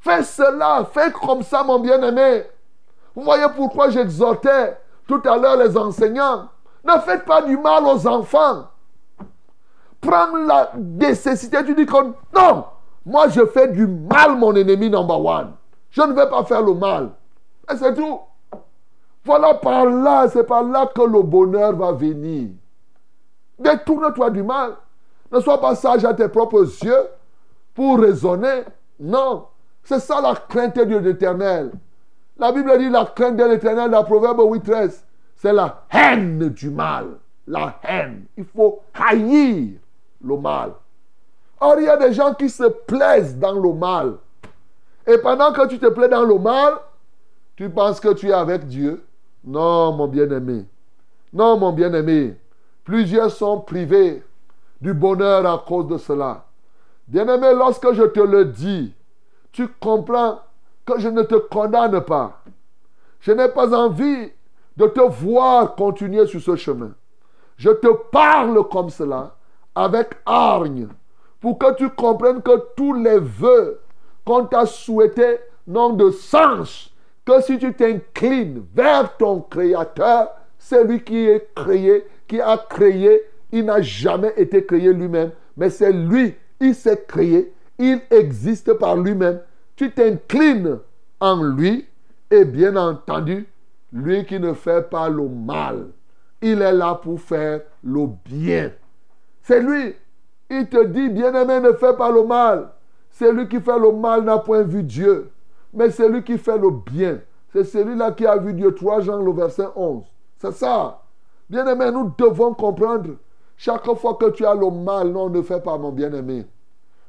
Fais 0.00 0.22
cela, 0.22 0.86
fais 0.92 1.10
comme 1.10 1.42
ça, 1.42 1.64
mon 1.64 1.80
bien-aimé. 1.80 2.44
Vous 3.14 3.22
voyez 3.22 3.46
pourquoi 3.56 3.90
j'exhortais 3.90 4.78
tout 5.08 5.20
à 5.24 5.36
l'heure 5.36 5.56
les 5.56 5.76
enseignants. 5.76 6.48
Ne 6.84 6.92
faites 7.00 7.24
pas 7.24 7.42
du 7.42 7.56
mal 7.56 7.84
aux 7.84 8.06
enfants. 8.06 8.68
Prends 10.00 10.36
la 10.36 10.70
nécessité, 10.76 11.64
tu 11.64 11.74
dis 11.74 11.86
que 11.86 11.96
non, 12.32 12.66
moi 13.04 13.28
je 13.28 13.44
fais 13.46 13.68
du 13.68 13.86
mal 13.86 14.36
mon 14.36 14.54
ennemi 14.54 14.88
number 14.88 15.20
one. 15.20 15.52
Je 15.90 16.02
ne 16.02 16.12
vais 16.12 16.28
pas 16.28 16.44
faire 16.44 16.62
le 16.62 16.74
mal. 16.74 17.10
Et 17.72 17.76
c'est 17.76 17.94
tout. 17.94 18.20
Voilà 19.26 19.54
par 19.54 19.86
là, 19.86 20.28
c'est 20.28 20.44
par 20.44 20.62
là 20.62 20.88
que 20.94 21.02
le 21.02 21.20
bonheur 21.20 21.74
va 21.74 21.90
venir. 21.90 22.50
Détourne-toi 23.58 24.30
du 24.30 24.44
mal. 24.44 24.76
Ne 25.32 25.40
sois 25.40 25.60
pas 25.60 25.74
sage 25.74 26.04
à 26.04 26.14
tes 26.14 26.28
propres 26.28 26.62
yeux 26.84 27.08
pour 27.74 27.98
raisonner. 27.98 28.62
Non. 29.00 29.46
C'est 29.82 29.98
ça 29.98 30.20
la 30.20 30.36
crainte 30.36 30.76
de 30.76 30.96
l'éternel. 30.96 31.72
La 32.38 32.52
Bible 32.52 32.78
dit 32.78 32.88
la 32.88 33.04
crainte 33.04 33.36
de 33.36 33.42
l'éternel 33.42 33.90
dans 33.90 34.04
Proverbe 34.04 34.42
8, 34.44 34.62
13. 34.62 35.04
C'est 35.34 35.52
la 35.52 35.82
haine 35.90 36.48
du 36.50 36.70
mal. 36.70 37.18
La 37.48 37.80
haine. 37.82 38.26
Il 38.36 38.44
faut 38.44 38.80
haïr 38.94 39.72
le 40.22 40.36
mal. 40.36 40.70
Or, 41.60 41.74
il 41.78 41.86
y 41.86 41.88
a 41.88 41.96
des 41.96 42.12
gens 42.12 42.32
qui 42.32 42.48
se 42.48 42.64
plaisent 42.64 43.36
dans 43.36 43.58
le 43.58 43.72
mal. 43.72 44.18
Et 45.04 45.18
pendant 45.18 45.52
que 45.52 45.66
tu 45.66 45.80
te 45.80 45.86
plais 45.86 46.08
dans 46.08 46.24
le 46.24 46.38
mal, 46.38 46.74
tu 47.56 47.68
penses 47.70 47.98
que 47.98 48.12
tu 48.12 48.28
es 48.28 48.32
avec 48.32 48.66
Dieu. 48.66 49.04
Non, 49.46 49.92
mon 49.92 50.08
bien-aimé. 50.08 50.66
Non, 51.32 51.56
mon 51.56 51.72
bien-aimé. 51.72 52.36
Plusieurs 52.84 53.30
sont 53.30 53.60
privés 53.60 54.24
du 54.80 54.92
bonheur 54.92 55.46
à 55.46 55.64
cause 55.66 55.86
de 55.86 55.98
cela. 55.98 56.44
Bien-aimé, 57.06 57.52
lorsque 57.54 57.92
je 57.92 58.02
te 58.02 58.20
le 58.20 58.46
dis, 58.46 58.92
tu 59.52 59.68
comprends 59.80 60.40
que 60.84 60.98
je 60.98 61.08
ne 61.08 61.22
te 61.22 61.36
condamne 61.36 62.00
pas. 62.00 62.42
Je 63.20 63.32
n'ai 63.32 63.48
pas 63.48 63.72
envie 63.72 64.30
de 64.76 64.86
te 64.86 65.00
voir 65.00 65.76
continuer 65.76 66.26
sur 66.26 66.40
ce 66.40 66.56
chemin. 66.56 66.90
Je 67.56 67.70
te 67.70 67.88
parle 68.10 68.68
comme 68.68 68.90
cela, 68.90 69.36
avec 69.74 70.16
hargne, 70.26 70.88
pour 71.40 71.58
que 71.58 71.74
tu 71.76 71.88
comprennes 71.90 72.42
que 72.42 72.74
tous 72.76 72.94
les 72.94 73.18
vœux 73.18 73.80
qu'on 74.24 74.44
t'a 74.44 74.66
souhaités 74.66 75.38
n'ont 75.66 75.90
de 75.90 76.10
sens 76.10 76.92
que 77.26 77.42
si 77.42 77.58
tu 77.58 77.74
t'inclines 77.74 78.64
vers 78.74 79.16
ton 79.16 79.40
Créateur, 79.40 80.28
c'est 80.58 80.84
lui 80.84 81.02
qui 81.02 81.26
est 81.26 81.52
créé, 81.54 82.06
qui 82.26 82.40
a 82.40 82.56
créé, 82.56 83.22
il 83.52 83.64
n'a 83.64 83.82
jamais 83.82 84.32
été 84.36 84.64
créé 84.64 84.92
lui-même, 84.92 85.32
mais 85.56 85.68
c'est 85.68 85.92
lui, 85.92 86.34
il 86.60 86.74
s'est 86.74 87.04
créé, 87.06 87.52
il 87.78 88.00
existe 88.10 88.72
par 88.74 88.96
lui-même. 88.96 89.40
Tu 89.74 89.90
t'inclines 89.90 90.78
en 91.20 91.42
lui 91.42 91.86
et 92.30 92.44
bien 92.44 92.76
entendu, 92.76 93.46
lui 93.92 94.24
qui 94.24 94.40
ne 94.40 94.52
fait 94.52 94.88
pas 94.88 95.08
le 95.08 95.28
mal, 95.28 95.88
il 96.40 96.62
est 96.62 96.72
là 96.72 96.94
pour 96.94 97.20
faire 97.20 97.60
le 97.82 98.06
bien. 98.24 98.70
C'est 99.42 99.60
lui. 99.60 99.94
Il 100.48 100.68
te 100.68 100.84
dit, 100.84 101.08
bien-aimé, 101.08 101.60
ne 101.60 101.72
fais 101.72 101.94
pas 101.96 102.10
le 102.10 102.24
mal. 102.24 102.68
C'est 103.10 103.32
lui 103.32 103.48
qui 103.48 103.60
fait 103.60 103.78
le 103.78 103.90
mal 103.92 104.22
n'a 104.22 104.38
point 104.38 104.62
vu 104.62 104.82
Dieu. 104.82 105.30
Mais 105.76 105.90
c'est 105.90 106.08
lui 106.08 106.24
qui 106.24 106.38
fait 106.38 106.58
le 106.58 106.70
bien. 106.70 107.20
C'est 107.52 107.62
celui-là 107.62 108.10
qui 108.12 108.26
a 108.26 108.36
vu 108.36 108.54
Dieu. 108.54 108.74
3 108.74 109.02
Jean, 109.02 109.22
le 109.22 109.32
verset 109.32 109.68
11. 109.76 110.04
C'est 110.38 110.52
ça. 110.52 111.02
Bien-aimé, 111.48 111.90
nous 111.92 112.12
devons 112.18 112.54
comprendre. 112.54 113.10
Chaque 113.56 113.86
fois 113.94 114.14
que 114.14 114.30
tu 114.30 114.44
as 114.44 114.54
le 114.54 114.70
mal, 114.70 115.10
non, 115.10 115.30
ne 115.30 115.42
fais 115.42 115.60
pas, 115.60 115.78
mon 115.78 115.92
bien-aimé. 115.92 116.46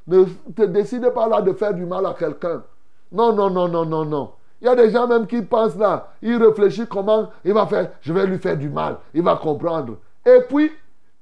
Ne 0.06 0.26
te 0.56 0.64
décide 0.64 1.10
pas 1.10 1.28
là 1.28 1.42
de 1.42 1.54
faire 1.54 1.74
du 1.74 1.86
mal 1.86 2.06
à 2.06 2.14
quelqu'un. 2.14 2.64
Non, 3.12 3.34
non, 3.34 3.50
non, 3.50 3.68
non, 3.68 3.86
non, 3.86 4.06
non. 4.06 4.32
Il 4.62 4.66
y 4.66 4.70
a 4.70 4.76
des 4.76 4.90
gens 4.90 5.08
même 5.08 5.28
qui 5.28 5.42
pensent 5.42 5.76
là, 5.76 6.14
ils 6.22 6.42
réfléchissent 6.42 6.88
comment 6.90 7.30
il 7.46 7.54
va 7.54 7.68
faire, 7.68 7.92
je 8.02 8.12
vais 8.12 8.26
lui 8.26 8.40
faire 8.40 8.58
du 8.58 8.70
mal, 8.70 8.98
il 9.14 9.22
va 9.22 9.36
comprendre. 9.36 9.98
Et 10.26 10.42
puis, 10.50 10.72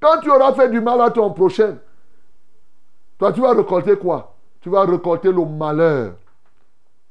quand 0.00 0.20
tu 0.22 0.30
auras 0.30 0.52
fait 0.54 0.70
du 0.70 0.80
mal 0.80 1.00
à 1.02 1.10
ton 1.10 1.30
prochain, 1.32 1.76
toi 3.18 3.32
tu 3.32 3.40
vas 3.40 3.52
récolter 3.52 3.96
quoi? 3.96 4.34
Tu 4.60 4.70
vas 4.70 4.84
récolter 4.84 5.30
le 5.30 5.44
malheur. 5.44 6.14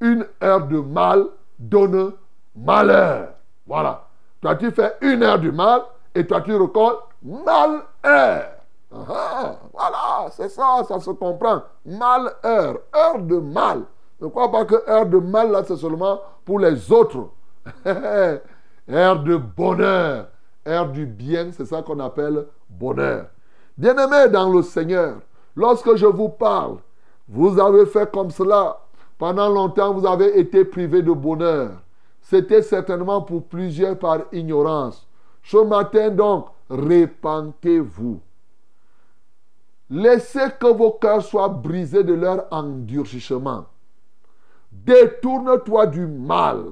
Une 0.01 0.25
heure 0.43 0.67
de 0.67 0.79
mal 0.79 1.25
donne 1.57 2.13
malheur. 2.55 3.29
Voilà. 3.65 4.07
Toi, 4.41 4.55
tu 4.55 4.71
fais 4.71 4.93
une 5.01 5.23
heure 5.23 5.39
du 5.39 5.51
mal 5.51 5.81
et 6.13 6.25
toi, 6.25 6.41
tu 6.41 6.55
recolles 6.55 6.97
malheur. 7.23 8.51
Ah, 8.93 9.55
voilà, 9.73 10.29
c'est 10.31 10.49
ça, 10.49 10.83
ça 10.87 10.99
se 10.99 11.11
comprend. 11.11 11.63
Malheur, 11.85 12.79
heure 12.95 13.19
de 13.19 13.37
mal. 13.37 13.83
Ne 14.21 14.27
crois 14.27 14.51
pas 14.51 14.65
que 14.65 14.89
heure 14.89 15.05
de 15.05 15.17
mal, 15.17 15.51
là, 15.51 15.63
c'est 15.65 15.75
seulement 15.75 16.19
pour 16.45 16.59
les 16.59 16.91
autres. 16.91 17.29
heure 17.85 19.23
de 19.23 19.35
bonheur, 19.35 20.27
heure 20.67 20.89
du 20.89 21.05
bien, 21.05 21.51
c'est 21.51 21.65
ça 21.65 21.81
qu'on 21.81 21.99
appelle 21.99 22.45
bonheur. 22.69 23.25
Bien-aimés 23.77 24.29
dans 24.29 24.49
le 24.49 24.61
Seigneur, 24.61 25.17
lorsque 25.55 25.95
je 25.95 26.05
vous 26.05 26.29
parle, 26.29 26.77
vous 27.27 27.59
avez 27.59 27.85
fait 27.87 28.09
comme 28.11 28.29
cela. 28.29 28.77
Pendant 29.17 29.49
longtemps, 29.49 29.93
vous 29.93 30.05
avez 30.05 30.39
été 30.39 30.65
privé 30.65 31.01
de 31.01 31.11
bonheur. 31.11 31.71
C'était 32.21 32.61
certainement 32.61 33.21
pour 33.21 33.43
plusieurs 33.43 33.97
par 33.97 34.21
ignorance. 34.31 35.07
Ce 35.43 35.57
matin 35.57 36.09
donc, 36.09 36.47
répentez-vous. 36.69 38.19
Laissez 39.89 40.47
que 40.59 40.73
vos 40.73 40.91
cœurs 40.91 41.21
soient 41.21 41.49
brisés 41.49 42.03
de 42.03 42.13
leur 42.13 42.47
endurcissement. 42.51 43.65
Détourne-toi 44.71 45.87
du 45.87 46.07
mal. 46.07 46.71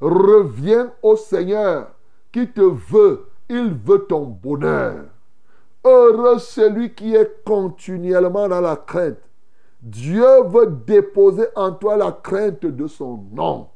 Reviens 0.00 0.92
au 1.02 1.16
Seigneur 1.16 1.92
qui 2.32 2.50
te 2.50 2.60
veut. 2.60 3.28
Il 3.48 3.74
veut 3.74 4.06
ton 4.08 4.24
bonheur. 4.24 5.04
Heureux 5.84 6.38
celui 6.38 6.94
qui 6.94 7.14
est 7.14 7.44
continuellement 7.44 8.48
dans 8.48 8.60
la 8.60 8.76
crainte. 8.76 9.18
Dieu 9.84 10.42
veut 10.46 10.78
déposer 10.86 11.46
en 11.54 11.72
toi 11.72 11.98
la 11.98 12.10
crainte 12.10 12.64
de 12.64 12.86
son 12.86 13.22
nom. 13.32 13.68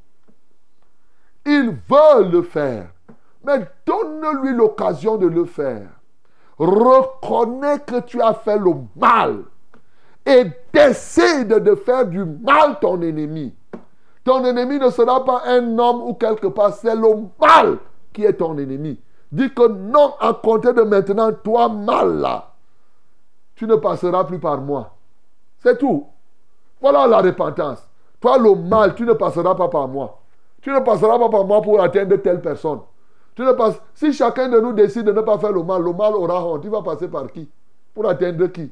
Il 1.45 1.77
veut 1.87 2.31
le 2.31 2.41
faire. 2.41 2.89
Mais 3.45 3.69
donne-lui 3.87 4.55
l'occasion 4.55 5.19
de 5.19 5.27
le 5.27 5.45
faire. 5.45 5.91
Reconnais 6.59 7.81
que 7.81 8.01
tu 8.01 8.23
as 8.23 8.33
fait 8.33 8.59
le 8.59 8.73
mal. 8.97 9.45
Et 10.25 10.45
décide 10.73 11.49
de 11.49 11.75
faire 11.75 12.07
du 12.07 12.25
mal 12.25 12.79
ton 12.81 13.03
ennemi. 13.03 13.55
Ton 14.25 14.45
ennemi 14.47 14.79
ne 14.79 14.89
sera 14.89 15.23
pas 15.27 15.43
un 15.45 15.79
homme 15.79 16.03
ou 16.03 16.15
quelque 16.15 16.47
part. 16.47 16.73
C'est 16.73 16.97
le 16.97 17.29
mal 17.39 17.77
qui 18.15 18.25
est 18.25 18.33
ton 18.33 18.57
ennemi. 18.57 18.99
Dis 19.31 19.53
que 19.53 19.69
non, 19.69 20.15
à 20.21 20.33
compter 20.33 20.73
de 20.73 20.83
maintenant, 20.83 21.33
toi 21.33 21.69
mal 21.69 22.17
là, 22.17 22.55
tu 23.55 23.67
ne 23.67 23.77
passeras 23.77 24.25
plus 24.25 24.39
par 24.39 24.63
moi. 24.63 24.98
C'est 25.61 25.79
tout. 25.79 26.07
Voilà 26.81 27.07
la 27.07 27.19
repentance. 27.19 27.83
Toi 28.21 28.39
le 28.39 28.55
mal, 28.55 28.95
tu 28.95 29.05
ne 29.05 29.13
passeras 29.13 29.55
pas 29.55 29.69
par 29.69 29.89
moi. 29.89 30.19
Tu 30.61 30.71
ne 30.71 30.81
passeras 30.81 31.19
pas 31.19 31.29
par 31.29 31.45
moi 31.45 31.63
pour 31.63 31.81
atteindre 31.81 32.17
telle 32.17 32.41
personne. 32.41 32.81
Tu. 33.35 33.43
Si 33.95 34.13
chacun 34.13 34.49
de 34.49 34.61
nous 34.61 34.73
décide 34.73 35.07
de 35.07 35.13
ne 35.13 35.21
pas 35.21 35.39
faire 35.39 35.53
le 35.53 35.63
mal, 35.63 35.83
le 35.83 35.93
mal 35.93 36.15
aura 36.15 36.45
honte. 36.45 36.63
Tu 36.63 36.69
vas 36.69 36.83
passer 36.83 37.09
par 37.09 37.31
qui? 37.31 37.49
Pour 37.95 38.09
atteindre 38.09 38.47
qui? 38.49 38.71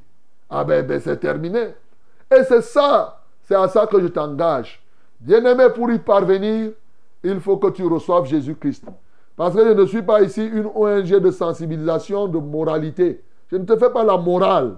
Ah 0.51 0.65
ben, 0.65 0.85
ben 0.85 1.01
c'est 1.01 1.19
terminé. 1.19 1.75
Et 2.31 2.43
c'est 2.45 2.63
ça, 2.63 3.23
c'est 3.45 3.55
à 3.55 3.69
ça 3.69 3.87
que 3.87 4.01
je 4.01 4.09
t'engage. 4.09 4.83
Bien-aimé, 5.21 5.69
pour 5.75 5.91
y 5.91 5.99
parvenir, 5.99 6.73
il 7.23 7.41
faut 7.41 7.57
que 7.57 7.69
tu 7.69 7.87
reçoives 7.87 8.27
Jésus-Christ. 8.27 8.85
Parce 9.37 9.55
que 9.55 9.65
je 9.65 9.73
ne 9.73 9.87
suis 9.87 10.03
pas 10.03 10.23
ici 10.23 10.45
une 10.45 10.67
ONG 10.75 11.09
de 11.09 11.31
sensibilisation, 11.31 12.27
de 12.27 12.39
moralité. 12.39 13.23
Je 13.51 13.57
ne 13.57 13.65
te 13.65 13.77
fais 13.77 13.91
pas 13.91 14.03
la 14.03 14.17
morale. 14.17 14.77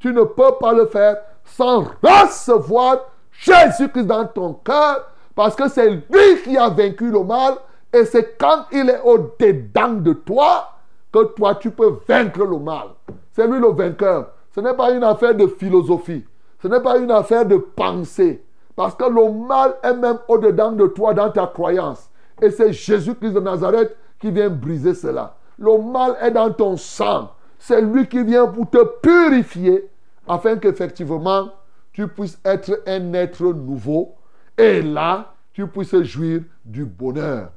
Tu 0.00 0.12
ne 0.12 0.22
peux 0.22 0.52
pas 0.58 0.72
le 0.72 0.86
faire 0.86 1.18
sans 1.44 1.84
recevoir 2.02 3.06
Jésus-Christ 3.32 4.06
dans 4.06 4.26
ton 4.26 4.54
cœur 4.54 5.06
parce 5.34 5.54
que 5.54 5.68
c'est 5.68 5.90
lui 5.90 6.42
qui 6.42 6.56
a 6.56 6.68
vaincu 6.68 7.10
le 7.10 7.22
mal 7.22 7.54
et 7.92 8.04
c'est 8.04 8.36
quand 8.38 8.64
il 8.72 8.88
est 8.88 9.00
au-dedans 9.02 9.94
de 9.94 10.12
toi 10.12 10.68
que 11.12 11.24
toi 11.34 11.54
tu 11.54 11.70
peux 11.70 11.98
vaincre 12.08 12.44
le 12.44 12.58
mal. 12.58 12.88
C'est 13.32 13.46
lui 13.46 13.60
le 13.60 13.68
vainqueur. 13.68 14.28
Ce 14.54 14.60
n'est 14.60 14.74
pas 14.74 14.90
une 14.90 15.04
affaire 15.04 15.34
de 15.34 15.46
philosophie. 15.46 16.24
Ce 16.62 16.68
n'est 16.68 16.80
pas 16.80 16.98
une 16.98 17.10
affaire 17.10 17.46
de 17.46 17.56
pensée. 17.56 18.44
Parce 18.76 18.94
que 18.94 19.04
le 19.04 19.30
mal 19.46 19.76
est 19.82 19.94
même 19.94 20.18
au-dedans 20.28 20.72
de 20.72 20.86
toi 20.86 21.14
dans 21.14 21.30
ta 21.30 21.46
croyance. 21.46 22.10
Et 22.40 22.50
c'est 22.50 22.72
Jésus-Christ 22.72 23.32
de 23.32 23.40
Nazareth 23.40 23.96
qui 24.18 24.30
vient 24.30 24.48
briser 24.48 24.94
cela. 24.94 25.36
Le 25.58 25.78
mal 25.78 26.16
est 26.20 26.30
dans 26.30 26.50
ton 26.52 26.76
sang. 26.76 27.30
C'est 27.62 27.82
lui 27.82 28.08
qui 28.08 28.24
vient 28.24 28.46
pour 28.46 28.70
te 28.70 28.82
purifier 29.02 29.86
afin 30.26 30.56
qu'effectivement 30.56 31.50
tu 31.92 32.08
puisses 32.08 32.40
être 32.42 32.82
un 32.86 33.12
être 33.12 33.52
nouveau 33.52 34.14
et 34.56 34.80
là 34.80 35.34
tu 35.52 35.66
puisses 35.66 36.02
jouir 36.02 36.40
du 36.64 36.86
bonheur. 36.86 37.50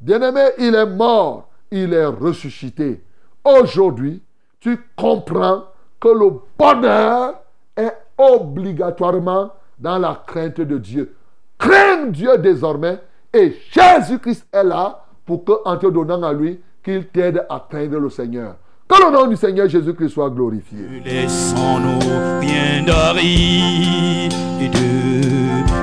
Bien-aimé, 0.00 0.46
il 0.56 0.74
est 0.74 0.86
mort, 0.86 1.50
il 1.70 1.92
est 1.92 2.06
ressuscité. 2.06 3.04
Aujourd'hui, 3.44 4.22
tu 4.60 4.78
comprends 4.96 5.64
que 6.00 6.08
le 6.08 6.40
bonheur 6.58 7.42
est 7.76 7.92
obligatoirement 8.16 9.52
dans 9.78 9.98
la 9.98 10.22
crainte 10.26 10.62
de 10.62 10.78
Dieu. 10.78 11.14
Crains 11.58 12.06
Dieu 12.06 12.38
désormais 12.38 12.98
et 13.30 13.54
Jésus-Christ 13.70 14.46
est 14.52 14.64
là 14.64 15.04
pour 15.26 15.44
que, 15.44 15.52
en 15.66 15.76
te 15.76 15.86
donnant 15.86 16.22
à 16.22 16.32
lui, 16.32 16.62
qu'il 16.82 17.08
t'aide 17.08 17.44
à 17.50 17.66
craindre 17.68 17.98
le 17.98 18.08
Seigneur. 18.08 18.56
Que 18.90 19.04
le 19.04 19.12
nom 19.12 19.26
du 19.28 19.36
Seigneur 19.36 19.68
Jésus-Christ 19.68 20.10
soit 20.10 20.30
glorifié. 20.30 20.78
Laissons-nous 21.04 22.40
bien 22.40 22.82
d'aride 22.84 24.32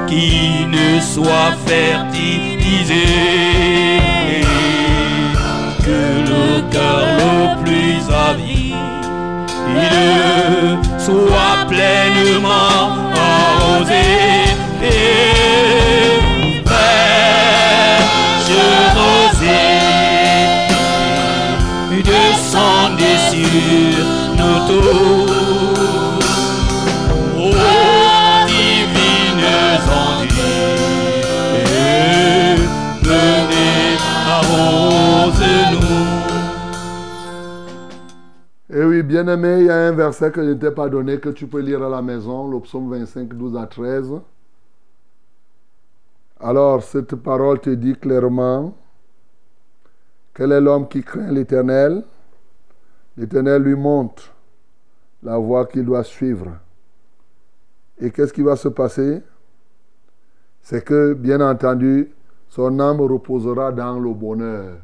qui 0.07 0.65
ne 0.67 0.99
soit 0.99 1.53
fertilisé. 1.65 3.05
Que 5.85 6.01
le 6.31 6.69
cœur 6.69 7.05
le 7.17 7.63
plus 7.63 8.01
avide 8.13 8.75
soit 10.99 11.65
pleinement 11.69 12.91
arrosé. 13.15 14.03
Bien-aimé, 39.23 39.61
il 39.61 39.65
y 39.65 39.69
a 39.71 39.87
un 39.87 39.93
verset 39.93 40.31
que 40.31 40.43
je 40.43 40.49
ne 40.49 40.53
t'ai 40.53 40.69
pas 40.69 40.89
donné 40.89 41.19
que 41.19 41.29
tu 41.29 41.47
peux 41.47 41.59
lire 41.59 41.81
à 41.81 41.89
la 41.89 42.03
maison, 42.03 42.47
le 42.47 42.59
psaume 42.59 42.91
25, 42.91 43.33
12 43.33 43.57
à 43.57 43.65
13. 43.65 44.11
Alors, 46.39 46.83
cette 46.83 47.15
parole 47.15 47.59
te 47.59 47.71
dit 47.71 47.95
clairement 47.95 48.75
quel 50.35 50.51
est 50.51 50.61
l'homme 50.61 50.87
qui 50.87 51.01
craint 51.01 51.31
l'Éternel? 51.31 52.03
L'Éternel 53.17 53.63
lui 53.63 53.73
montre 53.73 54.31
la 55.23 55.39
voie 55.39 55.65
qu'il 55.65 55.83
doit 55.83 56.03
suivre. 56.03 56.51
Et 57.99 58.11
qu'est-ce 58.11 58.31
qui 58.31 58.43
va 58.43 58.55
se 58.55 58.67
passer? 58.67 59.23
C'est 60.61 60.85
que, 60.85 61.13
bien 61.15 61.41
entendu, 61.41 62.11
son 62.49 62.79
âme 62.79 63.01
reposera 63.01 63.71
dans 63.71 63.99
le 63.99 64.13
bonheur. 64.13 64.77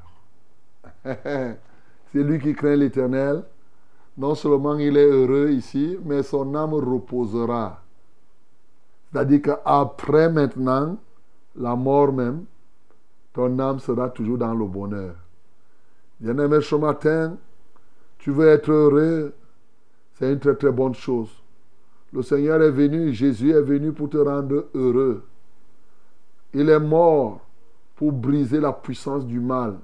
C'est 1.05 2.23
lui 2.23 2.39
qui 2.39 2.55
craint 2.55 2.75
l'Éternel. 2.75 3.43
Non 4.17 4.35
seulement 4.35 4.77
il 4.77 4.95
est 4.95 5.05
heureux 5.05 5.49
ici, 5.51 5.97
mais 6.05 6.21
son 6.21 6.53
âme 6.53 6.73
reposera. 6.73 7.81
C'est-à-dire 9.11 9.41
qu'après 9.41 10.29
maintenant, 10.29 10.97
la 11.55 11.75
mort 11.75 12.13
même, 12.13 12.45
ton 13.33 13.57
âme 13.59 13.79
sera 13.79 14.09
toujours 14.09 14.37
dans 14.37 14.53
le 14.53 14.65
bonheur. 14.65 15.15
Bien-aimé, 16.19 16.61
ce 16.61 16.75
matin, 16.75 17.37
tu 18.19 18.31
veux 18.31 18.47
être 18.47 18.71
heureux, 18.71 19.33
c'est 20.13 20.31
une 20.31 20.39
très 20.39 20.55
très 20.55 20.71
bonne 20.71 20.93
chose. 20.93 21.29
Le 22.11 22.21
Seigneur 22.21 22.61
est 22.61 22.71
venu, 22.71 23.11
Jésus 23.11 23.51
est 23.51 23.61
venu 23.61 23.91
pour 23.91 24.09
te 24.09 24.17
rendre 24.17 24.67
heureux. 24.75 25.23
Il 26.53 26.69
est 26.69 26.79
mort 26.79 27.41
pour 27.95 28.11
briser 28.11 28.59
la 28.59 28.71
puissance 28.71 29.25
du 29.25 29.39
mal, 29.39 29.77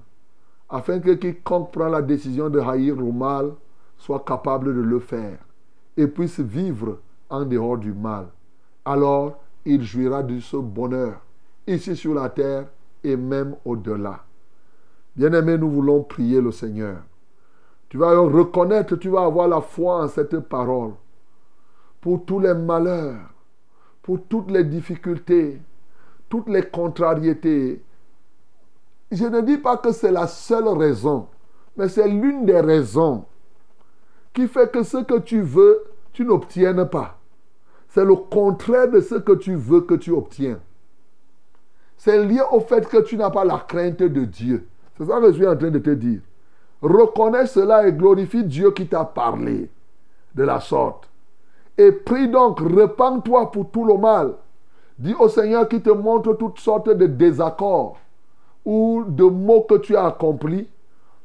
afin 0.70 1.00
que 1.00 1.12
quiconque 1.12 1.72
prend 1.72 1.88
la 1.88 2.04
décision 2.04 2.50
de 2.50 2.60
haïr 2.60 2.96
le 2.96 3.12
mal 3.12 3.52
soit 4.00 4.24
capable 4.26 4.74
de 4.74 4.82
le 4.82 5.00
faire 5.00 5.38
et 5.96 6.08
puisse 6.08 6.40
vivre 6.40 7.00
en 7.30 7.46
dehors 7.46 7.78
du 7.78 7.94
mal. 7.94 8.28
Alors, 8.86 9.38
il 9.66 9.84
jouira 9.84 10.24
de 10.24 10.40
ce 10.40 10.58
bonheur, 10.58 11.20
ici 11.68 11.96
sur 11.96 12.16
la 12.16 12.30
terre 12.30 12.66
et 13.04 13.16
même 13.16 13.56
au-delà. 13.66 14.24
Bien-aimé, 15.16 15.58
nous 15.58 15.70
voulons 15.70 16.02
prier 16.02 16.42
le 16.42 16.52
Seigneur. 16.52 16.98
Tu 17.90 17.98
vas 17.98 18.18
reconnaître, 18.18 18.96
tu 18.96 19.10
vas 19.10 19.26
avoir 19.26 19.48
la 19.48 19.62
foi 19.62 20.04
en 20.04 20.08
cette 20.08 20.40
parole. 20.40 20.94
Pour 22.00 22.26
tous 22.26 22.40
les 22.40 22.54
malheurs, 22.54 23.30
pour 24.02 24.24
toutes 24.30 24.50
les 24.50 24.64
difficultés, 24.64 25.62
toutes 26.30 26.48
les 26.48 26.64
contrariétés, 26.64 27.84
je 29.12 29.26
ne 29.26 29.42
dis 29.42 29.58
pas 29.58 29.78
que 29.78 29.92
c'est 29.92 30.12
la 30.12 30.28
seule 30.28 30.68
raison, 30.70 31.28
mais 31.76 31.90
c'est 31.90 32.08
l'une 32.08 32.46
des 32.46 32.62
raisons 32.62 33.26
qui 34.34 34.48
fait 34.48 34.72
que 34.72 34.84
ce 34.84 34.98
que 34.98 35.20
tu 35.20 35.42
veux, 35.42 35.84
tu 36.14 36.26
n'obtiennes 36.26 36.88
pas. 36.88 37.18
C'est 37.90 38.06
le 38.06 38.16
contraire 38.16 38.90
de 38.90 39.02
ce 39.02 39.16
que 39.16 39.34
tu 39.34 39.56
veux 39.56 39.82
que 39.82 39.96
tu 39.96 40.12
obtiens. 40.12 40.60
C'est 41.98 42.24
lié 42.24 42.42
au 42.52 42.60
fait 42.60 42.88
que 42.88 43.02
tu 43.02 43.18
n'as 43.18 43.30
pas 43.30 43.44
la 43.44 43.58
crainte 43.58 44.04
de 44.04 44.26
Dieu. 44.26 44.68
C'est 44.98 45.06
ça 45.06 45.20
que 45.20 45.28
je 45.28 45.34
suis 45.34 45.48
en 45.48 45.56
train 45.56 45.72
de 45.72 45.80
te 45.80 45.90
dire. 45.90 46.22
Reconnais 46.82 47.46
cela 47.46 47.88
et 47.88 47.92
glorifie 47.92 48.44
Dieu 48.44 48.72
qui 48.72 48.88
t'a 48.88 49.04
parlé 49.04 49.70
de 50.36 50.44
la 50.44 50.60
sorte. 50.60 51.10
Et 51.78 51.92
prie 51.92 52.30
donc, 52.30 52.60
repends-toi 52.60 53.52
pour 53.52 53.70
tout 53.70 53.86
le 53.86 53.98
mal. 53.98 54.36
Dis 54.98 55.16
au 55.18 55.30
Seigneur 55.30 55.68
qui 55.68 55.82
te 55.82 55.90
montre 55.90 56.34
toutes 56.34 56.60
sortes 56.60 56.90
de 56.90 57.06
désaccords 57.06 57.98
ou 58.66 59.04
de 59.08 59.24
mots 59.24 59.62
que 59.62 59.76
tu 59.76 59.96
as 59.96 60.06
accomplis, 60.06 60.68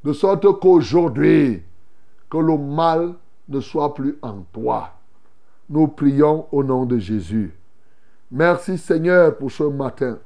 de 0.04 0.12
sorte 0.12 0.46
qu'aujourd'hui, 0.60 1.62
que 2.34 2.38
le 2.40 2.58
mal 2.58 3.14
ne 3.48 3.60
soit 3.60 3.94
plus 3.94 4.18
en 4.20 4.40
toi. 4.52 4.90
Nous 5.70 5.86
prions 5.86 6.48
au 6.50 6.64
nom 6.64 6.84
de 6.84 6.98
Jésus. 6.98 7.54
Merci 8.28 8.76
Seigneur 8.76 9.38
pour 9.38 9.52
ce 9.52 9.62
matin 9.62 10.18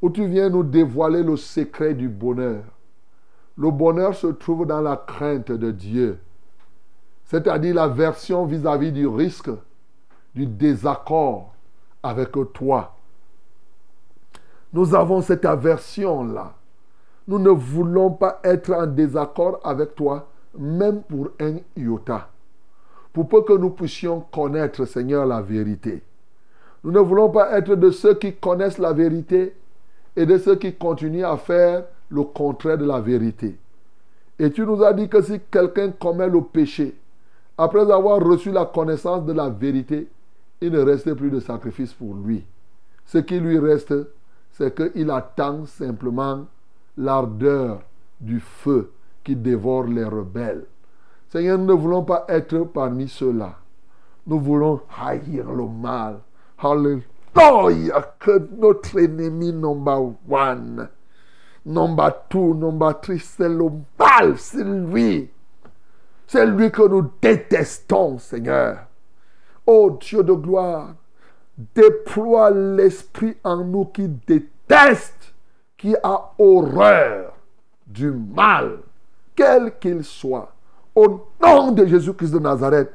où 0.00 0.08
tu 0.08 0.26
viens 0.26 0.48
nous 0.48 0.62
dévoiler 0.62 1.22
le 1.22 1.36
secret 1.36 1.92
du 1.92 2.08
bonheur. 2.08 2.62
Le 3.58 3.70
bonheur 3.70 4.14
se 4.14 4.28
trouve 4.28 4.64
dans 4.64 4.80
la 4.80 4.96
crainte 4.96 5.52
de 5.52 5.70
Dieu, 5.70 6.18
c'est-à-dire 7.26 7.74
la 7.74 7.88
version 7.88 8.46
vis-à-vis 8.46 8.92
du 8.92 9.06
risque, 9.06 9.50
du 10.34 10.46
désaccord 10.46 11.52
avec 12.02 12.32
toi. 12.54 12.96
Nous 14.72 14.94
avons 14.94 15.20
cette 15.20 15.44
aversion-là. 15.44 16.54
Nous 17.28 17.38
ne 17.38 17.50
voulons 17.50 18.10
pas 18.10 18.40
être 18.42 18.72
en 18.72 18.86
désaccord 18.86 19.60
avec 19.64 19.94
toi, 19.94 20.28
même 20.58 21.02
pour 21.02 21.30
un 21.40 21.56
iota. 21.76 22.28
Pour 23.12 23.28
peu 23.28 23.42
que 23.42 23.54
nous 23.54 23.70
puissions 23.70 24.20
connaître, 24.32 24.84
Seigneur, 24.84 25.26
la 25.26 25.40
vérité. 25.40 26.02
Nous 26.84 26.92
ne 26.92 27.00
voulons 27.00 27.30
pas 27.30 27.56
être 27.58 27.74
de 27.74 27.90
ceux 27.90 28.14
qui 28.14 28.34
connaissent 28.34 28.78
la 28.78 28.92
vérité 28.92 29.54
et 30.14 30.26
de 30.26 30.38
ceux 30.38 30.56
qui 30.56 30.74
continuent 30.74 31.24
à 31.24 31.36
faire 31.36 31.84
le 32.10 32.22
contraire 32.22 32.78
de 32.78 32.84
la 32.84 33.00
vérité. 33.00 33.56
Et 34.38 34.50
tu 34.50 34.66
nous 34.66 34.82
as 34.82 34.92
dit 34.92 35.08
que 35.08 35.22
si 35.22 35.40
quelqu'un 35.50 35.90
commet 35.92 36.28
le 36.28 36.42
péché, 36.42 36.94
après 37.58 37.90
avoir 37.90 38.22
reçu 38.22 38.52
la 38.52 38.66
connaissance 38.66 39.24
de 39.24 39.32
la 39.32 39.48
vérité, 39.48 40.08
il 40.60 40.72
ne 40.72 40.80
reste 40.80 41.12
plus 41.14 41.30
de 41.30 41.40
sacrifice 41.40 41.92
pour 41.92 42.14
lui. 42.14 42.44
Ce 43.06 43.18
qui 43.18 43.40
lui 43.40 43.58
reste, 43.58 43.94
c'est 44.52 44.74
qu'il 44.74 45.10
attend 45.10 45.64
simplement 45.66 46.46
l'ardeur 46.96 47.80
du 48.20 48.40
feu 48.40 48.90
qui 49.26 49.34
dévore 49.34 49.88
les 49.88 50.04
rebelles. 50.04 50.66
Seigneur, 51.28 51.58
nous 51.58 51.66
ne 51.66 51.72
voulons 51.72 52.04
pas 52.04 52.24
être 52.28 52.58
parmi 52.60 53.08
ceux-là. 53.08 53.56
Nous 54.24 54.38
voulons 54.38 54.82
haïr 54.96 55.50
le 55.50 55.66
mal. 55.66 56.20
Alléluia, 56.58 58.14
que 58.20 58.48
notre 58.56 59.00
ennemi 59.00 59.52
number 59.52 60.12
one, 60.30 60.88
number 61.64 62.12
two, 62.28 62.54
number 62.54 63.00
three, 63.00 63.18
c'est 63.18 63.48
le 63.48 63.68
mal, 63.98 64.38
c'est 64.38 64.62
lui. 64.62 65.28
C'est 66.28 66.46
lui 66.46 66.70
que 66.70 66.88
nous 66.88 67.10
détestons, 67.20 68.18
Seigneur. 68.18 68.86
Oh 69.66 69.98
Dieu 70.00 70.22
de 70.22 70.34
gloire, 70.34 70.94
déploie 71.74 72.50
l'esprit 72.52 73.36
en 73.42 73.64
nous 73.64 73.86
qui 73.86 74.08
déteste, 74.08 75.34
qui 75.76 75.96
a 76.00 76.32
horreur 76.38 77.32
du 77.88 78.12
mal, 78.12 78.78
quel 79.36 79.78
qu'il 79.78 80.02
soit. 80.02 80.52
Au 80.94 81.20
nom 81.42 81.72
de 81.72 81.84
Jésus-Christ 81.84 82.32
de 82.32 82.38
Nazareth, 82.38 82.92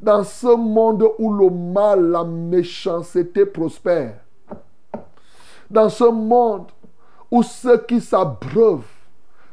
dans 0.00 0.24
ce 0.24 0.56
monde 0.56 1.06
où 1.18 1.32
le 1.32 1.50
mal, 1.50 2.10
la 2.10 2.24
méchanceté 2.24 3.44
prospère, 3.46 4.16
dans 5.70 5.88
ce 5.88 6.04
monde 6.04 6.66
où 7.30 7.42
ceux 7.42 7.78
qui 7.78 8.00
s'abreuvent 8.00 8.82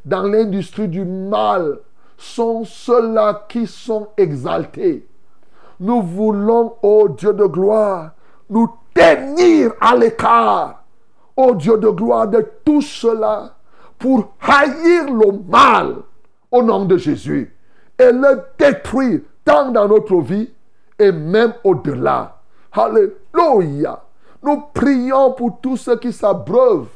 dans 0.04 0.22
l'industrie 0.22 0.88
du 0.88 1.04
mal 1.04 1.78
sont 2.16 2.64
ceux-là 2.64 3.46
qui 3.48 3.66
sont 3.66 4.08
exaltés. 4.16 5.06
Nous 5.78 6.02
voulons, 6.02 6.74
ô 6.82 7.08
Dieu 7.08 7.32
de 7.32 7.44
gloire, 7.44 8.12
nous 8.48 8.68
tenir 8.92 9.72
à 9.80 9.94
l'écart, 9.94 10.82
ô 11.36 11.54
Dieu 11.54 11.78
de 11.78 11.88
gloire, 11.88 12.28
de 12.28 12.46
tout 12.64 12.82
cela 12.82 13.54
pour 13.98 14.32
haïr 14.40 15.04
le 15.12 15.38
mal 15.48 15.96
au 16.50 16.62
nom 16.62 16.84
de 16.84 16.96
Jésus 16.96 17.54
et 17.98 18.12
le 18.12 18.42
détruire 18.58 19.20
tant 19.44 19.70
dans 19.70 19.88
notre 19.88 20.20
vie 20.20 20.50
et 20.98 21.12
même 21.12 21.54
au-delà. 21.64 22.36
Alléluia. 22.72 24.02
Nous 24.42 24.62
prions 24.72 25.32
pour 25.32 25.60
tous 25.60 25.76
ceux 25.76 25.96
qui 25.96 26.12
s'abreuvent 26.12 26.88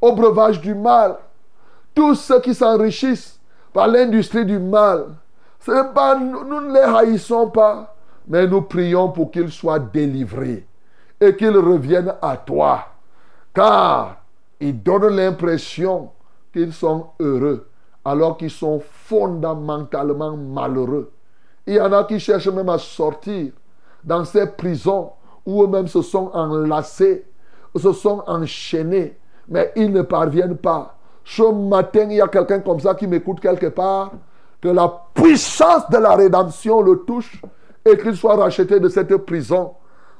au 0.00 0.12
breuvage 0.12 0.60
du 0.60 0.74
mal, 0.74 1.16
tous 1.94 2.14
ceux 2.14 2.40
qui 2.40 2.54
s'enrichissent 2.54 3.40
par 3.72 3.88
l'industrie 3.88 4.44
du 4.44 4.58
mal. 4.58 5.06
Nous 5.66 6.60
ne 6.60 6.72
les 6.72 6.80
haïssons 6.80 7.50
pas, 7.50 7.94
mais 8.26 8.46
nous 8.46 8.62
prions 8.62 9.10
pour 9.10 9.30
qu'ils 9.30 9.50
soient 9.50 9.78
délivrés 9.78 10.66
et 11.20 11.36
qu'ils 11.36 11.56
reviennent 11.56 12.14
à 12.22 12.36
toi. 12.36 12.86
Car 13.52 14.16
ils 14.58 14.80
donnent 14.82 15.16
l'impression 15.16 16.10
qu'ils 16.52 16.72
sont 16.72 17.08
heureux 17.18 17.69
alors 18.10 18.36
qu'ils 18.36 18.50
sont 18.50 18.80
fondamentalement 18.80 20.36
malheureux. 20.36 21.12
Il 21.66 21.74
y 21.74 21.80
en 21.80 21.92
a 21.92 22.04
qui 22.04 22.18
cherchent 22.18 22.48
même 22.48 22.68
à 22.68 22.78
sortir 22.78 23.52
dans 24.02 24.24
ces 24.24 24.46
prisons 24.46 25.12
où 25.46 25.62
eux-mêmes 25.62 25.86
se 25.86 26.02
sont 26.02 26.30
enlacés, 26.34 27.24
se 27.76 27.92
sont 27.92 28.22
enchaînés, 28.26 29.16
mais 29.48 29.72
ils 29.76 29.92
ne 29.92 30.02
parviennent 30.02 30.56
pas. 30.56 30.96
Ce 31.24 31.42
matin, 31.42 32.06
il 32.10 32.16
y 32.16 32.20
a 32.20 32.28
quelqu'un 32.28 32.60
comme 32.60 32.80
ça 32.80 32.94
qui 32.94 33.06
m'écoute 33.06 33.40
quelque 33.40 33.66
part, 33.66 34.12
que 34.60 34.68
la 34.68 34.92
puissance 35.14 35.88
de 35.90 35.98
la 35.98 36.16
rédemption 36.16 36.82
le 36.82 37.04
touche 37.04 37.40
et 37.84 37.96
qu'il 37.96 38.16
soit 38.16 38.36
racheté 38.36 38.80
de 38.80 38.88
cette 38.88 39.16
prison. 39.18 39.74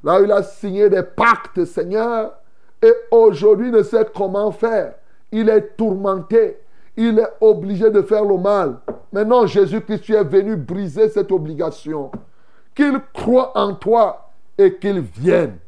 Là, 0.04 0.20
il 0.20 0.30
a 0.30 0.42
signé 0.42 0.88
des 0.88 1.02
pactes, 1.02 1.64
Seigneur, 1.64 2.32
et 2.80 2.92
aujourd'hui 3.10 3.70
ne 3.70 3.82
sait 3.82 4.06
comment 4.14 4.52
faire. 4.52 4.94
Il 5.32 5.48
est 5.48 5.76
tourmenté. 5.76 6.59
Il 6.96 7.18
est 7.18 7.32
obligé 7.40 7.90
de 7.90 8.02
faire 8.02 8.24
le 8.24 8.36
mal. 8.36 8.78
Maintenant, 9.12 9.46
Jésus-Christ, 9.46 10.00
tu 10.02 10.14
es 10.14 10.24
venu 10.24 10.56
briser 10.56 11.08
cette 11.08 11.32
obligation. 11.32 12.10
Qu'il 12.74 13.00
croit 13.12 13.56
en 13.56 13.74
toi 13.74 14.30
et 14.56 14.76
qu'il 14.76 15.00
vienne. 15.00 15.58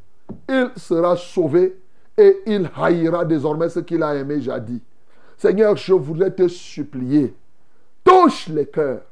Il 0.49 0.71
sera 0.77 1.17
sauvé 1.17 1.79
et 2.17 2.43
il 2.47 2.71
haïra 2.77 3.25
désormais 3.25 3.69
ce 3.69 3.81
qu'il 3.81 4.03
a 4.03 4.15
aimé 4.15 4.41
jadis. 4.41 4.81
Seigneur, 5.37 5.77
je 5.77 5.93
voudrais 5.93 6.31
te 6.31 6.47
supplier. 6.49 7.35
Touche 8.05 8.49
les 8.49 8.67
cœurs, 8.67 9.03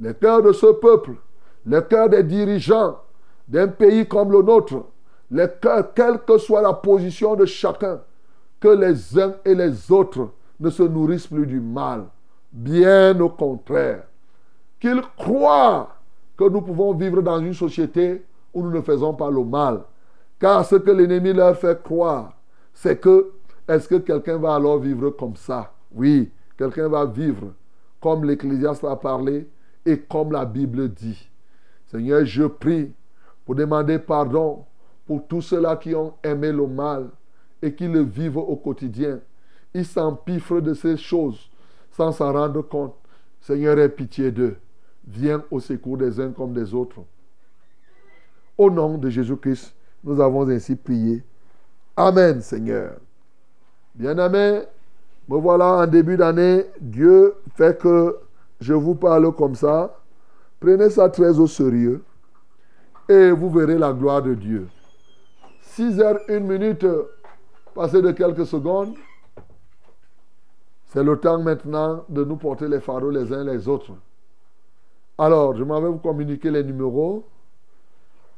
les 0.00 0.14
cœurs 0.14 0.42
de 0.42 0.52
ce 0.52 0.66
peuple, 0.66 1.12
les 1.66 1.82
cœurs 1.82 2.08
des 2.08 2.22
dirigeants 2.22 2.98
d'un 3.48 3.68
pays 3.68 4.06
comme 4.06 4.32
le 4.32 4.42
nôtre, 4.42 4.84
les 5.30 5.48
cœurs, 5.60 5.92
quelle 5.94 6.18
que 6.20 6.38
soit 6.38 6.62
la 6.62 6.72
position 6.72 7.34
de 7.34 7.44
chacun, 7.44 8.00
que 8.60 8.68
les 8.68 9.18
uns 9.18 9.34
et 9.44 9.54
les 9.54 9.90
autres 9.90 10.28
ne 10.60 10.70
se 10.70 10.82
nourrissent 10.82 11.26
plus 11.26 11.46
du 11.46 11.60
mal. 11.60 12.06
Bien 12.52 13.18
au 13.20 13.28
contraire. 13.28 14.04
Qu'ils 14.78 15.02
croient 15.16 15.96
que 16.36 16.48
nous 16.48 16.60
pouvons 16.60 16.94
vivre 16.94 17.22
dans 17.22 17.40
une 17.40 17.54
société 17.54 18.24
où 18.52 18.62
nous 18.62 18.70
ne 18.70 18.80
faisons 18.80 19.14
pas 19.14 19.30
le 19.30 19.44
mal. 19.44 19.80
Car 20.38 20.64
ce 20.64 20.76
que 20.76 20.90
l'ennemi 20.90 21.32
leur 21.32 21.56
fait 21.56 21.82
croire, 21.82 22.32
c'est 22.72 23.00
que 23.00 23.32
est-ce 23.66 23.88
que 23.88 23.96
quelqu'un 23.96 24.36
va 24.36 24.56
alors 24.56 24.78
vivre 24.78 25.10
comme 25.10 25.36
ça? 25.36 25.72
Oui, 25.94 26.30
quelqu'un 26.56 26.88
va 26.88 27.06
vivre 27.06 27.52
comme 28.04 28.24
l'Ecclésiaste 28.24 28.84
a 28.84 28.96
parlé 28.96 29.48
et 29.86 29.98
comme 29.98 30.32
la 30.32 30.44
Bible 30.44 30.90
dit. 30.90 31.30
Seigneur, 31.86 32.22
je 32.26 32.44
prie 32.44 32.92
pour 33.46 33.54
demander 33.54 33.98
pardon 33.98 34.66
pour 35.06 35.26
tous 35.26 35.40
ceux-là 35.40 35.76
qui 35.76 35.94
ont 35.94 36.12
aimé 36.22 36.52
le 36.52 36.66
mal 36.66 37.08
et 37.62 37.74
qui 37.74 37.88
le 37.88 38.00
vivent 38.00 38.36
au 38.36 38.56
quotidien. 38.56 39.20
Ils 39.74 39.84
s'empiffrent 39.84 40.60
de 40.60 40.72
ces 40.72 40.96
choses 40.96 41.50
sans 41.90 42.12
s'en 42.12 42.32
rendre 42.32 42.62
compte. 42.62 42.94
Seigneur, 43.40 43.78
aie 43.78 43.88
pitié 43.88 44.30
d'eux. 44.30 44.56
Viens 45.06 45.44
au 45.50 45.60
secours 45.60 45.98
des 45.98 46.18
uns 46.20 46.30
comme 46.30 46.52
des 46.52 46.72
autres. 46.72 47.00
Au 48.56 48.70
nom 48.70 48.96
de 48.96 49.10
Jésus-Christ, 49.10 49.74
nous 50.02 50.20
avons 50.20 50.48
ainsi 50.48 50.76
prié. 50.76 51.22
Amen, 51.96 52.40
Seigneur. 52.40 52.92
Bien-aimé, 53.94 54.62
me 55.28 55.36
voilà 55.38 55.82
en 55.82 55.86
début 55.86 56.16
d'année. 56.16 56.64
Dieu 56.80 57.34
fait 57.56 57.78
que 57.78 58.16
je 58.60 58.72
vous 58.72 58.94
parle 58.94 59.32
comme 59.34 59.54
ça. 59.54 60.00
Prenez 60.60 60.90
ça 60.90 61.08
très 61.08 61.38
au 61.38 61.46
sérieux 61.46 62.02
et 63.08 63.30
vous 63.30 63.50
verrez 63.50 63.76
la 63.76 63.92
gloire 63.92 64.22
de 64.22 64.34
Dieu. 64.34 64.68
6 65.60 66.00
heures, 66.00 66.20
1 66.28 66.40
minute, 66.40 66.86
passé 67.74 68.00
de 68.00 68.12
quelques 68.12 68.46
secondes. 68.46 68.94
C'est 70.94 71.02
le 71.02 71.18
temps 71.18 71.42
maintenant 71.42 72.04
de 72.08 72.22
nous 72.22 72.36
porter 72.36 72.68
les 72.68 72.78
fardeaux 72.78 73.10
les 73.10 73.32
uns 73.32 73.42
les 73.42 73.66
autres. 73.66 73.90
Alors, 75.18 75.56
je 75.56 75.64
m'en 75.64 75.80
vais 75.80 75.88
vous 75.88 75.98
communiquer 75.98 76.52
les 76.52 76.62
numéros. 76.62 77.24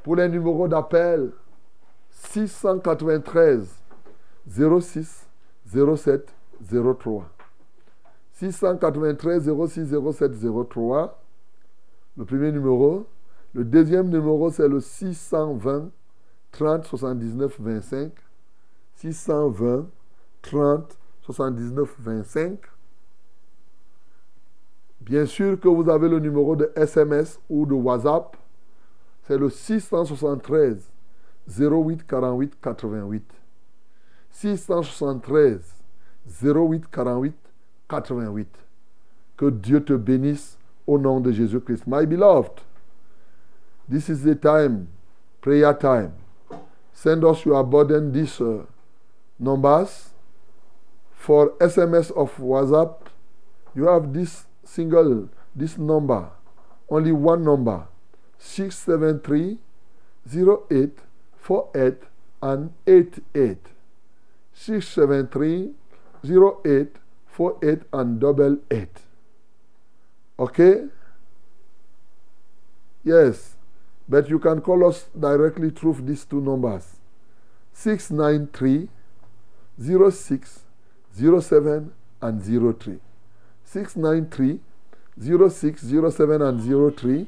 Pour 0.02 0.16
les 0.16 0.26
numéros 0.26 0.66
d'appel, 0.66 1.32
693 2.12 3.68
06 4.48 5.28
07 5.66 6.34
03. 6.98 7.26
693 8.32 9.50
06 9.68 9.94
07 10.14 10.32
03. 10.70 11.22
Le 12.16 12.24
premier 12.24 12.52
numéro. 12.52 13.04
Le 13.52 13.64
deuxième 13.64 14.08
numéro, 14.08 14.50
c'est 14.50 14.66
le 14.66 14.80
620 14.80 15.90
30 16.52 16.84
79 16.86 17.60
25. 17.60 18.12
620 18.94 19.86
30 20.40 20.98
79 21.26 21.96
25. 21.98 22.60
Bien 25.00 25.26
sûr 25.26 25.58
que 25.58 25.68
vous 25.68 25.88
avez 25.90 26.08
le 26.08 26.20
numéro 26.20 26.54
de 26.54 26.70
SMS 26.76 27.40
ou 27.50 27.66
de 27.66 27.74
WhatsApp. 27.74 28.36
C'est 29.24 29.36
le 29.36 29.50
673 29.50 30.88
08 31.48 32.06
48 32.06 32.54
88. 32.62 33.24
673 34.30 35.60
08 36.42 36.90
48 36.90 37.36
88. 37.88 38.48
Que 39.36 39.50
Dieu 39.50 39.82
te 39.82 39.94
bénisse 39.94 40.56
au 40.86 40.98
nom 40.98 41.20
de 41.20 41.32
Jésus-Christ. 41.32 41.84
My 41.88 42.06
beloved, 42.06 42.62
this 43.90 44.08
is 44.08 44.22
the 44.22 44.38
time, 44.38 44.86
prayer 45.40 45.76
time. 45.76 46.12
Send 46.92 47.24
us 47.24 47.44
your 47.44 47.64
burden, 47.64 48.12
these 48.12 48.40
uh, 48.40 48.64
numbers. 49.38 50.15
For 51.26 51.50
SMS 51.58 52.12
of 52.12 52.36
WhatsApp, 52.36 52.98
you 53.74 53.88
have 53.88 54.12
this 54.12 54.44
single, 54.62 55.28
this 55.56 55.76
number, 55.76 56.30
only 56.88 57.10
one 57.10 57.42
number, 57.42 57.88
673 58.38 59.58
08 60.70 60.98
48 61.36 61.94
and 62.42 62.72
88. 62.86 63.58
673 64.54 65.72
08 66.64 66.96
48 67.26 67.78
and 67.92 68.20
double 68.20 68.58
8. 68.70 68.88
Okay? 70.38 70.84
Yes. 73.02 73.56
But 74.08 74.30
you 74.30 74.38
can 74.38 74.60
call 74.60 74.88
us 74.88 75.06
directly 75.18 75.70
through 75.70 75.96
these 76.02 76.24
two 76.24 76.40
numbers 76.40 77.00
693 77.72 78.88
06 80.12 80.65
07 81.16 81.92
and 82.22 82.42
03. 82.42 82.98
693 83.64 84.60
06 85.48 85.82
07 85.82 86.42
and 86.42 86.96
03. 86.96 87.26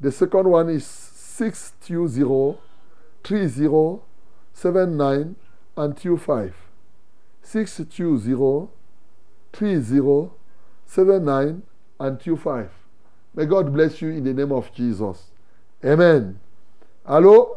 The 0.00 0.12
second 0.12 0.48
one 0.48 0.68
is 0.68 0.86
620 0.86 2.58
30 3.22 4.00
79 4.52 5.36
and 5.76 5.96
25. 5.96 6.54
620 7.42 8.68
30 9.52 10.30
79 10.86 11.62
and 12.00 12.20
25. 12.20 12.70
May 13.34 13.46
God 13.46 13.72
bless 13.72 14.00
you 14.00 14.10
in 14.10 14.24
the 14.24 14.32
name 14.32 14.52
of 14.52 14.72
Jesus. 14.74 15.30
Amen. 15.84 16.38
Allô? 17.06 17.56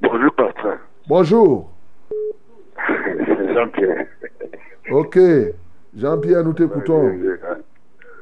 Bonjour, 0.00 0.30
pasteur. 0.36 0.80
Bonjour. 1.08 1.68
Jean-Pierre. 3.58 4.06
Ok. 4.92 5.18
Jean-Pierre, 5.96 6.44
nous 6.44 6.52
t'écoutons. 6.52 7.10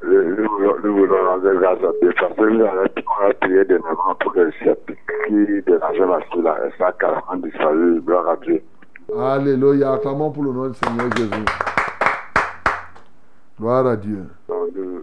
Nous 0.03 0.97
voulons 0.97 1.26
rendre 1.26 1.53
grâce 1.61 1.78
à 1.78 1.93
Dieu 2.01 2.12
parce 2.18 2.34
que 2.34 2.43
nous 2.43 2.64
avons 2.64 2.87
prié 3.41 3.64
de 3.64 3.78
pour 4.20 4.32
fille 6.32 6.43
là, 6.43 6.57
elle 6.64 6.72
soit 6.76 6.93
carrément. 6.99 8.01
Gloire 8.05 8.28
à 8.28 8.37
Dieu. 8.37 8.62
Alléluia. 9.18 9.93
Acclamons 9.93 10.30
pour 10.30 10.45
le 10.45 10.53
nom 10.53 10.68
du 10.68 10.74
Seigneur 10.74 11.11
Jésus. 11.16 11.45
Gloire 13.59 13.87
à 13.87 13.97
Dieu. 13.97 14.24
Donc, 14.49 14.68
nous, 14.74 15.03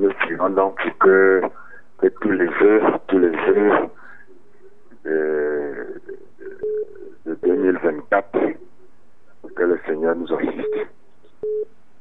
nous 0.00 0.12
prions 0.20 0.50
donc 0.50 0.76
pour 0.76 0.98
que, 1.00 1.40
que 1.98 2.06
tous 2.08 2.30
les 2.30 2.46
vœux, 2.46 2.80
tous 3.08 3.18
les 3.18 3.30
vœux 3.30 3.70
de, 5.04 6.00
de 7.26 7.38
2024, 7.42 8.38
que 9.56 9.62
le 9.62 9.78
Seigneur 9.86 10.16
nous 10.16 10.32
assiste. 10.34 10.88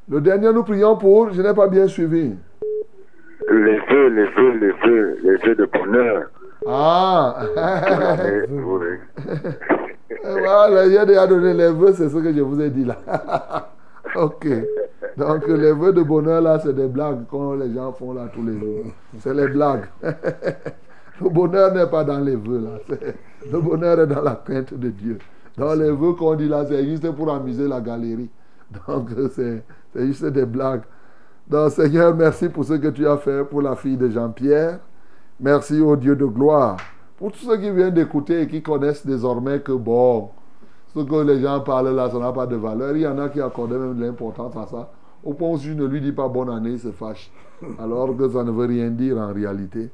Le 0.10 0.22
dernier, 0.22 0.52
nous 0.54 0.64
prions 0.64 0.98
pour, 0.98 1.32
je 1.32 1.42
n'ai 1.42 1.54
pas 1.54 1.68
bien 1.68 1.88
suivi. 1.88 2.36
Les 3.50 3.80
vœux, 3.80 4.10
les 4.10 4.26
vœux, 4.26 4.58
les 4.58 4.72
vœux, 4.72 5.18
les 5.24 5.36
vœux 5.38 5.56
de 5.56 5.66
bonheur. 5.66 6.30
Ah! 6.68 7.38
Voilà, 10.22 10.86
il 10.86 10.98
a 10.98 11.06
déjà 11.06 11.28
donné 11.28 11.54
les 11.54 11.72
vœux, 11.72 11.94
c'est 11.94 12.10
ce 12.10 12.18
que 12.18 12.34
je 12.34 12.42
vous 12.42 12.60
ai 12.60 12.70
dit 12.70 12.84
là. 12.84 12.98
ok. 14.16 14.48
Donc, 15.18 15.48
les 15.48 15.72
vœux 15.72 15.94
de 15.94 16.02
bonheur 16.02 16.42
là, 16.42 16.60
c'est 16.60 16.76
des 16.76 16.88
blagues 16.88 17.26
que 17.30 17.64
les 17.64 17.74
gens 17.74 17.94
font 17.94 18.14
là 18.14 18.28
tous 18.34 18.44
les 18.44 18.60
jours. 18.60 18.86
C'est 19.20 19.34
les 19.34 19.48
blagues. 19.48 19.86
Le 21.22 21.30
bonheur 21.30 21.74
n'est 21.74 21.88
pas 21.88 22.04
dans 22.04 22.20
les 22.20 22.36
vœux 22.36 22.62
là. 22.62 22.98
Le 23.52 23.60
bonheur 23.60 24.00
est 24.00 24.08
dans 24.08 24.22
la 24.22 24.42
crainte 24.44 24.74
de 24.74 24.90
Dieu. 24.90 25.18
Dans 25.60 25.74
les 25.74 25.92
vœux 25.92 26.14
qu'on 26.14 26.36
dit 26.36 26.48
là, 26.48 26.66
c'est 26.66 26.86
juste 26.86 27.12
pour 27.12 27.30
amuser 27.30 27.68
la 27.68 27.82
galerie. 27.82 28.30
Donc, 28.88 29.10
c'est 29.32 29.62
juste 29.94 30.26
des 30.26 30.46
blagues. 30.46 30.84
Donc, 31.50 31.72
Seigneur, 31.72 32.16
merci 32.16 32.48
pour 32.48 32.64
ce 32.64 32.74
que 32.74 32.88
tu 32.88 33.06
as 33.06 33.18
fait 33.18 33.44
pour 33.44 33.62
la 33.62 33.76
fille 33.76 33.98
de 33.98 34.08
Jean-Pierre. 34.10 34.80
Merci 35.38 35.82
au 35.82 35.98
Dieu 35.98 36.16
de 36.16 36.26
gloire. 36.26 36.78
Pour 37.18 37.34
tous 37.34 37.40
ceux 37.40 37.58
qui 37.58 37.70
viennent 37.72 37.94
d'écouter 37.94 38.44
et 38.44 38.48
qui 38.48 38.62
connaissent 38.62 39.06
désormais 39.06 39.60
que, 39.60 39.74
bon, 39.74 40.30
ce 40.96 41.00
que 41.02 41.24
les 41.24 41.42
gens 41.42 41.60
parlent 41.60 41.94
là, 41.94 42.10
ça 42.10 42.20
n'a 42.20 42.32
pas 42.32 42.46
de 42.46 42.56
valeur. 42.56 42.96
Il 42.96 43.02
y 43.02 43.08
en 43.08 43.20
a 43.20 43.28
qui 43.28 43.42
accordaient 43.42 43.78
même 43.78 43.98
de 43.98 44.06
l'importance 44.06 44.56
à 44.56 44.66
ça. 44.66 44.92
Au 45.24 45.34
point 45.34 45.50
où 45.50 45.58
je 45.58 45.74
ne 45.74 45.86
lui 45.86 46.00
dis 46.00 46.14
pas 46.14 46.30
bonne 46.30 46.50
année, 46.50 46.72
il 46.72 46.80
se 46.80 46.92
fâche. 46.92 47.32
Alors 47.80 48.16
que 48.16 48.30
ça 48.30 48.46
ne 48.46 48.52
veut 48.52 48.68
rien 48.68 48.90
dire 48.92 49.18
en 49.18 49.34
réalité. 49.34 49.92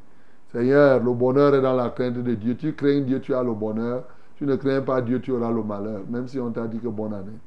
Seigneur, 0.52 1.04
le 1.04 1.12
bonheur 1.14 1.56
est 1.56 1.62
dans 1.62 1.74
la 1.74 1.90
crainte 1.90 2.22
de 2.22 2.36
Dieu. 2.36 2.56
Tu 2.56 2.74
crains 2.74 3.02
Dieu, 3.02 3.20
tu 3.20 3.34
as 3.34 3.42
le 3.42 3.54
bonheur. 3.54 4.04
Tu 4.38 4.46
ne 4.46 4.56
crains 4.56 4.82
pas 4.82 5.02
Dieu, 5.02 5.22
tu 5.22 5.32
auras 5.32 5.52
le 5.52 5.64
malheur. 5.64 6.02
Même 6.10 6.28
si 6.28 6.40
on 6.40 6.52
t'a 6.52 6.68
dit 6.68 6.80
que 6.80 6.88
bonne 6.88 7.14
année. 7.14 7.38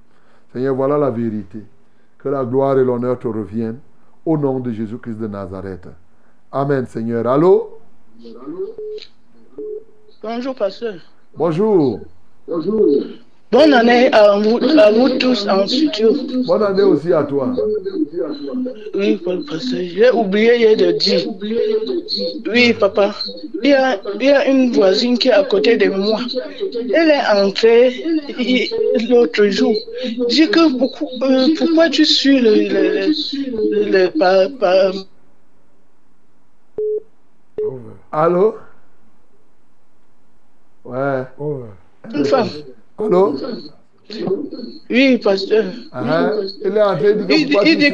Seigneur, 0.53 0.75
voilà 0.75 0.97
la 0.97 1.11
vérité. 1.11 1.63
Que 2.19 2.29
la 2.29 2.45
gloire 2.45 2.79
et 2.79 2.85
l'honneur 2.85 3.19
te 3.19 3.29
reviennent. 3.29 3.81
Au 4.25 4.37
nom 4.37 4.61
de 4.61 4.73
Jésus-Christ 4.73 5.19
de 5.19 5.27
Nazareth. 5.27 5.89
Amen, 6.51 6.87
Seigneur. 6.87 7.27
Allô? 7.27 7.79
Bonjour, 10.23 10.55
pasteur. 10.55 10.95
Bonjour. 11.37 12.01
Bonne 13.51 13.73
année 13.73 14.13
à 14.13 14.39
vous, 14.39 14.59
à 14.79 14.91
vous 14.93 15.09
tous 15.19 15.47
en 15.49 15.67
studio. 15.67 16.15
Bonne 16.47 16.63
année 16.63 16.83
aussi 16.83 17.13
à 17.15 17.23
toi. 17.23 17.55
Oui, 18.95 19.17
pasteur. 19.17 19.81
J'ai 19.81 20.11
oublié 20.11 20.77
de 20.77 20.93
dire. 20.93 21.23
Oui, 22.53 22.75
papa. 22.75 23.15
Il 23.63 23.71
y, 23.71 23.73
a, 23.73 23.99
il 24.21 24.27
y 24.27 24.31
a 24.31 24.47
une 24.49 24.73
voisine 24.73 25.17
qui 25.17 25.29
est 25.29 25.33
à 25.33 25.45
côté 25.45 25.79
de 25.79 25.89
moi. 25.89 26.21
Elle 26.95 27.11
est 27.11 27.27
entrée 27.43 28.05
l'autre 29.09 29.47
jour. 29.47 29.75
Dit 30.29 30.49
que 30.51 30.71
beaucoup, 30.79 31.09
euh, 31.23 31.49
pourquoi 31.57 31.89
tu 31.89 32.05
suis 32.05 32.41
le, 32.41 32.55
le, 32.55 33.07
le, 33.07 33.91
le- 33.93 34.11
par- 34.19 34.51
par- 34.61 34.93
Allô? 38.13 38.57
Ouais. 40.85 41.23
une 42.15 42.25
femme. 42.25 42.49
Allô? 42.99 43.78
Oui, 44.91 45.19
pasteur. 45.19 45.65
Ah, 45.93 46.33
Il 46.65 46.75
est 46.75 46.81
en 46.81 46.97
train 46.97 47.13
de 47.13 47.23
dire 47.25 47.37
Il, 47.39 47.49
que 47.55 47.75
dit 47.77 47.93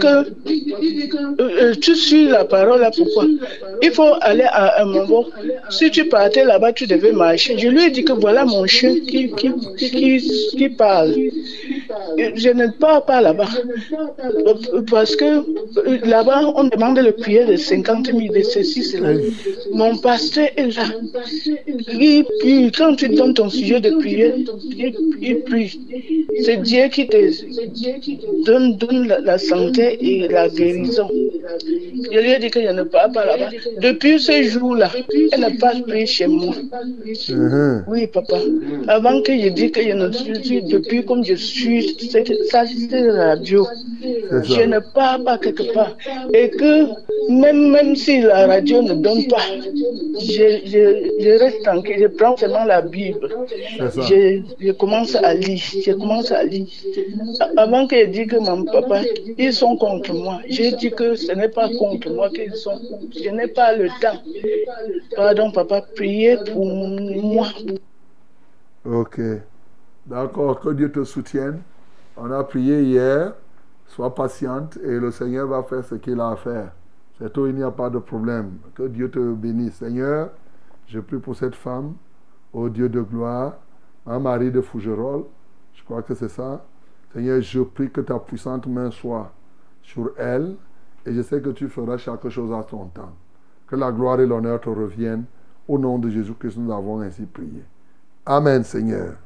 que 1.09 1.43
euh, 1.43 1.51
euh, 1.71 1.75
tu 1.75 1.97
suis 1.97 2.29
la 2.29 2.45
parole 2.45 2.81
là, 2.81 2.93
pourquoi? 2.97 3.25
Il 3.83 3.91
faut 3.91 4.15
aller 4.21 4.45
à 4.49 4.83
un 4.83 4.85
moment. 4.85 5.25
Si 5.71 5.91
tu 5.91 6.05
partais 6.05 6.45
là-bas, 6.45 6.73
tu 6.73 6.87
devais 6.87 7.11
marcher. 7.11 7.59
Je 7.59 7.67
lui 7.67 7.83
ai 7.87 7.91
dit 7.91 8.05
que 8.05 8.12
voilà 8.12 8.45
mon 8.45 8.65
chien 8.67 8.95
qui, 8.95 9.33
qui, 9.33 9.51
qui, 9.77 10.51
qui 10.57 10.69
parle. 10.69 11.15
Je 12.37 12.51
ne 12.51 12.69
pars 12.69 13.05
pas 13.05 13.21
là-bas. 13.21 13.49
Euh, 14.47 14.83
Parce 14.89 15.17
que 15.17 15.43
là-bas, 16.07 16.53
on 16.55 16.65
demande 16.65 16.99
le 16.99 17.11
prière 17.12 17.49
de 17.49 17.57
50 17.57 18.07
000, 18.07 18.19
de 18.33 18.43
ceci, 18.43 18.85
cela. 18.85 19.11
Mon 19.73 19.97
pasteur 19.97 20.47
est 20.57 20.77
là. 20.77 20.85
Il 21.93 22.25
prie. 22.39 22.71
Quand 22.71 22.95
tu 22.95 23.09
donnes 23.09 23.35
ton 23.35 23.51
sujet 23.51 23.81
de 23.81 23.91
prière, 23.91 24.35
il 25.21 25.41
prie. 25.41 25.81
C'est 26.43 26.59
Dieu 26.63 26.89
qui 26.91 27.07
te 27.07 27.17
donne, 28.45 28.77
donne 28.77 29.09
la, 29.09 29.21
la 29.21 29.39
santé 29.39 29.99
et 30.01 30.29
la 30.29 30.49
guérison. 30.49 31.09
Je 32.13 32.19
lui 32.19 32.31
ai 32.31 32.39
dit 32.39 32.51
que 32.51 32.61
je 32.63 32.69
ne 32.71 32.83
pars 32.83 33.11
pas 33.13 33.25
là-bas. 33.25 33.51
Depuis 33.81 34.19
ce 34.21 34.43
jour-là, 34.43 34.91
elle 35.33 35.41
n'a 35.41 35.51
pas 35.61 35.73
pris 35.87 36.07
chez 36.07 36.27
moi. 36.27 36.55
Mhm. 37.29 37.85
Oui, 37.89 38.07
papa. 38.07 38.37
Avant 38.89 39.21
que 39.23 39.33
je 39.33 39.49
dise 39.49 39.71
que 39.73 39.83
je 39.83 39.93
ne 39.93 40.11
suis, 40.13 40.63
depuis 40.63 41.05
comme 41.05 41.25
je 41.25 41.35
suis 41.35 41.97
cette, 42.11 42.33
ça, 42.51 42.65
radio, 43.25 43.67
C'est 44.03 44.31
ça. 44.31 44.55
je 44.55 44.63
ne 44.63 44.79
pars 44.95 45.23
pas 45.25 45.39
quelque 45.39 45.73
part. 45.73 45.97
Et 46.33 46.51
que 46.51 46.87
même, 47.31 47.71
même 47.71 47.97
si 47.97 48.21
la 48.23 48.47
radio 48.47 48.83
ne 48.83 48.95
donne 48.95 49.27
pas, 49.29 49.47
je, 50.21 50.47
je, 50.73 50.83
je 51.25 51.31
reste 51.43 51.63
tranquille, 51.63 51.97
je 52.01 52.07
prends 52.07 52.37
seulement 52.37 52.65
la 52.65 52.83
Bible. 52.83 53.29
C'est. 53.91 54.03
Je, 54.09 54.67
je 54.67 54.73
commence 54.73 55.15
à 55.17 55.35
lire, 55.35 55.61
je 55.87 55.93
commence 55.97 56.31
à 56.31 56.45
lire. 56.45 56.67
Avant 57.57 57.87
qu'il 57.87 58.11
dise 58.11 58.27
que 58.27 58.37
mon 58.37 58.65
papa, 58.65 59.03
ils 59.39 59.53
sont 59.53 59.77
contre 59.77 60.13
moi, 60.13 60.41
j'ai 60.49 60.73
dit 60.73 60.91
que 60.91 61.15
ce 61.15 61.33
n'est 61.33 61.49
pas 61.49 61.69
contre 61.79 62.11
moi 62.11 62.29
qu'ils 62.31 62.55
sont. 62.55 62.81
Je 63.13 63.31
n'ai 63.31 63.49
pas 63.49 63.77
le 63.77 63.89
temps. 64.01 64.21
Pardon, 65.17 65.51
papa, 65.51 65.83
priez 65.95 66.37
pour 66.53 66.67
moi. 66.67 67.49
Ok. 68.85 69.21
D'accord, 70.07 70.61
que 70.61 70.71
Dieu 70.71 70.93
te 70.93 71.05
soutienne. 71.05 71.61
On 72.17 72.31
a 72.31 72.45
prié 72.45 72.83
hier. 72.83 73.33
Sois 73.89 74.15
patiente 74.15 74.77
et 74.83 74.99
le 74.99 75.13
Seigneur 75.13 75.47
va 75.47 75.63
faire 75.63 75.85
ce 75.85 75.95
qu'il 75.95 76.19
a 76.19 76.31
à 76.31 76.37
faire. 76.37 76.73
C'est 77.19 77.33
tout, 77.33 77.47
il 77.47 77.55
n'y 77.55 77.63
a 77.63 77.71
pas 77.71 77.91
de 77.91 77.99
problème. 77.99 78.59
Que 78.75 78.89
Dieu 78.89 79.09
te 79.09 79.19
bénisse. 79.35 79.75
Seigneur, 79.75 80.31
je 80.89 80.99
prie 80.99 81.19
pour 81.19 81.37
cette 81.37 81.55
femme, 81.55 81.95
ô 82.53 82.69
Dieu 82.69 82.89
de 82.89 83.01
gloire, 83.01 83.59
ma 84.05 84.19
Marie 84.19 84.51
de 84.51 84.61
Fougerolles. 84.61 85.25
Je 85.85 85.91
crois 85.91 86.03
que 86.03 86.14
c'est 86.14 86.30
ça. 86.30 86.64
Seigneur, 87.12 87.43
je 87.43 87.61
prie 87.61 87.91
que 87.91 88.01
ta 88.01 88.18
puissante 88.18 88.66
main 88.66 88.91
soit 88.91 89.30
sur 89.82 90.12
elle 90.16 90.57
et 91.05 91.12
je 91.12 91.20
sais 91.20 91.43
que 91.43 91.51
tu 91.51 91.68
feras 91.68 91.99
chaque 91.99 92.26
chose 92.30 92.51
à 92.53 92.62
ton 92.62 92.87
temps. 92.87 93.12
Que 93.66 93.76
la 93.76 93.93
gloire 93.93 94.18
et 94.18 94.26
l'honneur 94.26 94.62
te 94.62 94.70
reviennent. 94.70 95.24
Au 95.68 95.78
nom 95.78 95.99
de 95.99 96.09
Jésus-Christ, 96.09 96.57
nous 96.57 96.72
avons 96.72 97.01
ainsi 97.01 97.26
prié. 97.26 97.62
Amen, 98.24 98.64
Seigneur. 98.64 99.16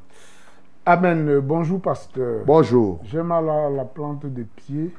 Amen. 0.84 1.28
Euh, 1.28 1.40
Bonjour, 1.40 1.80
pasteur. 1.80 2.42
Bonjour. 2.44 3.00
J'ai 3.04 3.22
mal 3.22 3.48
à 3.48 3.70
la 3.70 3.84
plante 3.84 4.26
des 4.26 4.44
pieds. 4.44 4.92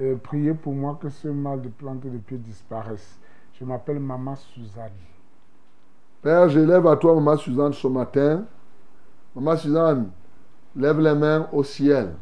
Euh, 0.00 0.16
priez 0.16 0.54
pour 0.54 0.72
moi 0.72 0.98
que 1.00 1.10
ce 1.10 1.28
mal 1.28 1.60
de 1.60 1.68
plante 1.68 2.00
des 2.00 2.18
pieds 2.18 2.38
disparaisse. 2.38 3.18
Je 3.52 3.64
m'appelle 3.64 4.00
Maman 4.00 4.36
Suzanne. 4.36 4.92
Père, 6.22 6.48
je 6.48 6.60
lève 6.60 6.86
à 6.86 6.96
toi, 6.96 7.14
Maman 7.14 7.36
Suzanne, 7.36 7.72
ce 7.74 7.88
matin. 7.88 8.44
Maman 9.34 9.56
Suzanne, 9.56 10.10
lève 10.78 11.00
les 11.00 11.14
mains 11.14 11.46
au 11.52 11.62
ciel. 11.62 12.14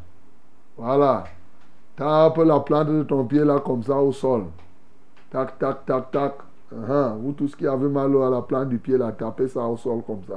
Voilà. 0.75 1.25
Tape 1.95 2.37
la 2.37 2.59
plante 2.59 2.89
de 2.89 3.03
ton 3.03 3.23
pied 3.25 3.43
là 3.43 3.59
comme 3.59 3.83
ça 3.83 3.95
au 3.95 4.11
sol. 4.11 4.45
Tac, 5.31 5.57
tac, 5.57 5.85
tac, 5.85 6.11
tac. 6.11 6.33
Uh-huh. 6.73 7.15
Vous 7.21 7.31
tous 7.31 7.55
qui 7.55 7.65
avez 7.65 7.87
mal 7.87 8.11
à 8.21 8.29
la 8.29 8.41
plante 8.41 8.69
du 8.69 8.77
pied 8.77 8.97
là, 8.97 9.11
tapez 9.11 9.47
ça 9.47 9.61
au 9.61 9.77
sol 9.77 10.01
comme 10.05 10.21
ça. 10.27 10.35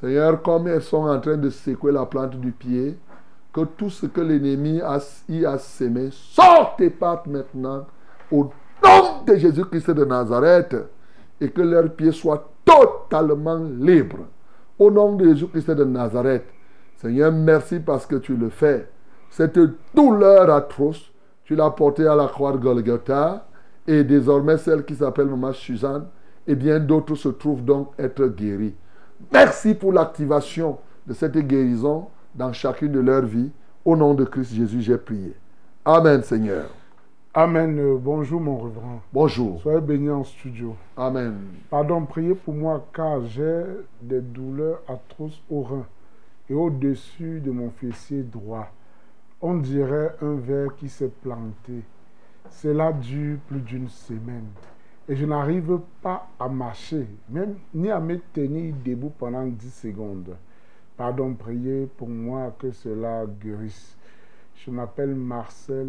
Seigneur, 0.00 0.40
comme 0.42 0.68
elles 0.68 0.82
sont 0.82 1.08
en 1.08 1.20
train 1.20 1.36
de 1.36 1.50
secouer 1.50 1.92
la 1.92 2.06
plante 2.06 2.36
du 2.36 2.52
pied, 2.52 2.96
que 3.52 3.62
tout 3.62 3.90
ce 3.90 4.06
que 4.06 4.20
l'ennemi 4.20 4.80
y 5.28 5.44
a 5.44 5.58
sémé 5.58 6.08
sorte 6.12 6.80
et 6.80 6.90
parte 6.90 7.26
maintenant 7.26 7.86
au 8.30 8.50
nom 8.82 9.22
de 9.26 9.34
Jésus-Christ 9.34 9.90
de 9.90 10.04
Nazareth 10.04 10.76
et 11.40 11.50
que 11.50 11.60
leurs 11.60 11.90
pieds 11.90 12.12
soient 12.12 12.48
totalement 12.64 13.60
libres. 13.78 14.26
Au 14.78 14.90
nom 14.90 15.14
de 15.16 15.26
Jésus-Christ 15.26 15.70
de 15.70 15.84
Nazareth. 15.84 16.46
Seigneur, 17.02 17.32
merci 17.32 17.80
parce 17.80 18.06
que 18.06 18.14
tu 18.14 18.36
le 18.36 18.48
fais. 18.48 18.88
Cette 19.28 19.58
douleur 19.92 20.48
atroce, 20.50 21.10
tu 21.42 21.56
l'as 21.56 21.70
portée 21.70 22.06
à 22.06 22.14
la 22.14 22.28
croix 22.28 22.52
de 22.52 22.58
Golgotha 22.58 23.44
et 23.88 24.04
désormais 24.04 24.56
celle 24.56 24.84
qui 24.84 24.94
s'appelle 24.94 25.26
Maman 25.26 25.52
Suzanne 25.52 26.06
et 26.46 26.54
bien 26.54 26.78
d'autres 26.78 27.16
se 27.16 27.28
trouvent 27.28 27.64
donc 27.64 27.88
être 27.98 28.26
guéris. 28.26 28.76
Merci 29.32 29.74
pour 29.74 29.92
l'activation 29.92 30.78
de 31.04 31.12
cette 31.12 31.36
guérison 31.36 32.06
dans 32.36 32.52
chacune 32.52 32.92
de 32.92 33.00
leurs 33.00 33.26
vies. 33.26 33.50
Au 33.84 33.96
nom 33.96 34.14
de 34.14 34.24
Christ 34.24 34.54
Jésus, 34.54 34.80
j'ai 34.80 34.96
prié. 34.96 35.34
Amen, 35.84 36.22
Seigneur. 36.22 36.66
Amen. 37.34 37.80
Euh, 37.80 37.96
Bonjour, 38.00 38.40
mon 38.40 38.58
reverend. 38.58 39.00
Bonjour. 39.12 39.60
Soyez 39.60 39.80
bénis 39.80 40.10
en 40.10 40.22
studio. 40.22 40.76
Amen. 40.96 41.34
Pardon, 41.68 42.04
priez 42.04 42.36
pour 42.36 42.54
moi 42.54 42.86
car 42.94 43.24
j'ai 43.26 43.64
des 44.00 44.20
douleurs 44.20 44.82
atroces 44.86 45.42
au 45.50 45.62
rein 45.62 45.84
et 46.52 46.54
au-dessus 46.54 47.40
de 47.40 47.50
mon 47.50 47.70
fessier 47.70 48.22
droit. 48.22 48.68
On 49.40 49.54
dirait 49.54 50.14
un 50.20 50.34
verre 50.34 50.76
qui 50.76 50.90
s'est 50.90 51.10
planté. 51.22 51.82
Cela 52.50 52.92
dure 52.92 53.38
plus 53.48 53.60
d'une 53.60 53.88
semaine 53.88 54.50
et 55.08 55.16
je 55.16 55.24
n'arrive 55.24 55.80
pas 56.02 56.28
à 56.38 56.48
marcher, 56.48 57.06
même 57.30 57.56
ni 57.74 57.90
à 57.90 57.98
me 57.98 58.20
tenir 58.34 58.74
debout 58.84 59.12
pendant 59.18 59.46
10 59.46 59.70
secondes. 59.70 60.36
Pardon, 60.96 61.34
priez 61.34 61.86
pour 61.96 62.08
moi 62.08 62.54
que 62.58 62.70
cela 62.70 63.24
guérisse. 63.42 63.96
Je 64.54 64.70
m'appelle 64.70 65.14
Marcel 65.14 65.86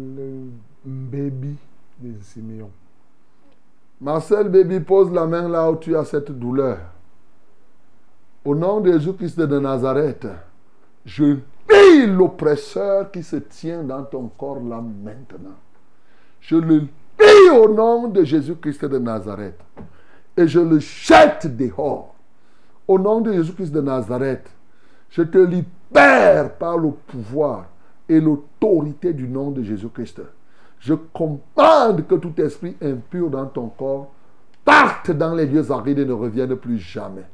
Mbébi 0.84 1.56
de 2.00 2.18
Siméon. 2.22 2.70
Marcel 4.00 4.48
Baby, 4.48 4.80
pose 4.80 5.12
la 5.12 5.26
main 5.26 5.46
là 5.46 5.70
où 5.70 5.76
tu 5.76 5.94
as 5.96 6.04
cette 6.04 6.32
douleur. 6.32 6.78
Au 8.44 8.54
nom 8.54 8.80
de 8.80 8.92
Jésus-Christ 8.92 9.38
de 9.40 9.58
Nazareth, 9.58 10.26
je 11.04 11.36
lis 11.70 12.06
l'oppresseur 12.06 13.10
qui 13.10 13.22
se 13.22 13.36
tient 13.36 13.82
dans 13.82 14.04
ton 14.04 14.30
corps 14.38 14.60
là 14.60 14.80
maintenant. 14.80 15.56
Je 16.40 16.56
le 16.56 16.78
lis 16.78 17.50
au 17.50 17.68
nom 17.68 18.08
de 18.08 18.24
Jésus-Christ 18.24 18.84
de 18.84 18.98
Nazareth. 18.98 19.60
Et 20.36 20.48
je 20.48 20.60
le 20.60 20.78
jette 20.78 21.56
dehors. 21.56 22.14
Au 22.88 22.98
nom 22.98 23.20
de 23.20 23.32
Jésus-Christ 23.32 23.70
de 23.70 23.80
Nazareth, 23.80 24.50
je 25.10 25.22
te 25.22 25.38
libère 25.38 26.54
par 26.54 26.76
le 26.76 26.90
pouvoir 26.90 27.66
et 28.08 28.20
l'autorité 28.20 29.12
du 29.12 29.28
nom 29.28 29.50
de 29.50 29.62
Jésus-Christ. 29.62 30.22
Je 30.80 30.94
commande 30.94 32.06
que 32.06 32.16
tout 32.16 32.38
esprit 32.40 32.76
impur 32.82 33.30
dans 33.30 33.46
ton 33.46 33.68
corps 33.68 34.10
parte 34.64 35.10
dans 35.10 35.34
les 35.34 35.46
lieux 35.46 35.70
arides 35.70 35.98
et 35.98 36.04
ne 36.04 36.12
revienne 36.12 36.56
plus 36.56 36.78
jamais. 36.78 37.24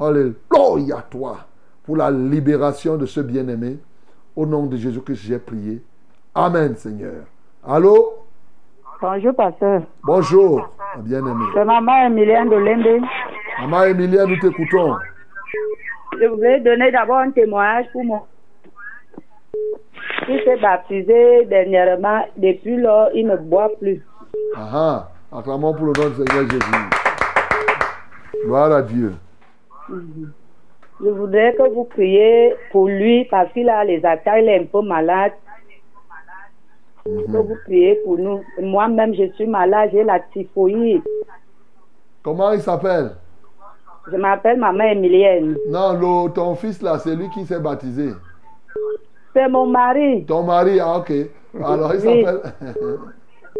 Alléluia 0.00 1.04
toi 1.10 1.47
pour 1.88 1.96
la 1.96 2.10
libération 2.10 2.98
de 2.98 3.06
ce 3.06 3.18
bien-aimé. 3.20 3.78
Au 4.36 4.44
nom 4.44 4.66
de 4.66 4.76
Jésus-Christ, 4.76 5.22
j'ai 5.24 5.38
prié. 5.38 5.82
Amen, 6.34 6.76
Seigneur. 6.76 7.24
Allô? 7.66 8.26
Bonjour, 9.00 9.34
pasteur. 9.34 9.80
Bonjour, 10.04 10.68
bien-aimé. 10.98 11.46
C'est 11.54 11.64
maman 11.64 12.04
Emilienne 12.04 12.50
de 12.50 12.56
Lembe. 12.56 13.02
Maman 13.62 13.84
Emilia, 13.84 14.26
nous 14.26 14.38
t'écoutons. 14.38 14.96
Je 16.20 16.26
voulais 16.26 16.60
donner 16.60 16.92
d'abord 16.92 17.20
un 17.20 17.30
témoignage 17.30 17.86
pour 17.92 18.04
mon 18.04 18.20
qui 20.26 20.44
s'est 20.44 20.60
baptisé 20.60 21.46
dernièrement. 21.46 22.20
Depuis 22.36 22.76
lors, 22.76 23.08
il 23.14 23.28
ne 23.28 23.36
boit 23.38 23.70
plus. 23.80 24.02
Ah 24.54 24.68
ah, 25.32 25.38
acclamons 25.38 25.72
pour 25.72 25.86
le 25.86 25.92
nom 25.92 26.10
du 26.10 26.16
Seigneur 26.16 26.50
Jésus. 26.50 26.90
Gloire 28.44 28.72
à 28.72 28.82
Dieu. 28.82 29.14
Je 31.02 31.08
voudrais 31.10 31.54
que 31.54 31.68
vous 31.72 31.84
priez 31.84 32.54
pour 32.72 32.88
lui 32.88 33.24
parce 33.26 33.52
qu'il 33.52 33.68
a 33.68 33.84
les 33.84 34.04
attaques, 34.04 34.40
il 34.42 34.48
est 34.48 34.60
un 34.60 34.64
peu 34.64 34.80
malade. 34.82 35.32
Que 37.04 37.36
vous 37.36 37.56
priez 37.64 37.94
pour 38.04 38.18
nous. 38.18 38.42
Moi-même, 38.60 39.14
je 39.14 39.30
suis 39.32 39.46
malade, 39.46 39.90
j'ai 39.92 40.04
la 40.04 40.20
typhoïde. 40.20 41.02
Comment 42.22 42.52
il 42.52 42.60
s'appelle? 42.60 43.12
Je 44.10 44.16
m'appelle 44.16 44.58
maman 44.58 44.84
Emilienne. 44.84 45.56
Non, 45.68 45.92
le- 45.92 46.32
ton 46.32 46.54
fils 46.54 46.82
là, 46.82 46.98
c'est 46.98 47.14
lui 47.14 47.28
qui 47.30 47.44
s'est 47.46 47.60
baptisé. 47.60 48.10
C'est 49.34 49.48
mon 49.48 49.66
mari. 49.66 50.24
Ton 50.26 50.42
mari, 50.42 50.80
ah 50.80 50.98
ok. 50.98 51.12
Alors 51.62 51.94
il 51.94 52.06
Oui. 52.08 52.24
s'appelle 52.24 52.52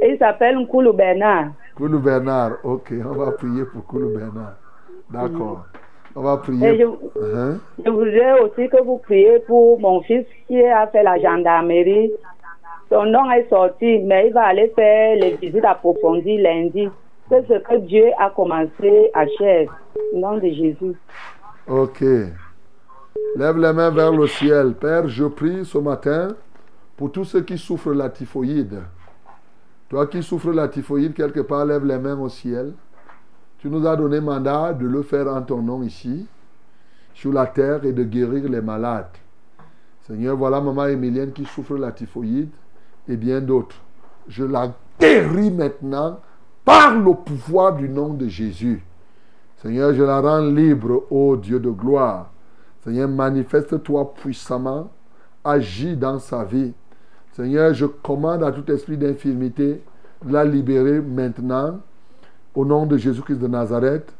Il 0.03 0.19
s'appelle 0.19 0.57
Nkoulou 0.59 0.93
Bernard. 0.93 1.49
Koulou 1.77 1.99
Bernard. 1.99 2.53
Ok, 2.65 2.93
on 3.05 3.13
va 3.13 3.33
prier 3.33 3.65
pour 3.65 3.85
Koulou 3.87 4.11
Bernard. 4.17 4.55
D'accord. 5.11 5.65
On 6.19 6.23
va 6.23 6.35
Et 6.35 6.39
prier. 6.39 6.79
je, 6.79 6.85
Hein? 7.37 7.59
je 7.85 7.91
voudrais 7.91 8.41
aussi 8.41 8.69
que 8.69 8.83
vous 8.83 8.99
priez 8.99 9.39
pour 9.47 9.79
mon 9.79 10.01
fils 10.03 10.27
qui 10.49 10.61
a 10.65 10.87
fait 10.89 11.05
la 11.05 11.17
gendarmerie. 11.21 12.11
Son 12.91 13.05
nom 13.05 13.31
est 13.31 13.49
sorti, 13.49 13.99
mais 14.01 14.27
il 14.29 14.33
va 14.33 14.47
aller 14.47 14.73
faire 14.75 15.15
les 15.17 15.37
visites 15.37 15.65
approfondies 15.65 16.39
lundi. 16.39 16.89
C'est 17.29 17.47
ce 17.47 17.59
que 17.61 17.77
Dieu 17.87 18.07
a 18.19 18.31
commencé 18.31 19.11
à 19.15 19.27
faire. 19.39 19.69
Au 20.13 20.19
nom 20.19 20.37
de 20.39 20.49
Jésus. 20.49 20.97
Ok. 21.69 22.01
Lève 23.37 23.59
les 23.59 23.73
mains 23.73 23.91
vers 23.91 24.11
le 24.11 24.27
ciel. 24.27 24.73
Père, 24.75 25.07
je 25.07 25.25
prie 25.27 25.65
ce 25.65 25.79
matin 25.79 26.29
pour 26.97 27.13
tous 27.13 27.25
ceux 27.25 27.43
qui 27.43 27.59
souffrent 27.59 27.93
la 27.93 28.09
typhoïde. 28.09 28.81
Toi 29.89 30.07
qui 30.09 30.23
souffres 30.23 30.51
la 30.53 30.67
typhoïde, 30.69 31.15
quelque 31.15 31.41
part, 31.41 31.65
lève 31.65 31.85
les 31.85 31.99
mains 31.99 32.19
au 32.19 32.29
ciel. 32.29 32.73
Tu 33.59 33.69
nous 33.69 33.87
as 33.87 33.97
donné 33.97 34.21
mandat 34.21 34.73
de 34.73 34.87
le 34.87 35.03
faire 35.03 35.29
en 35.29 35.43
ton 35.43 35.63
nom 35.63 35.83
ici, 35.83 36.27
sur 37.15 37.33
la 37.33 37.47
terre, 37.47 37.85
et 37.85 37.93
de 37.93 38.05
guérir 38.05 38.49
les 38.49 38.61
malades. 38.61 39.11
Seigneur, 40.07 40.37
voilà 40.37 40.61
maman 40.61 40.87
Emilienne 40.87 41.33
qui 41.33 41.45
souffre 41.45 41.77
la 41.77 41.93
typhoïde 41.93 42.51
et 43.09 43.17
bien 43.17 43.41
d'autres. 43.41 43.77
Je 44.29 44.45
la 44.45 44.73
guéris 44.99 45.51
maintenant 45.51 46.21
par 46.65 46.99
le 46.99 47.15
pouvoir 47.15 47.75
du 47.75 47.89
nom 47.89 48.15
de 48.15 48.29
Jésus. 48.29 48.83
Seigneur, 49.57 49.93
je 49.93 50.03
la 50.03 50.21
rends 50.21 50.47
libre, 50.47 51.05
ô 51.11 51.37
Dieu 51.37 51.59
de 51.59 51.71
gloire. 51.71 52.31
Seigneur, 52.85 53.09
manifeste-toi 53.09 54.15
puissamment 54.15 54.91
agit 55.45 55.97
dans 55.97 56.19
sa 56.19 56.45
vie. 56.45 56.73
Seigneur, 57.33 57.75
je 57.75 57.87
commande 57.87 58.45
à 58.45 58.53
tout 58.53 58.71
esprit 58.71 58.97
d'infirmité 58.97 59.83
de 60.25 60.33
la 60.33 60.45
libérer 60.45 61.01
maintenant. 61.01 61.81
Au 62.59 62.65
nom 62.65 62.87
de 62.87 62.97
Jésus-Christ 62.97 63.39
de 63.39 63.47
Nazareth, 63.47 64.13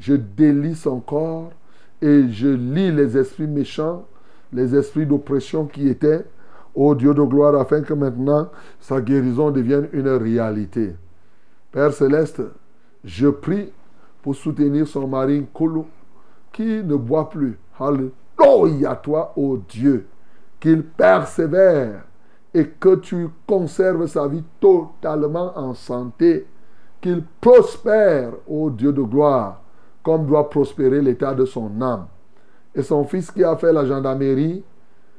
je 0.00 0.14
délie 0.14 0.74
son 0.74 0.98
corps 0.98 1.52
et 2.02 2.28
je 2.28 2.48
lis 2.48 2.90
les 2.90 3.16
esprits 3.16 3.46
méchants, 3.46 4.04
les 4.52 4.74
esprits 4.74 5.06
d'oppression 5.06 5.66
qui 5.66 5.88
étaient, 5.88 6.24
ô 6.74 6.96
Dieu 6.96 7.14
de 7.14 7.22
gloire, 7.22 7.54
afin 7.54 7.82
que 7.82 7.94
maintenant 7.94 8.48
sa 8.80 9.00
guérison 9.00 9.52
devienne 9.52 9.88
une 9.92 10.08
réalité. 10.08 10.96
Père 11.70 11.92
céleste, 11.92 12.42
je 13.04 13.28
prie 13.28 13.70
pour 14.22 14.34
soutenir 14.34 14.88
son 14.88 15.06
mari 15.06 15.46
Kolo, 15.54 15.86
qui 16.52 16.82
ne 16.82 16.96
boit 16.96 17.30
plus. 17.30 17.56
Alléluia, 17.78 18.96
toi, 18.96 19.32
ô 19.36 19.56
Dieu, 19.68 20.08
qu'il 20.58 20.82
persévère 20.82 22.02
et 22.52 22.66
que 22.66 22.96
tu 22.96 23.28
conserves 23.46 24.08
sa 24.08 24.26
vie 24.26 24.42
totalement 24.58 25.56
en 25.56 25.74
santé, 25.74 26.48
qu'il 27.04 27.22
prospère, 27.38 28.30
ô 28.48 28.70
Dieu 28.70 28.90
de 28.90 29.02
gloire, 29.02 29.60
comme 30.02 30.24
doit 30.24 30.48
prospérer 30.48 31.02
l'état 31.02 31.34
de 31.34 31.44
son 31.44 31.70
âme. 31.82 32.06
Et 32.74 32.80
son 32.80 33.04
fils 33.04 33.30
qui 33.30 33.44
a 33.44 33.54
fait 33.56 33.74
la 33.74 33.84
gendarmerie, 33.84 34.64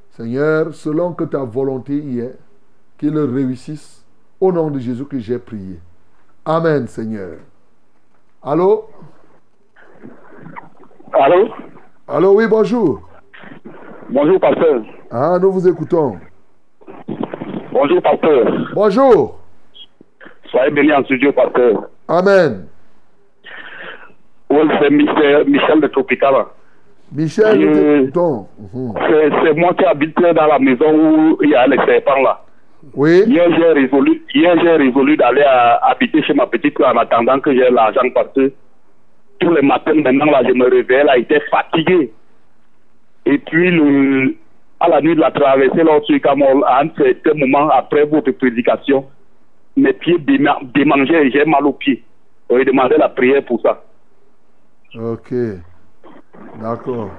Seigneur, 0.10 0.74
selon 0.74 1.14
que 1.14 1.26
ta 1.26 1.44
volonté 1.44 1.96
y 1.96 2.22
est, 2.22 2.40
qu'il 2.98 3.16
réussisse. 3.16 4.04
Au 4.42 4.52
nom 4.52 4.72
de 4.72 4.80
Jésus 4.80 5.06
que 5.06 5.20
j'ai 5.20 5.38
prié. 5.38 5.80
Amen, 6.44 6.88
Seigneur. 6.88 7.38
Allô? 8.42 8.86
Allô? 11.14 11.50
Allô, 12.08 12.36
oui, 12.36 12.48
bonjour. 12.48 13.08
Bonjour, 14.10 14.40
pasteur. 14.40 14.82
Ah, 15.12 15.38
nous 15.40 15.52
vous 15.52 15.68
écoutons. 15.68 16.18
Bonjour, 17.72 18.02
pasteur. 18.02 18.46
Bonjour. 18.74 19.45
Soyez 20.56 20.72
béni 20.72 20.94
en 20.94 21.04
studio, 21.04 21.34
pasteur. 21.34 21.90
Amen. 22.08 22.68
Oui, 24.50 24.60
c'est 24.80 24.90
Michel, 24.90 25.44
Michel 25.48 25.82
de 25.82 25.88
Tropicana. 25.88 26.46
Michel. 27.12 27.60
Mhm. 27.60 28.94
C'est 29.44 29.54
moi 29.54 29.74
qui 29.74 29.84
habite 29.84 30.18
dans 30.18 30.48
la 30.48 30.60
maison 30.60 30.94
où 30.94 31.38
il 31.42 31.50
y 31.50 31.56
a 31.56 31.68
les 31.68 31.78
serpents 31.86 32.22
là. 32.22 32.40
Oui. 32.94 33.24
Hier, 33.28 33.50
j'ai 33.58 33.74
résolu, 33.74 34.24
résolu 34.34 35.18
d'aller 35.18 35.44
habiter 35.82 36.24
chez 36.24 36.34
ma 36.34 36.48
petite 36.48 36.80
en 36.80 36.98
attendant 36.98 37.40
que 37.42 37.52
j'ai 37.54 37.70
l'argent 37.70 38.10
parce 38.14 38.32
que 38.34 38.54
tous 39.40 39.54
les 39.54 39.62
matins, 39.62 39.94
maintenant, 39.96 40.26
là, 40.26 40.42
je 40.48 40.54
me 40.54 40.70
réveillais, 40.70 41.04
là, 41.04 41.16
j'étais 41.18 41.42
fatigué. 41.52 42.12
Et 43.26 43.40
puis, 43.40 43.72
le, 43.72 44.36
à 44.80 44.88
la 44.88 45.02
nuit 45.02 45.16
de 45.16 45.20
la 45.20 45.32
traversée, 45.32 45.84
lorsque 45.84 46.22
Camol, 46.22 46.64
à 46.66 46.84
un 46.84 46.90
certain 46.96 47.34
moment 47.34 47.70
après 47.70 48.06
votre 48.06 48.32
prédication, 48.32 49.06
mes 49.78 49.94
pieds 49.94 50.18
déma- 50.20 50.60
démangeaient 50.74 51.28
et 51.28 51.32
j'ai 51.32 51.46
mal 51.46 51.66
aux 51.66 51.74
pieds. 51.74 52.04
On 52.50 52.58
demandé 52.64 52.96
la 52.98 53.10
prière 53.10 53.44
pour 53.46 53.62
ça. 53.62 53.84
Ok. 54.96 55.34
D'accord. 56.62 57.10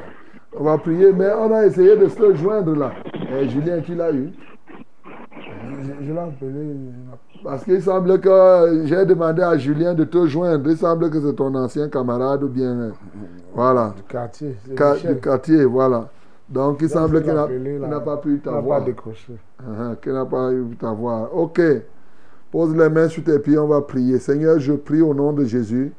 On 0.59 0.65
va 0.65 0.79
prier, 0.79 1.13
mais 1.13 1.29
on 1.39 1.53
a 1.53 1.67
essayé 1.67 1.97
de 1.97 2.09
se 2.09 2.35
joindre 2.35 2.75
là. 2.75 2.93
Et 3.39 3.49
Julien, 3.49 3.81
qui 3.81 3.95
l'a 3.95 4.11
eu? 4.13 4.31
Je, 5.83 6.07
je 6.07 6.13
l'ai 6.13 6.19
appelé. 6.19 6.75
Parce 7.45 7.65
qu'il 7.65 7.83
semble 7.83 8.19
que 8.21 8.83
j'ai 8.87 9.05
demandé 9.05 9.43
à 9.43 9.57
Julien 9.59 9.93
de 9.95 10.05
te 10.05 10.27
joindre. 10.27 10.71
Il 10.71 10.77
semble 10.77 11.11
que 11.11 11.21
c'est 11.21 11.35
ton 11.35 11.55
ancien 11.55 11.89
camarade 11.89 12.43
ou 12.45 12.49
bien. 12.49 12.71
euh, 12.81 12.91
Voilà. 13.55 13.93
Du 13.97 14.03
quartier. 14.05 14.57
Ca- 14.77 14.97
du 14.97 15.21
quartier, 15.21 15.65
voilà. 15.65 16.09
Donc 16.49 16.79
il 16.81 16.89
Donc, 16.89 16.91
semble 16.91 17.17
il 17.19 17.23
qu'il 17.25 17.33
n'a 17.89 18.01
pas 18.01 18.17
pu 18.19 18.29
Il 18.29 18.35
n'a 18.37 18.41
t'avoir. 18.41 18.79
pas 18.79 18.85
décroché. 18.87 19.33
Uh-huh, 19.63 19.97
Qu'il 20.01 20.13
n'a 20.13 20.25
pas 20.25 20.53
eu 20.53 20.65
t'avoir. 20.79 21.37
Ok. 21.37 21.61
Pose 22.57 22.75
les 22.75 22.89
mains 22.89 23.11
sur 23.11 23.23
tes 23.23 23.39
pieds, 23.39 23.59
on 23.59 23.67
va 23.67 23.83
prier. 23.83 24.19
Seigneur, 24.19 24.59
je 24.59 24.73
prie 24.73 25.03
au 25.03 25.13
nom 25.13 25.35
de 25.35 25.45
Jésus 25.45 25.93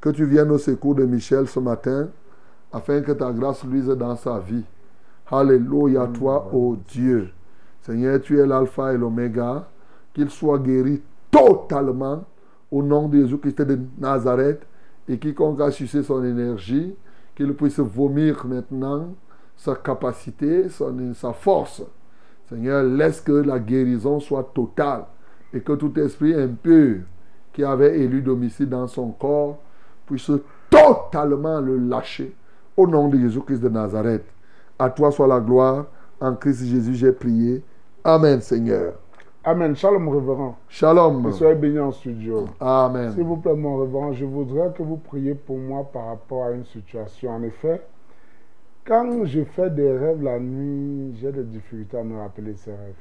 que 0.00 0.08
tu 0.08 0.24
viennes 0.24 0.50
au 0.50 0.58
secours 0.58 0.96
de 0.96 1.04
Michel 1.04 1.46
ce 1.46 1.60
matin 1.60 2.08
afin 2.72 3.00
que 3.00 3.12
ta 3.12 3.30
grâce 3.30 3.62
luise 3.62 3.86
dans 3.86 4.16
sa 4.16 4.40
vie. 4.40 4.64
Alléluia, 5.30 6.08
toi, 6.08 6.50
ô 6.52 6.76
Dieu. 6.88 7.28
Seigneur, 7.82 8.20
tu 8.20 8.40
es 8.40 8.44
l'alpha 8.44 8.92
et 8.92 8.98
l'oméga. 8.98 9.68
Qu'il 10.12 10.30
soit 10.30 10.58
guéri 10.58 11.00
totalement 11.30 12.24
au 12.72 12.82
nom 12.82 13.06
de 13.06 13.20
Jésus-Christ 13.20 13.62
de 13.62 13.78
Nazareth 13.96 14.66
et 15.08 15.16
quiconque 15.16 15.60
a 15.60 15.70
sucé 15.70 16.02
son 16.02 16.24
énergie, 16.24 16.92
qu'il 17.36 17.54
puisse 17.54 17.78
vomir 17.78 18.44
maintenant 18.46 19.14
sa 19.56 19.76
capacité, 19.76 20.68
son, 20.70 21.14
sa 21.14 21.32
force. 21.32 21.84
Seigneur, 22.48 22.82
laisse 22.82 23.20
que 23.20 23.30
la 23.30 23.60
guérison 23.60 24.18
soit 24.18 24.50
totale 24.52 25.04
et 25.54 25.60
que 25.60 25.72
tout 25.72 25.98
esprit 26.00 26.34
impur 26.34 27.02
qui 27.52 27.62
avait 27.64 28.00
élu 28.00 28.20
domicile 28.20 28.68
dans 28.68 28.88
son 28.88 29.10
corps 29.12 29.58
puisse 30.04 30.30
totalement 30.68 31.60
le 31.60 31.78
lâcher. 31.78 32.34
Au 32.76 32.86
nom 32.86 33.08
de 33.08 33.16
Jésus-Christ 33.16 33.60
de 33.60 33.68
Nazareth. 33.68 34.24
À 34.78 34.90
toi 34.90 35.12
soit 35.12 35.28
la 35.28 35.38
gloire. 35.38 35.86
En 36.20 36.34
Christ 36.34 36.64
Jésus, 36.64 36.94
j'ai 36.94 37.12
prié. 37.12 37.62
Amen, 38.02 38.40
Seigneur. 38.40 38.94
Amen. 39.44 39.76
Shalom, 39.76 40.08
révérend. 40.08 40.56
Shalom. 40.68 41.28
Et 41.28 41.32
soyez 41.32 41.54
bénis 41.54 41.78
en 41.78 41.92
studio. 41.92 42.46
Amen. 42.58 43.12
S'il 43.12 43.22
vous 43.22 43.36
plaît, 43.36 43.54
mon 43.54 43.76
révérend, 43.76 44.12
je 44.12 44.24
voudrais 44.24 44.72
que 44.72 44.82
vous 44.82 44.96
priez 44.96 45.34
pour 45.34 45.58
moi 45.58 45.84
par 45.92 46.06
rapport 46.06 46.46
à 46.46 46.50
une 46.50 46.64
situation. 46.64 47.30
En 47.30 47.42
effet, 47.42 47.82
quand 48.84 49.24
je 49.24 49.44
fais 49.44 49.70
des 49.70 49.96
rêves 49.96 50.22
la 50.22 50.40
nuit, 50.40 51.14
j'ai 51.20 51.30
des 51.30 51.44
difficultés 51.44 51.98
à 51.98 52.02
me 52.02 52.18
rappeler 52.18 52.54
ces 52.56 52.72
rêves. 52.72 52.94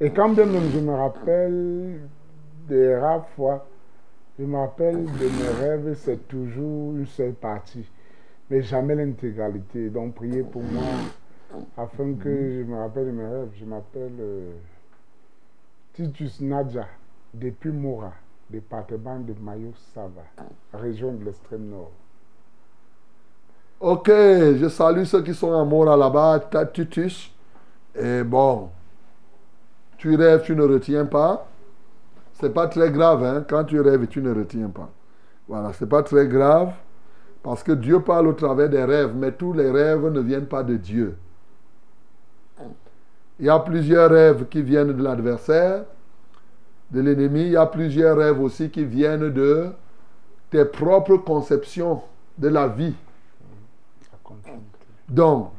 Et 0.00 0.10
quand 0.10 0.30
bien 0.30 0.46
même 0.46 0.70
je 0.72 0.80
me 0.80 0.92
rappelle 0.92 2.00
des 2.68 2.96
rares 2.96 3.28
fois, 3.36 3.66
je 4.38 4.44
me 4.44 4.56
rappelle 4.56 5.04
de 5.04 5.28
mes 5.28 5.60
rêves, 5.60 5.96
c'est 5.96 6.26
toujours 6.26 6.96
une 6.96 7.06
seule 7.06 7.34
partie, 7.34 7.88
mais 8.50 8.62
jamais 8.62 8.96
l'intégralité. 8.96 9.90
Donc 9.90 10.14
priez 10.14 10.42
pour 10.42 10.62
moi 10.62 10.82
afin 11.76 12.14
que 12.14 12.28
je 12.28 12.62
me 12.64 12.76
rappelle 12.76 13.06
de 13.06 13.10
mes 13.12 13.26
rêves. 13.26 13.50
Je 13.58 13.64
m'appelle 13.64 14.16
euh, 14.18 14.52
Titus 15.92 16.40
Nadja, 16.40 16.86
depuis 17.32 17.70
Mora, 17.70 18.12
département 18.50 19.20
de 19.20 19.34
Mayo 19.40 19.72
Sava, 19.94 20.24
région 20.72 21.12
de 21.12 21.24
l'extrême 21.24 21.68
nord. 21.68 21.92
Ok, 23.78 24.08
je 24.08 24.68
salue 24.68 25.04
ceux 25.04 25.22
qui 25.22 25.34
sont 25.34 25.52
en 25.52 25.64
mort 25.64 25.96
là-bas, 25.96 26.40
Titus. 26.72 27.32
Et 27.94 28.24
bon, 28.24 28.70
tu 29.96 30.14
rêves, 30.16 30.42
tu 30.42 30.54
ne 30.54 30.62
retiens 30.62 31.06
pas. 31.06 31.46
C'est 32.34 32.52
pas 32.52 32.66
très 32.66 32.90
grave, 32.90 33.24
hein, 33.24 33.44
quand 33.48 33.64
tu 33.64 33.80
rêves 33.80 34.02
et 34.02 34.06
tu 34.06 34.20
ne 34.20 34.34
retiens 34.34 34.68
pas. 34.68 34.90
Voilà, 35.48 35.72
c'est 35.72 35.88
pas 35.88 36.02
très 36.02 36.26
grave. 36.26 36.72
Parce 37.42 37.62
que 37.62 37.72
Dieu 37.72 38.00
parle 38.00 38.26
au 38.28 38.32
travers 38.32 38.68
des 38.68 38.82
rêves, 38.82 39.12
mais 39.14 39.32
tous 39.32 39.52
les 39.52 39.70
rêves 39.70 40.04
ne 40.10 40.20
viennent 40.20 40.46
pas 40.46 40.62
de 40.62 40.76
Dieu. 40.76 41.16
Il 43.38 43.46
y 43.46 43.50
a 43.50 43.58
plusieurs 43.58 44.10
rêves 44.10 44.46
qui 44.48 44.62
viennent 44.62 44.92
de 44.92 45.02
l'adversaire, 45.02 45.84
de 46.90 47.00
l'ennemi. 47.00 47.42
Il 47.42 47.52
y 47.52 47.56
a 47.56 47.66
plusieurs 47.66 48.16
rêves 48.16 48.40
aussi 48.40 48.70
qui 48.70 48.84
viennent 48.84 49.30
de 49.30 49.70
tes 50.50 50.64
propres 50.64 51.16
conceptions 51.16 52.02
de 52.38 52.48
la 52.48 52.68
vie. 52.68 52.94
Donc, 55.08 55.50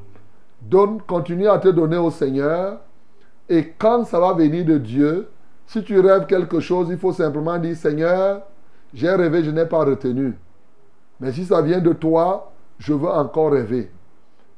donne, 0.62 1.02
continue 1.02 1.48
à 1.48 1.60
te 1.60 1.68
donner 1.68 1.98
au 1.98 2.12
Seigneur. 2.12 2.80
Et 3.50 3.74
quand 3.78 4.06
ça 4.06 4.20
va 4.20 4.34
venir 4.34 4.66
de 4.66 4.78
Dieu, 4.78 5.28
si 5.68 5.84
tu 5.84 6.00
rêves 6.00 6.26
quelque 6.26 6.60
chose, 6.60 6.90
il 6.90 6.98
faut 6.98 7.14
simplement 7.14 7.58
dire 7.58 7.76
Seigneur, 7.76 8.44
j'ai 8.94 9.10
rêvé, 9.10 9.44
je 9.44 9.52
n'ai 9.52 9.66
pas 9.66 9.84
retenu. 9.84 10.38
Mais 11.20 11.32
si 11.32 11.46
ça 11.46 11.62
vient 11.62 11.80
de 11.80 11.94
toi, 11.94 12.52
je 12.78 12.94
veux 12.94 13.10
encore 13.10 13.52
rêver. 13.52 13.92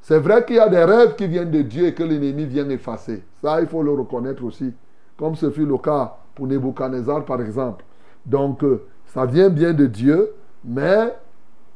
C'est 0.02 0.20
vrai 0.20 0.46
qu'il 0.46 0.56
y 0.56 0.60
a 0.60 0.70
des 0.70 0.84
rêves 0.84 1.16
qui 1.16 1.28
viennent 1.28 1.52
de 1.52 1.62
Dieu 1.62 1.88
et 1.88 1.94
que 1.94 2.04
l'ennemi 2.04 2.46
vient 2.46 2.70
effacer. 2.70 3.24
Ça, 3.42 3.60
il 3.62 3.68
faut 3.68 3.84
le 3.84 3.92
reconnaître 3.92 4.44
aussi. 4.44 4.74
Comme 5.18 5.36
ce 5.36 5.50
fut 5.50 5.66
le 5.66 5.78
cas 5.78 6.16
pour 6.36 6.48
Nebuchadnezzar, 6.48 7.26
par 7.26 7.42
exemple. 7.42 7.84
Donc, 8.26 8.64
euh, 8.64 8.86
ça 9.08 9.26
vient 9.26 9.50
bien 9.50 9.74
de 9.74 9.86
Dieu, 9.86 10.34
mais 10.64 11.14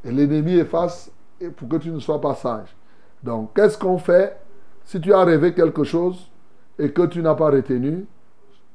l'ennemi 0.04 0.54
efface 0.54 1.10
pour 1.56 1.68
que 1.68 1.76
tu 1.76 1.90
ne 1.90 1.98
sois 1.98 2.20
pas 2.20 2.34
sage. 2.34 2.74
Donc, 3.22 3.50
qu'est-ce 3.54 3.76
qu'on 3.76 3.98
fait 3.98 4.36
si 4.84 5.00
tu 5.00 5.12
as 5.12 5.24
rêvé 5.24 5.52
quelque 5.52 5.84
chose? 5.84 6.30
Et 6.78 6.90
que 6.92 7.02
tu 7.06 7.22
n'as 7.22 7.34
pas 7.34 7.50
retenu 7.50 8.06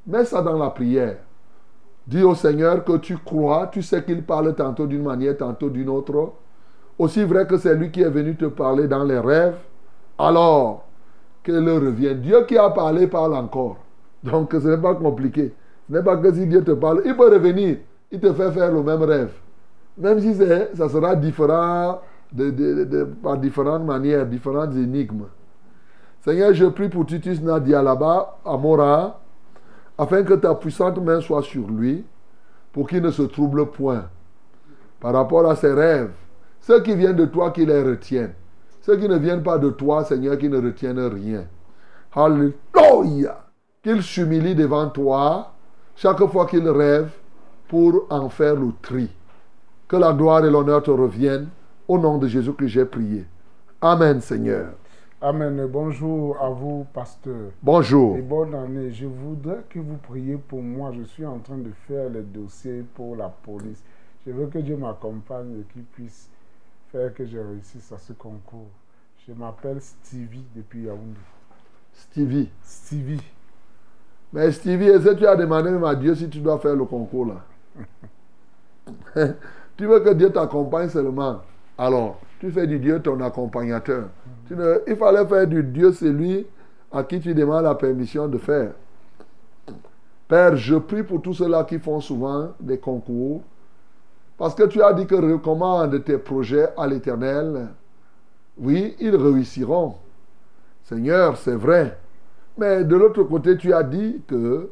Mets 0.07 0.25
ça 0.25 0.41
dans 0.41 0.57
la 0.57 0.69
prière. 0.71 1.17
Dis 2.07 2.23
au 2.23 2.35
Seigneur 2.35 2.83
que 2.85 2.97
tu 2.97 3.17
crois, 3.17 3.67
tu 3.67 3.81
sais 3.83 4.03
qu'il 4.03 4.23
parle 4.23 4.55
tantôt 4.55 4.87
d'une 4.87 5.03
manière, 5.03 5.37
tantôt 5.37 5.69
d'une 5.69 5.89
autre. 5.89 6.33
Aussi 6.97 7.23
vrai 7.23 7.45
que 7.47 7.57
c'est 7.57 7.75
lui 7.75 7.91
qui 7.91 8.01
est 8.01 8.09
venu 8.09 8.35
te 8.35 8.45
parler 8.45 8.87
dans 8.87 9.03
les 9.03 9.19
rêves, 9.19 9.57
alors 10.17 10.85
qu'il 11.43 11.57
revienne. 11.69 12.21
Dieu 12.21 12.45
qui 12.47 12.57
a 12.57 12.69
parlé 12.69 13.07
parle 13.07 13.35
encore. 13.35 13.77
Donc 14.23 14.51
ce 14.53 14.67
n'est 14.67 14.77
pas 14.81 14.95
compliqué. 14.95 15.53
Ce 15.89 15.93
n'est 15.93 16.03
pas 16.03 16.17
que 16.17 16.33
si 16.33 16.47
Dieu 16.47 16.63
te 16.63 16.71
parle, 16.71 17.01
il 17.05 17.15
peut 17.15 17.31
revenir, 17.33 17.77
il 18.11 18.19
te 18.19 18.33
fait 18.33 18.51
faire 18.51 18.71
le 18.71 18.83
même 18.83 19.03
rêve. 19.03 19.33
Même 19.97 20.19
si 20.19 20.35
ça 20.35 20.89
sera 20.89 21.15
différent 21.15 22.01
de, 22.31 22.49
de- 22.51 22.83
de- 22.85 23.03
par 23.05 23.37
différentes 23.37 23.85
manières, 23.85 24.25
différentes 24.25 24.75
énigmes. 24.75 25.25
Seigneur, 26.27 26.53
je 26.53 26.65
prie 26.65 26.89
pour 26.89 27.05
Titus 27.05 27.41
Nadia 27.41 27.81
là-bas, 27.81 28.39
à 28.43 28.57
Mora, 28.57 29.21
afin 29.97 30.23
que 30.23 30.33
ta 30.33 30.55
puissante 30.55 30.97
main 30.97 31.21
soit 31.21 31.41
sur 31.41 31.65
lui, 31.69 32.03
pour 32.73 32.89
qu'il 32.89 33.01
ne 33.01 33.11
se 33.11 33.21
trouble 33.21 33.67
point 33.67 34.09
par 34.99 35.13
rapport 35.13 35.49
à 35.49 35.55
ses 35.55 35.71
rêves. 35.71 36.11
Ceux 36.59 36.81
qui 36.81 36.95
viennent 36.95 37.15
de 37.15 37.27
toi, 37.27 37.51
qui 37.51 37.65
les 37.65 37.81
retiennent. 37.81 38.33
Ceux 38.81 38.97
qui 38.97 39.07
ne 39.07 39.15
viennent 39.15 39.41
pas 39.41 39.57
de 39.57 39.69
toi, 39.69 40.03
Seigneur, 40.03 40.37
qui 40.37 40.49
ne 40.49 40.61
retiennent 40.61 40.99
rien. 40.99 41.45
Alléluia. 42.13 43.45
Qu'il 43.81 44.03
s'humilie 44.03 44.53
devant 44.53 44.89
toi 44.89 45.53
chaque 45.95 46.25
fois 46.25 46.45
qu'il 46.45 46.67
rêve 46.67 47.09
pour 47.69 48.05
en 48.09 48.27
faire 48.27 48.55
le. 48.55 48.73
Que 49.87 49.95
la 49.95 50.11
gloire 50.11 50.43
et 50.43 50.51
l'honneur 50.51 50.83
te 50.83 50.91
reviennent 50.91 51.47
au 51.87 51.97
nom 51.97 52.17
de 52.17 52.27
Jésus 52.27 52.51
que 52.51 52.67
j'ai 52.67 52.83
prié. 52.83 53.25
Amen, 53.79 54.19
Seigneur. 54.19 54.71
Amen. 55.19 55.65
Bonjour 55.65 56.39
à 56.39 56.49
vous, 56.49 56.85
pasteur. 56.93 57.49
Bonjour. 57.63 58.17
Et 58.17 58.21
bonne 58.21 58.53
année. 58.53 58.91
Je 58.91 59.07
voudrais 59.07 59.63
que 59.67 59.79
vous 59.79 59.97
priez 59.97 60.35
pour 60.37 60.61
moi. 60.61 60.91
Je 60.95 61.01
suis 61.03 61.25
en 61.25 61.39
train 61.39 61.57
de 61.57 61.71
faire 61.87 62.07
les 62.09 62.21
dossiers 62.21 62.83
pour 62.93 63.15
la 63.15 63.27
police. 63.27 63.83
Je 64.25 64.31
veux 64.31 64.45
que 64.45 64.59
Dieu 64.59 64.77
m'accompagne 64.77 65.61
et 65.61 65.73
qu'il 65.73 65.83
puisse 65.85 66.29
faire 66.91 67.11
que 67.15 67.25
je 67.25 67.39
réussisse 67.39 67.91
à 67.91 67.97
ce 67.97 68.13
concours. 68.13 68.69
Je 69.27 69.33
m'appelle 69.33 69.81
Stevie 69.81 70.45
depuis 70.55 70.83
Yaoundé. 70.83 71.19
Stevie. 71.93 72.51
Stevie. 72.61 73.23
Mais 74.31 74.51
Stevie, 74.51 74.89
est-ce 74.89 75.05
que 75.05 75.15
tu 75.15 75.25
as 75.25 75.35
demandé 75.35 75.71
même 75.71 75.83
à 75.83 75.95
Dieu 75.95 76.13
si 76.13 76.29
tu 76.29 76.41
dois 76.41 76.59
faire 76.59 76.75
le 76.75 76.85
concours 76.85 77.25
là? 77.25 77.43
Tu 79.77 79.85
veux 79.85 79.99
que 79.99 80.13
Dieu 80.13 80.31
t'accompagne 80.31 80.89
seulement? 80.89 81.41
Alors, 81.77 82.19
tu 82.39 82.51
fais 82.51 82.65
du 82.65 82.79
Dieu 82.79 83.01
ton 83.01 83.19
accompagnateur. 83.21 84.09
Il 84.87 84.95
fallait 84.95 85.25
faire 85.25 85.47
du 85.47 85.63
Dieu 85.63 85.91
celui 85.91 86.45
à 86.91 87.03
qui 87.03 87.19
tu 87.19 87.33
demandes 87.33 87.63
la 87.63 87.75
permission 87.75 88.27
de 88.27 88.37
faire. 88.37 88.71
Père, 90.27 90.55
je 90.55 90.75
prie 90.75 91.03
pour 91.03 91.21
tous 91.21 91.35
ceux-là 91.35 91.63
qui 91.63 91.79
font 91.79 92.01
souvent 92.01 92.49
des 92.59 92.79
concours. 92.79 93.41
Parce 94.37 94.55
que 94.55 94.63
tu 94.63 94.81
as 94.81 94.93
dit 94.93 95.05
que 95.05 95.15
recommande 95.15 96.03
tes 96.03 96.17
projets 96.17 96.67
à 96.77 96.85
l'Éternel. 96.87 97.69
Oui, 98.59 98.95
ils 98.99 99.15
réussiront. 99.15 99.95
Seigneur, 100.83 101.37
c'est 101.37 101.55
vrai. 101.55 101.97
Mais 102.57 102.83
de 102.83 102.95
l'autre 102.95 103.23
côté, 103.23 103.57
tu 103.57 103.73
as 103.73 103.83
dit 103.83 104.21
que 104.27 104.69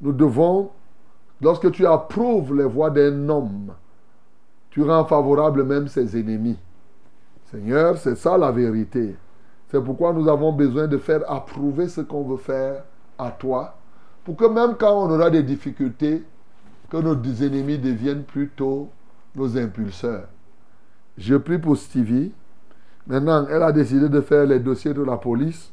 nous 0.00 0.12
devons, 0.12 0.70
lorsque 1.40 1.70
tu 1.72 1.86
approuves 1.86 2.56
les 2.56 2.64
voies 2.64 2.90
d'un 2.90 3.28
homme, 3.28 3.72
tu 4.72 4.82
rends 4.82 5.04
favorable 5.04 5.64
même 5.64 5.86
ses 5.86 6.18
ennemis. 6.18 6.58
Seigneur, 7.50 7.98
c'est 7.98 8.16
ça 8.16 8.38
la 8.38 8.50
vérité. 8.50 9.14
C'est 9.68 9.84
pourquoi 9.84 10.14
nous 10.14 10.26
avons 10.28 10.50
besoin 10.50 10.86
de 10.86 10.96
faire 10.96 11.30
approuver 11.30 11.88
ce 11.88 12.00
qu'on 12.00 12.22
veut 12.22 12.38
faire 12.38 12.82
à 13.18 13.30
toi, 13.30 13.76
pour 14.24 14.34
que 14.34 14.46
même 14.46 14.76
quand 14.78 14.92
on 14.92 15.10
aura 15.10 15.28
des 15.28 15.42
difficultés, 15.42 16.24
que 16.88 16.96
nos 16.96 17.14
ennemis 17.14 17.78
deviennent 17.78 18.24
plutôt 18.24 18.88
nos 19.34 19.58
impulseurs. 19.58 20.28
Je 21.18 21.36
prie 21.36 21.58
pour 21.58 21.76
Stevie. 21.76 22.32
Maintenant, 23.06 23.46
elle 23.48 23.62
a 23.62 23.72
décidé 23.72 24.08
de 24.08 24.20
faire 24.22 24.46
les 24.46 24.60
dossiers 24.60 24.94
de 24.94 25.02
la 25.02 25.18
police. 25.18 25.70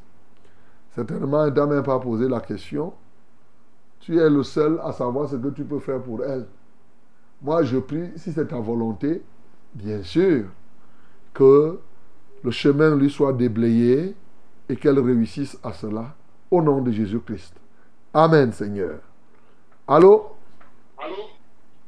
Certainement, 0.91 1.45
elle 1.45 1.51
ne 1.51 1.55
t'a 1.55 1.65
même 1.65 1.83
pas 1.83 1.99
posé 1.99 2.27
la 2.27 2.41
question. 2.41 2.93
Tu 4.01 4.17
es 4.17 4.29
le 4.29 4.43
seul 4.43 4.79
à 4.83 4.91
savoir 4.91 5.29
ce 5.29 5.37
que 5.37 5.49
tu 5.49 5.63
peux 5.63 5.79
faire 5.79 6.01
pour 6.01 6.23
elle. 6.23 6.45
Moi, 7.41 7.63
je 7.63 7.77
prie, 7.77 8.09
si 8.17 8.31
c'est 8.33 8.47
ta 8.47 8.59
volonté, 8.59 9.21
bien 9.73 10.03
sûr, 10.03 10.45
que 11.33 11.79
le 12.43 12.51
chemin 12.51 12.95
lui 12.95 13.09
soit 13.09 13.33
déblayé 13.33 14.13
et 14.67 14.75
qu'elle 14.75 14.99
réussisse 14.99 15.57
à 15.63 15.71
cela. 15.73 16.15
Au 16.51 16.61
nom 16.61 16.81
de 16.81 16.91
Jésus-Christ. 16.91 17.55
Amen, 18.13 18.51
Seigneur. 18.51 18.99
Allô? 19.87 20.31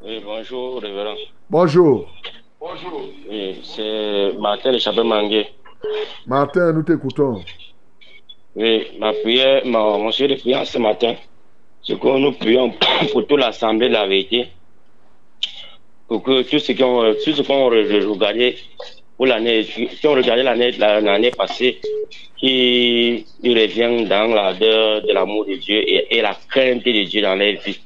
Oui, 0.03 0.21
bonjour, 0.23 0.81
révérend. 0.81 1.15
Bonjour. 1.49 2.07
Oui, 3.29 3.59
c'est 3.63 4.33
Martin 4.39 4.71
de 4.71 5.01
Mangué. 5.01 5.47
Martin, 6.27 6.71
nous 6.73 6.83
t'écoutons. 6.83 7.43
Oui, 8.55 8.87
ma 8.99 9.13
prière, 9.13 9.65
mon 9.65 10.11
sujet 10.11 10.35
de 10.35 10.39
prière 10.39 10.65
ce 10.65 10.77
matin, 10.77 11.15
c'est 11.83 11.99
que 11.99 12.19
nous 12.19 12.31
prions 12.33 12.71
pour 13.11 13.25
toute 13.27 13.39
l'Assemblée 13.39 13.89
de 13.89 13.93
la 13.93 14.07
vérité, 14.07 14.49
pour 16.11 16.23
que 16.23 16.41
tous 16.41 16.59
ceux 16.59 16.73
qui 16.73 16.83
ont, 16.83 17.13
tous 17.23 17.31
ceux 17.35 17.41
qui 17.43 17.51
ont 17.51 17.69
re- 17.69 18.05
regardé 18.05 18.57
pour 19.15 19.27
l'année, 19.27 19.63
qui 19.63 20.07
ont 20.07 20.11
regardé 20.13 20.43
l'année, 20.43 20.71
la- 20.73 20.99
l'année 20.99 21.31
passée, 21.31 21.79
qui 22.37 23.25
reviennent 23.45 24.05
dans 24.09 24.27
l'ardeur 24.27 25.01
de 25.03 25.13
l'amour 25.13 25.45
de 25.45 25.55
Dieu 25.55 25.77
et, 25.87 26.17
et 26.17 26.21
la 26.21 26.35
crainte 26.49 26.83
de 26.83 27.03
Dieu 27.03 27.21
dans 27.21 27.35
leur 27.35 27.53
vie. 27.61 27.79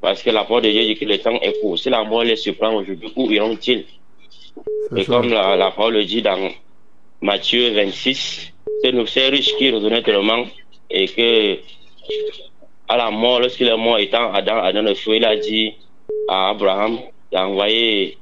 Parce 0.00 0.22
que 0.22 0.30
la 0.30 0.44
parole 0.44 0.62
de 0.62 0.70
Dieu 0.70 0.84
dit 0.84 0.96
que 0.96 1.04
le 1.04 1.18
temps 1.18 1.40
est 1.40 1.58
court. 1.60 1.76
Si 1.76 1.90
la 1.90 2.04
mort 2.04 2.22
les 2.22 2.36
surprend 2.36 2.72
aujourd'hui, 2.76 3.12
où 3.16 3.28
iront-ils? 3.32 3.84
Et 4.96 5.02
ça. 5.02 5.12
comme 5.14 5.30
la, 5.30 5.56
la 5.56 5.72
parole 5.72 5.94
le 5.94 6.04
dit 6.04 6.22
dans 6.22 6.48
Matthieu 7.22 7.70
26, 7.72 8.52
c'est 8.82 8.92
nous 8.92 9.06
ces 9.06 9.30
riches 9.30 9.56
qui 9.56 9.70
revenaient 9.72 10.02
tellement 10.02 10.44
et 10.90 11.08
que 11.08 11.58
à 12.86 12.96
la 12.98 13.10
mort, 13.10 13.40
lorsqu'il 13.40 13.66
est 13.66 13.76
mort 13.76 13.98
étant 13.98 14.32
Adam, 14.32 14.58
Adam 14.62 14.82
le 14.82 14.94
feu, 14.94 15.16
il 15.16 15.24
a 15.24 15.34
dit 15.34 15.72
à 16.28 16.50
Abraham 16.50 16.98
d'envoyer, 17.34 18.16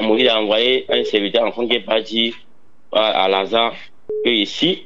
Moïse 0.00 0.28
a 0.28 0.40
envoyé 0.40 0.86
un 0.88 1.04
serviteur 1.04 1.44
enfant 1.44 1.66
qui 1.66 1.74
n'est 1.74 1.80
pas 1.80 2.00
dit 2.00 2.32
à, 2.92 3.24
à 3.24 3.28
Lazare 3.28 3.74
que 4.24 4.30
ici, 4.30 4.84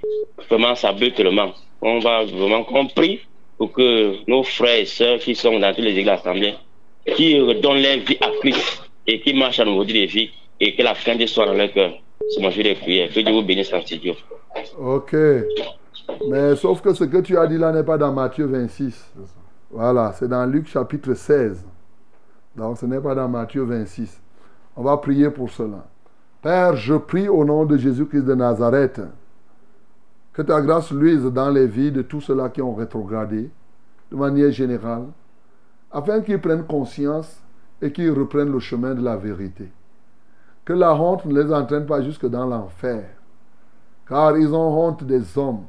vraiment 0.49 0.75
ça 0.75 0.93
brûle 0.93 1.13
tellement. 1.13 1.53
On 1.83 1.99
va 2.01 2.25
vraiment 2.25 2.65
compris 2.65 3.21
pour 3.59 3.73
que 3.73 4.17
nos 4.29 4.43
frères 4.43 4.81
et 4.81 4.85
sœurs 4.87 5.19
qui 5.19 5.35
sont 5.35 5.59
dans 5.59 5.73
toutes 5.75 5.85
les 5.85 5.91
églises 5.91 6.05
de 6.05 6.11
l'Assemblée, 6.11 6.55
qui 7.15 7.35
donnent 7.61 7.83
leur 7.83 7.99
vie 7.99 8.19
à 8.21 8.31
Christ 8.41 8.83
et 9.07 9.21
qui 9.21 9.35
marchent 9.35 9.61
à 9.61 9.65
nouveau 9.65 9.85
de 9.85 9.93
vie 9.93 10.31
et 10.61 10.75
que 10.75 10.83
la 10.83 10.95
fin 10.95 11.17
de 11.17 11.27
soit 11.27 11.47
dans 11.47 11.55
leur 11.55 11.73
cœur. 11.73 11.93
C'est 12.31 12.41
mon 12.43 12.49
de 12.49 12.75
prière. 12.75 13.09
Que 13.13 13.21
Dieu 13.21 13.33
vous 13.33 13.43
bénisse 13.43 13.73
en 13.73 13.81
studio. 13.81 14.15
Ok. 14.79 15.15
Mais 16.29 16.57
sauf 16.57 16.81
que 16.81 16.93
ce 16.95 17.05
que 17.05 17.19
tu 17.19 17.39
as 17.39 17.47
dit 17.47 17.59
là 17.59 17.73
n'est 17.73 17.85
pas 17.85 17.97
dans 17.99 18.13
Matthieu 18.13 18.47
26. 18.47 19.13
Voilà, 19.71 20.13
c'est 20.19 20.29
dans 20.29 20.45
Luc 20.47 20.69
chapitre 20.69 21.15
16. 21.15 21.65
Donc 22.59 22.77
ce 22.77 22.87
n'est 22.87 23.01
pas 23.01 23.15
dans 23.15 23.29
Matthieu 23.29 23.63
26. 23.63 24.21
On 24.77 24.83
va 24.83 24.97
prier 24.97 25.31
pour 25.31 25.49
cela. 25.49 25.87
Père, 26.43 26.75
je 26.75 26.95
prie 26.95 27.29
au 27.29 27.45
nom 27.45 27.65
de 27.65 27.77
Jésus-Christ 27.77 28.25
de 28.25 28.35
Nazareth 28.35 29.01
que 30.33 30.43
ta 30.43 30.61
grâce 30.61 30.91
luise 30.91 31.25
dans 31.25 31.51
les 31.51 31.67
vies 31.67 31.93
de 31.93 32.03
tous 32.03 32.21
ceux-là 32.21 32.49
qui 32.49 32.63
ont 32.63 32.75
rétrogradé, 32.75 33.51
de 34.11 34.17
manière 34.17 34.51
générale, 34.51 35.07
afin 35.91 36.21
qu'ils 36.21 36.41
prennent 36.41 36.65
conscience 36.65 37.41
et 37.81 37.93
qu'ils 37.93 38.13
reprennent 38.13 38.53
le 38.53 38.61
chemin 38.61 38.95
de 38.95 39.03
la 39.03 39.17
vérité. 39.17 39.71
Que 40.65 40.73
la 40.73 40.95
honte 40.95 41.25
ne 41.25 41.41
les 41.41 41.53
entraîne 41.53 41.87
pas 41.87 42.03
jusque 42.03 42.27
dans 42.27 42.47
l'enfer, 42.47 43.05
car 44.09 44.37
ils 44.37 44.53
ont 44.55 44.87
honte 44.87 45.03
des 45.05 45.39
hommes. 45.39 45.65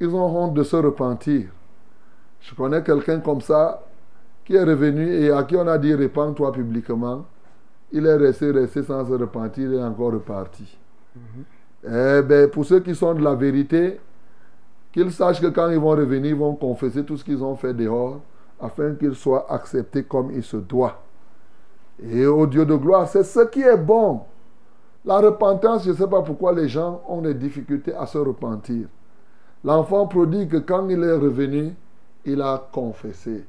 Ils 0.00 0.14
ont 0.14 0.36
honte 0.36 0.54
de 0.54 0.62
se 0.62 0.76
repentir. 0.76 1.48
Je 2.40 2.54
connais 2.54 2.82
quelqu'un 2.82 3.20
comme 3.20 3.40
ça 3.40 3.87
qui 4.48 4.56
est 4.56 4.64
revenu 4.64 5.06
et 5.06 5.30
à 5.30 5.42
qui 5.42 5.56
on 5.56 5.66
a 5.66 5.76
dit 5.76 5.94
repends-toi 5.94 6.52
publiquement. 6.52 7.26
Il 7.92 8.06
est 8.06 8.16
resté, 8.16 8.50
resté 8.50 8.82
sans 8.82 9.04
se 9.04 9.12
repentir 9.12 9.70
et 9.74 9.84
encore 9.84 10.14
reparti. 10.14 10.78
Eh 11.84 12.22
ben, 12.22 12.48
pour 12.48 12.64
ceux 12.64 12.80
qui 12.80 12.94
sont 12.94 13.12
de 13.12 13.22
la 13.22 13.34
vérité, 13.34 14.00
qu'ils 14.90 15.12
sachent 15.12 15.42
que 15.42 15.48
quand 15.48 15.68
ils 15.68 15.78
vont 15.78 15.90
revenir, 15.90 16.30
ils 16.30 16.34
vont 16.34 16.54
confesser 16.54 17.04
tout 17.04 17.18
ce 17.18 17.24
qu'ils 17.24 17.44
ont 17.44 17.56
fait 17.56 17.74
dehors, 17.74 18.22
afin 18.58 18.94
qu'ils 18.94 19.14
soient 19.14 19.52
acceptés 19.52 20.04
comme 20.04 20.30
il 20.34 20.42
se 20.42 20.56
doit. 20.56 20.98
Et 22.02 22.24
au 22.24 22.46
Dieu 22.46 22.64
de 22.64 22.74
gloire, 22.74 23.06
c'est 23.06 23.24
ce 23.24 23.40
qui 23.48 23.60
est 23.60 23.76
bon. 23.76 24.22
La 25.04 25.18
repentance, 25.18 25.84
je 25.84 25.90
ne 25.90 25.96
sais 25.96 26.08
pas 26.08 26.22
pourquoi 26.22 26.54
les 26.54 26.70
gens 26.70 27.02
ont 27.06 27.20
des 27.20 27.34
difficultés 27.34 27.94
à 27.94 28.06
se 28.06 28.16
repentir. 28.16 28.86
L'enfant 29.62 30.06
prodigue, 30.06 30.64
quand 30.64 30.88
il 30.88 31.04
est 31.04 31.16
revenu, 31.16 31.74
il 32.24 32.40
a 32.40 32.66
confessé. 32.72 33.44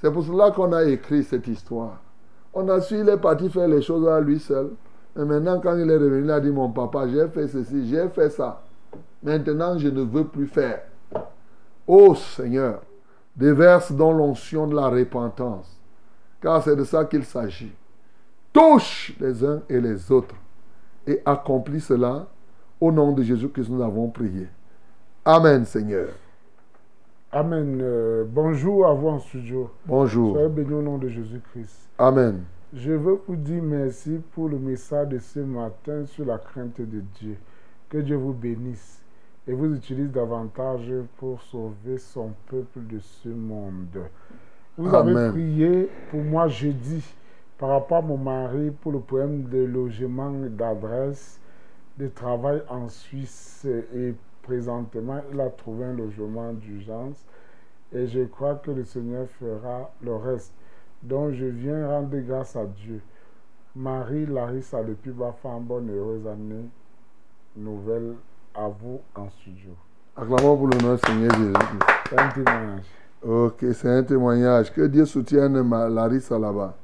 C'est 0.00 0.10
pour 0.10 0.24
cela 0.24 0.50
qu'on 0.50 0.72
a 0.72 0.84
écrit 0.84 1.22
cette 1.22 1.46
histoire. 1.46 2.00
On 2.54 2.68
a 2.68 2.80
su, 2.80 2.98
il 2.98 3.08
est 3.08 3.16
parti 3.18 3.48
faire 3.48 3.68
les 3.68 3.82
choses 3.82 4.08
à 4.08 4.20
lui 4.20 4.40
seul. 4.40 4.70
Et 5.16 5.24
maintenant, 5.24 5.60
quand 5.60 5.76
il 5.76 5.90
est 5.90 5.96
revenu, 5.96 6.24
il 6.24 6.30
a 6.30 6.40
dit, 6.40 6.50
mon 6.50 6.70
papa, 6.70 7.06
j'ai 7.08 7.28
fait 7.28 7.48
ceci, 7.48 7.88
j'ai 7.88 8.08
fait 8.08 8.30
ça. 8.30 8.62
Maintenant, 9.22 9.76
je 9.76 9.88
ne 9.88 10.02
veux 10.02 10.24
plus 10.24 10.46
faire. 10.46 10.82
Ô 11.86 12.14
Seigneur, 12.14 12.80
déverse 13.36 13.92
dans 13.92 14.12
l'onction 14.12 14.66
de 14.66 14.74
la 14.74 14.88
repentance, 14.88 15.78
car 16.40 16.62
c'est 16.62 16.76
de 16.76 16.84
ça 16.84 17.04
qu'il 17.04 17.24
s'agit. 17.24 17.72
Touche 18.52 19.14
les 19.20 19.44
uns 19.44 19.60
et 19.68 19.80
les 19.80 20.10
autres 20.10 20.34
et 21.06 21.20
accomplis 21.24 21.80
cela. 21.80 22.26
Au 22.80 22.90
nom 22.90 23.12
de 23.12 23.22
Jésus 23.22 23.50
que 23.50 23.60
nous 23.60 23.82
avons 23.82 24.08
prié. 24.08 24.48
Amen, 25.22 25.66
Seigneur. 25.66 26.08
Amen. 27.32 27.78
Euh, 27.80 28.24
bonjour 28.28 28.88
à 28.88 28.92
vous 28.92 29.06
en 29.06 29.20
studio. 29.20 29.70
Bonjour. 29.86 30.32
Soyez 30.34 30.48
bénis 30.48 30.74
au 30.74 30.82
nom 30.82 30.98
de 30.98 31.08
Jésus-Christ. 31.08 31.88
Amen. 31.96 32.42
Je 32.74 32.90
veux 32.90 33.20
vous 33.24 33.36
dire 33.36 33.62
merci 33.62 34.20
pour 34.32 34.48
le 34.48 34.58
message 34.58 35.08
de 35.10 35.18
ce 35.20 35.38
matin 35.38 36.04
sur 36.06 36.24
la 36.24 36.38
crainte 36.38 36.80
de 36.80 37.04
Dieu. 37.20 37.36
Que 37.88 37.98
Dieu 37.98 38.16
vous 38.16 38.32
bénisse. 38.32 39.00
et 39.46 39.52
vous 39.52 39.74
utilise 39.74 40.10
davantage 40.10 40.92
pour 41.18 41.40
sauver 41.42 41.98
son 41.98 42.32
peuple 42.48 42.80
de 42.90 42.98
ce 42.98 43.28
monde. 43.28 44.00
Vous 44.76 44.92
avez 44.92 45.30
prié 45.30 45.88
pour 46.10 46.22
moi 46.22 46.48
jeudi 46.48 47.04
par 47.58 47.70
rapport 47.70 47.98
à 47.98 48.02
mon 48.02 48.16
mari 48.16 48.72
pour 48.82 48.90
le 48.90 48.98
problème 49.00 49.44
de 49.44 49.58
logement, 49.64 50.32
d'adresse, 50.50 51.40
de 51.96 52.08
travail 52.08 52.62
en 52.68 52.88
Suisse 52.88 53.66
et 53.94 54.14
présentement 54.42 55.20
il 55.32 55.40
a 55.40 55.50
trouvé 55.50 55.84
un 55.84 55.94
logement 55.94 56.52
d'urgence 56.52 57.24
et 57.92 58.06
je 58.06 58.24
crois 58.24 58.54
que 58.56 58.70
le 58.70 58.84
Seigneur 58.84 59.26
fera 59.28 59.90
le 60.02 60.14
reste. 60.16 60.52
Donc 61.02 61.32
je 61.32 61.46
viens 61.46 61.88
rendre 61.88 62.16
grâce 62.18 62.56
à 62.56 62.66
Dieu. 62.66 63.00
Marie 63.74 64.26
Larissa 64.26 64.82
depuis 64.82 65.12
Bafan, 65.12 65.60
bonne 65.60 65.88
et 65.90 65.94
heureuse 65.94 66.26
année 66.26 66.68
nouvelle 67.56 68.14
à 68.54 68.68
vous 68.68 69.00
en 69.14 69.28
studio. 69.30 69.70
Acclamons 70.16 70.56
pour 70.56 70.68
le 70.68 70.78
nom 70.78 70.94
du 70.94 71.00
Seigneur 71.00 71.34
Jésus. 71.34 71.78
C'est 72.08 72.18
un 72.18 72.28
témoignage. 72.28 72.84
Ok, 73.22 73.64
c'est 73.74 73.88
un 73.88 74.02
témoignage. 74.02 74.72
Que 74.72 74.86
Dieu 74.86 75.04
soutienne 75.06 75.62
ma 75.62 75.88
Larissa 75.88 76.38
là-bas. 76.38 76.76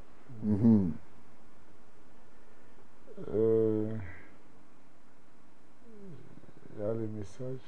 Euh, 3.35 3.89
A 6.79 6.93
les 6.93 7.07
messages. 7.19 7.61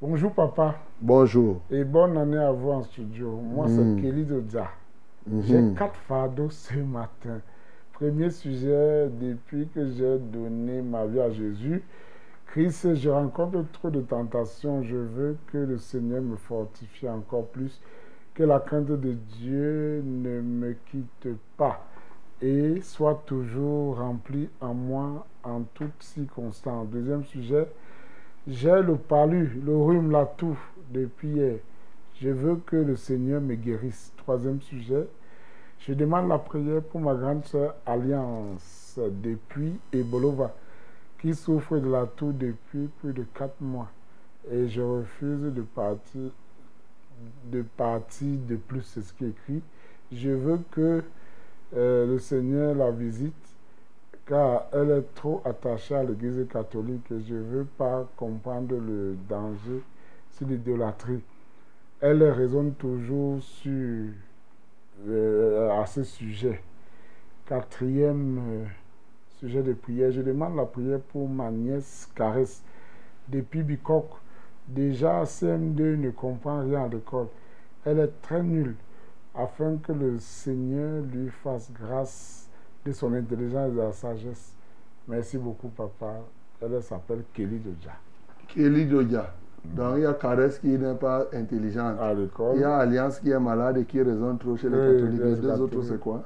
Bonjour 0.00 0.32
papa 0.32 0.76
Bonjour. 1.00 1.60
et 1.70 1.84
bonne 1.84 2.16
année 2.16 2.38
à 2.38 2.50
vous 2.52 2.70
en 2.70 2.82
studio. 2.82 3.30
Moi 3.36 3.66
Mm. 3.66 3.96
c'est 3.96 4.02
Kelly 4.02 4.24
Dodja. 4.24 4.68
Mhm. 5.26 5.42
J'ai 5.42 5.74
quatre 5.76 5.96
fardeaux 5.96 6.50
ce 6.50 6.74
matin. 6.78 7.40
Premier 7.92 8.30
sujet, 8.30 9.08
depuis 9.20 9.68
que 9.68 9.86
j'ai 9.90 10.18
donné 10.18 10.82
ma 10.82 11.06
vie 11.06 11.20
à 11.20 11.30
Jésus, 11.30 11.82
Christ, 12.46 12.94
je 12.94 13.10
rencontre 13.10 13.64
trop 13.72 13.90
de 13.90 14.00
tentations. 14.00 14.82
Je 14.82 14.96
veux 14.96 15.36
que 15.52 15.58
le 15.58 15.78
Seigneur 15.78 16.22
me 16.22 16.36
fortifie 16.36 17.08
encore 17.08 17.46
plus, 17.48 17.80
que 18.34 18.42
la 18.44 18.60
crainte 18.60 18.86
de 18.86 19.12
Dieu 19.12 20.02
ne 20.04 20.40
me 20.40 20.72
quitte 20.90 21.28
pas 21.56 21.84
et 22.42 22.80
soit 22.82 23.22
toujours 23.26 23.98
remplie 23.98 24.48
en 24.60 24.74
moi 24.74 25.26
en 25.42 25.62
toutes 25.74 26.02
circonstances. 26.02 26.86
Deuxième 26.88 27.24
sujet, 27.24 27.66
j'ai 28.46 28.82
le 28.82 28.96
palu, 28.96 29.60
le 29.64 29.76
rhume, 29.76 30.10
la 30.10 30.24
toux 30.24 30.58
depuis 30.90 31.28
hier. 31.28 31.58
Je 32.20 32.30
veux 32.30 32.56
que 32.56 32.76
le 32.76 32.96
Seigneur 32.96 33.40
me 33.40 33.54
guérisse. 33.54 34.12
Troisième 34.16 34.60
sujet, 34.60 35.06
je 35.80 35.92
demande 35.92 36.28
la 36.28 36.38
prière 36.38 36.82
pour 36.82 37.00
ma 37.00 37.14
grande 37.14 37.44
sœur 37.44 37.74
Alliance 37.84 38.98
depuis 39.22 39.78
Ebolova, 39.92 40.54
qui 41.20 41.34
souffre 41.34 41.78
de 41.78 41.90
la 41.90 42.06
toux 42.06 42.32
depuis 42.32 42.88
plus 43.00 43.12
de 43.12 43.24
quatre 43.34 43.60
mois. 43.60 43.90
Et 44.50 44.68
je 44.68 44.80
refuse 44.80 45.52
de 45.52 45.62
partir 45.62 46.30
de 47.50 48.56
plus, 48.56 48.82
c'est 48.82 49.02
ce 49.02 49.12
qui 49.12 49.24
est 49.24 49.28
écrit. 49.28 49.62
Je 50.12 50.30
veux 50.30 50.60
que 50.70 51.02
euh, 51.76 52.06
le 52.06 52.18
Seigneur 52.18 52.74
la 52.74 52.90
visite, 52.90 53.34
car 54.26 54.66
elle 54.72 54.90
est 54.90 55.14
trop 55.14 55.40
attachée 55.44 55.94
à 55.94 56.02
l'Église 56.02 56.46
catholique 56.50 57.10
et 57.12 57.20
je 57.20 57.34
ne 57.34 57.42
veux 57.42 57.64
pas 57.64 58.06
comprendre 58.16 58.74
le 58.74 59.16
danger 59.28 59.82
sur 60.32 60.46
l'idolâtrie. 60.48 61.22
Elle 62.00 62.22
raisonne 62.24 62.74
toujours 62.74 63.40
sur, 63.42 64.08
euh, 65.06 65.80
à 65.80 65.86
ce 65.86 66.02
sujet. 66.02 66.60
Quatrième 67.46 68.38
euh, 68.38 68.64
sujet 69.38 69.62
de 69.62 69.72
prière, 69.72 70.10
je 70.10 70.20
demande 70.20 70.56
la 70.56 70.66
prière 70.66 71.00
pour 71.00 71.28
ma 71.28 71.50
nièce 71.50 72.10
Caresse 72.14 72.62
depuis 73.28 73.62
Bicoque. 73.62 74.16
Déjà, 74.66 75.22
CM2 75.22 75.96
ne 75.96 76.10
comprend 76.10 76.62
rien 76.62 76.84
à 76.84 76.88
l'école. 76.88 77.28
Elle 77.84 78.00
est 78.00 78.20
très 78.20 78.42
nulle 78.42 78.74
afin 79.32 79.76
que 79.76 79.92
le 79.92 80.18
Seigneur 80.18 81.02
lui 81.02 81.28
fasse 81.28 81.70
grâce 81.72 82.45
de 82.86 82.92
son 82.92 83.12
intelligence 83.14 83.68
et 83.70 83.74
de 83.74 83.80
sa 83.80 83.92
sagesse. 83.92 84.54
Merci 85.08 85.38
beaucoup, 85.38 85.68
papa. 85.68 86.14
Elle 86.60 86.82
s'appelle 86.82 87.24
Kelly 87.34 87.58
Dodja. 87.58 87.92
Kelly 88.48 88.86
Dodia. 88.86 89.34
Donc 89.64 89.94
il 89.96 90.02
y 90.02 90.06
a 90.06 90.14
Caresse 90.14 90.58
qui 90.58 90.68
n'est 90.68 90.94
pas 90.94 91.26
intelligente. 91.32 91.98
À 92.00 92.14
l'école. 92.14 92.54
Il 92.56 92.60
y 92.60 92.64
a 92.64 92.76
Alliance 92.78 93.18
qui 93.20 93.30
est 93.30 93.38
malade 93.38 93.78
et 93.78 93.84
qui 93.84 94.00
raisonne 94.00 94.38
trop 94.38 94.56
chez 94.56 94.68
les 94.70 94.76
Oui, 94.76 94.94
catholiques. 95.00 95.20
les 95.22 95.36
deux 95.36 95.60
autres, 95.60 95.82
c'est 95.82 95.98
quoi? 96.00 96.24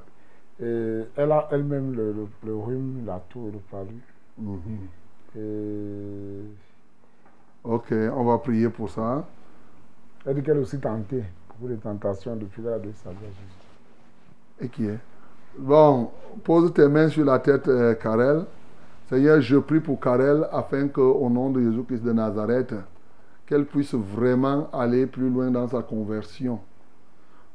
Et 0.63 1.01
elle 1.17 1.33
a 1.33 1.49
elle-même 1.51 1.95
le, 1.95 2.13
le, 2.13 2.27
le 2.45 2.55
rhume, 2.57 3.03
la 3.07 3.19
toux 3.31 3.49
et 3.49 3.53
le 3.53 3.59
palu. 3.71 3.97
Mhm. 4.39 4.61
Et 5.37 6.41
Ok, 7.65 7.93
on 7.93 8.25
va 8.25 8.39
prier 8.39 8.69
pour 8.69 8.91
ça. 8.91 9.25
elle 10.27 10.35
dit 10.37 10.43
qu'elle 10.43 10.59
est 10.59 10.61
aussi 10.61 10.79
tentée 10.79 11.25
pour 11.59 11.69
les 11.69 11.77
tentations 11.77 12.37
depuis 12.37 12.63
là 12.63 12.79
de 12.79 12.91
sa 12.93 13.11
vie. 13.11 13.17
Et 14.61 14.69
qui 14.69 14.87
est? 14.87 14.99
Bon, 15.59 16.11
pose 16.45 16.73
tes 16.73 16.87
mains 16.89 17.09
sur 17.09 17.25
la 17.25 17.39
tête, 17.41 17.67
euh, 17.69 17.95
Karel. 17.95 18.45
Seigneur, 19.09 19.41
je 19.41 19.57
prie 19.57 19.81
pour 19.81 19.99
Karel 19.99 20.47
afin 20.53 20.87
qu'au 20.87 21.29
nom 21.29 21.51
de 21.51 21.61
Jésus-Christ 21.61 22.05
de 22.05 22.13
Nazareth, 22.13 22.75
qu'elle 23.47 23.67
puisse 23.67 23.95
vraiment 23.95 24.71
aller 24.73 25.07
plus 25.07 25.29
loin 25.29 25.51
dans 25.51 25.67
sa 25.67 25.83
conversion. 25.83 26.61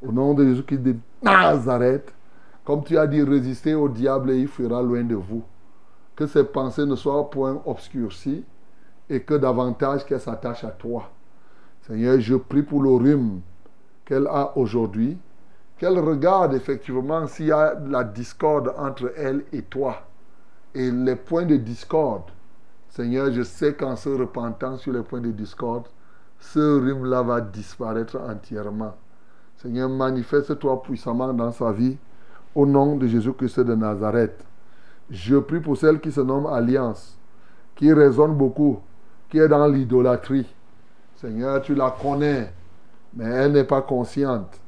Au 0.05 0.11
nom 0.11 0.33
de 0.33 0.43
Jésus-Christ 0.43 0.83
de 0.83 0.95
Nazareth, 1.23 2.13
comme 2.65 2.83
tu 2.83 2.97
as 2.97 3.07
dit, 3.07 3.21
résistez 3.21 3.75
au 3.75 3.87
diable 3.87 4.31
et 4.31 4.39
il 4.39 4.47
fuira 4.49 4.81
loin 4.81 5.03
de 5.03 5.15
vous. 5.15 5.43
Que 6.15 6.27
ses 6.27 6.43
pensées 6.43 6.85
ne 6.85 6.95
soient 6.95 7.29
point 7.29 7.61
obscurcies 7.65 8.43
et 9.09 9.21
que 9.21 9.35
davantage 9.35 10.05
qu'elle 10.05 10.19
s'attache 10.19 10.65
à 10.65 10.71
toi. 10.71 11.09
Seigneur, 11.87 12.19
je 12.19 12.35
prie 12.35 12.63
pour 12.63 12.81
le 12.81 12.89
rhume 12.89 13.39
qu'elle 14.03 14.27
a 14.27 14.57
aujourd'hui, 14.57 15.17
qu'elle 15.77 15.99
regarde 15.99 16.53
effectivement 16.53 17.27
s'il 17.27 17.47
y 17.47 17.51
a 17.51 17.73
la 17.87 18.03
discorde 18.03 18.73
entre 18.77 19.11
elle 19.17 19.43
et 19.51 19.63
toi. 19.63 20.03
Et 20.73 20.91
les 20.91 21.15
points 21.15 21.45
de 21.45 21.55
discorde, 21.57 22.23
Seigneur, 22.89 23.31
je 23.31 23.43
sais 23.43 23.73
qu'en 23.73 23.95
se 23.95 24.09
repentant 24.09 24.77
sur 24.77 24.93
les 24.93 25.03
points 25.03 25.21
de 25.21 25.31
discorde, 25.31 25.87
ce 26.39 26.79
rhume-là 26.79 27.21
va 27.23 27.41
disparaître 27.41 28.17
entièrement. 28.19 28.95
Seigneur, 29.57 29.89
manifeste-toi 29.89 30.81
puissamment 30.83 31.33
dans 31.33 31.51
sa 31.51 31.71
vie, 31.71 31.97
au 32.53 32.65
nom 32.65 32.95
de 32.95 33.07
Jésus-Christ 33.07 33.61
de 33.61 33.75
Nazareth. 33.75 34.45
Je 35.09 35.37
prie 35.37 35.59
pour 35.59 35.77
celle 35.77 35.99
qui 35.99 36.11
se 36.11 36.21
nomme 36.21 36.45
Alliance, 36.45 37.17
qui 37.75 37.91
raisonne 37.91 38.35
beaucoup, 38.35 38.79
qui 39.29 39.39
est 39.39 39.47
dans 39.47 39.67
l'idolâtrie. 39.67 40.47
Seigneur, 41.15 41.61
tu 41.61 41.75
la 41.75 41.95
connais, 42.01 42.53
mais 43.13 43.25
elle 43.25 43.51
n'est 43.53 43.63
pas 43.65 43.81
consciente. 43.81 44.59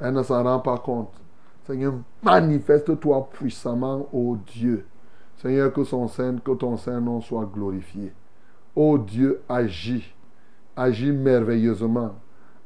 Elle 0.00 0.14
ne 0.14 0.22
s'en 0.22 0.42
rend 0.42 0.60
pas 0.60 0.78
compte. 0.78 1.12
Seigneur, 1.66 1.94
manifeste-toi 2.22 3.28
puissamment, 3.32 4.08
ô 4.12 4.36
Dieu. 4.46 4.86
Seigneur, 5.36 5.72
que, 5.72 5.82
ton 6.54 6.76
Saint 6.76 7.00
nom 7.00 7.20
soit 7.20 7.48
glorifié. 7.52 8.12
Ô 8.74 8.98
Dieu, 8.98 9.40
agis. 9.48 10.14
Agis 10.76 11.12
merveilleusement. 11.12 12.14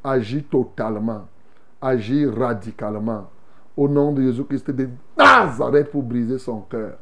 Agis 0.02 0.44
totalement. 0.44 1.27
Agis 1.81 2.27
radicalement. 2.27 3.31
Au 3.77 3.89
nom 3.89 4.12
de 4.12 4.23
Jésus-Christ 4.23 4.70
de 4.70 4.89
Nazareth 5.16 5.90
pour 5.90 6.02
briser 6.02 6.39
son 6.39 6.61
cœur. 6.62 6.98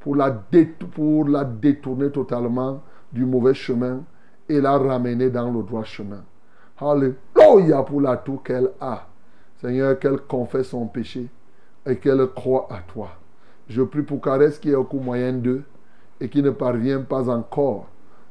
Pour 0.00 0.16
la, 0.16 0.30
détourner 0.30 2.10
totalement 2.10 2.82
du 3.12 3.24
mauvais 3.24 3.54
chemin 3.54 4.02
et 4.48 4.60
la 4.60 4.78
ramener 4.78 5.30
dans 5.30 5.50
le 5.50 5.62
droit 5.62 5.84
chemin. 5.84 6.22
Alléluia 6.78 7.82
pour 7.82 8.00
la 8.00 8.16
toux 8.16 8.38
qu'elle 8.38 8.70
a. 8.80 9.09
Seigneur, 9.60 9.98
qu'elle 9.98 10.18
confesse 10.20 10.68
son 10.68 10.86
péché 10.86 11.28
et 11.86 11.96
qu'elle 11.96 12.26
croit 12.28 12.66
à 12.70 12.80
toi. 12.80 13.10
Je 13.68 13.82
prie 13.82 14.02
pour 14.02 14.20
Caresse 14.20 14.58
qui 14.58 14.70
est 14.70 14.74
au 14.74 14.84
coup 14.84 15.00
moyen 15.00 15.34
d'eux 15.34 15.64
et 16.20 16.28
qui 16.28 16.42
ne 16.42 16.50
parvient 16.50 17.02
pas 17.02 17.28
encore 17.28 17.86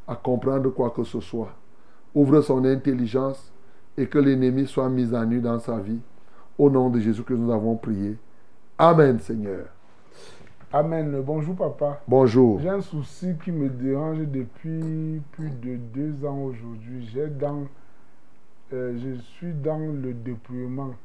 à 0.07 0.15
comprendre 0.15 0.69
quoi 0.71 0.89
que 0.89 1.03
ce 1.03 1.19
soit. 1.19 1.53
Ouvre 2.15 2.41
son 2.41 2.65
intelligence 2.65 3.51
et 3.95 4.07
que 4.07 4.17
l'ennemi 4.17 4.65
soit 4.65 4.89
mis 4.89 5.13
à 5.13 5.23
nu 5.23 5.39
dans 5.39 5.59
sa 5.59 5.77
vie. 5.77 5.99
Au 6.57 6.69
nom 6.69 6.89
de 6.89 6.99
Jésus 6.99 7.23
que 7.23 7.33
nous 7.33 7.51
avons 7.51 7.75
prié. 7.75 8.17
Amen, 8.77 9.19
Seigneur. 9.19 9.67
Amen. 10.73 11.21
Bonjour, 11.23 11.55
papa. 11.55 12.01
Bonjour. 12.07 12.59
J'ai 12.59 12.69
un 12.69 12.81
souci 12.81 13.35
qui 13.43 13.51
me 13.51 13.69
dérange 13.69 14.19
depuis 14.19 15.21
plus 15.31 15.51
de 15.51 15.75
deux 15.75 16.25
ans 16.25 16.39
aujourd'hui. 16.39 17.07
J'ai 17.13 17.27
dans, 17.27 17.65
euh, 18.73 18.97
je 18.97 19.21
suis 19.21 19.53
dans 19.53 19.79
le 19.79 20.13
dépouillement. 20.13 20.95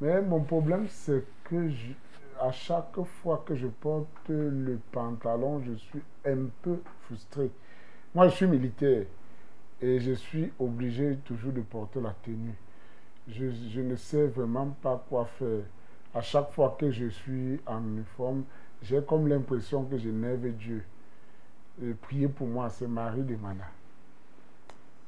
Mais 0.00 0.20
mon 0.22 0.40
problème, 0.40 0.86
c'est 0.88 1.24
que 1.44 1.68
je- 1.68 1.92
à 2.40 2.50
chaque 2.52 3.00
fois 3.04 3.42
que 3.46 3.54
je 3.54 3.66
porte 3.68 4.28
le 4.28 4.78
pantalon, 4.92 5.60
je 5.60 5.74
suis 5.74 6.02
un 6.26 6.46
peu 6.62 6.78
frustré. 7.02 7.50
Moi, 8.14 8.28
je 8.28 8.36
suis 8.36 8.46
militaire 8.46 9.06
et 9.82 10.00
je 10.00 10.12
suis 10.12 10.52
obligé 10.58 11.18
toujours 11.24 11.52
de 11.52 11.62
porter 11.62 12.00
la 12.00 12.14
tenue. 12.24 12.54
Je, 13.28 13.50
je 13.70 13.80
ne 13.82 13.96
sais 13.96 14.26
vraiment 14.28 14.76
pas 14.82 15.04
quoi 15.08 15.26
faire. 15.26 15.62
À 16.14 16.22
chaque 16.22 16.52
fois 16.52 16.76
que 16.78 16.90
je 16.90 17.06
suis 17.08 17.60
en 17.66 17.82
uniforme, 17.82 18.44
j'ai 18.82 19.02
comme 19.02 19.28
l'impression 19.28 19.84
que 19.84 19.98
j'énerve 19.98 20.48
Dieu. 20.50 20.84
Et 21.82 21.94
priez 21.94 22.28
pour 22.28 22.46
moi, 22.48 22.68
c'est 22.70 22.86
Marie 22.88 23.22
de 23.22 23.36
Mana. 23.36 23.64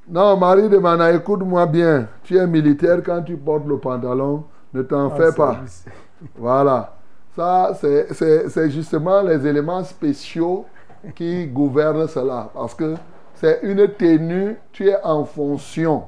Non, 0.08 0.36
Marie 0.36 0.68
de 0.68 0.78
Mana, 0.78 1.12
écoute-moi 1.12 1.66
bien. 1.66 2.08
Tu 2.24 2.36
es 2.36 2.46
militaire 2.46 3.02
quand 3.04 3.22
tu 3.22 3.36
portes 3.36 3.66
le 3.66 3.78
pantalon, 3.78 4.44
ne 4.74 4.82
t'en 4.82 5.10
Ah, 5.10 5.16
fais 5.16 5.32
pas. 5.32 5.52
service. 5.54 5.84
Voilà. 6.36 6.94
Ça, 7.34 7.72
c'est 7.80 8.70
justement 8.70 9.22
les 9.22 9.46
éléments 9.46 9.82
spéciaux 9.84 10.66
qui 11.14 11.46
gouvernent 11.46 12.06
cela. 12.06 12.50
Parce 12.54 12.74
que 12.74 12.94
c'est 13.34 13.60
une 13.62 13.88
tenue, 13.88 14.56
tu 14.70 14.88
es 14.88 14.96
en 15.02 15.24
fonction. 15.24 16.04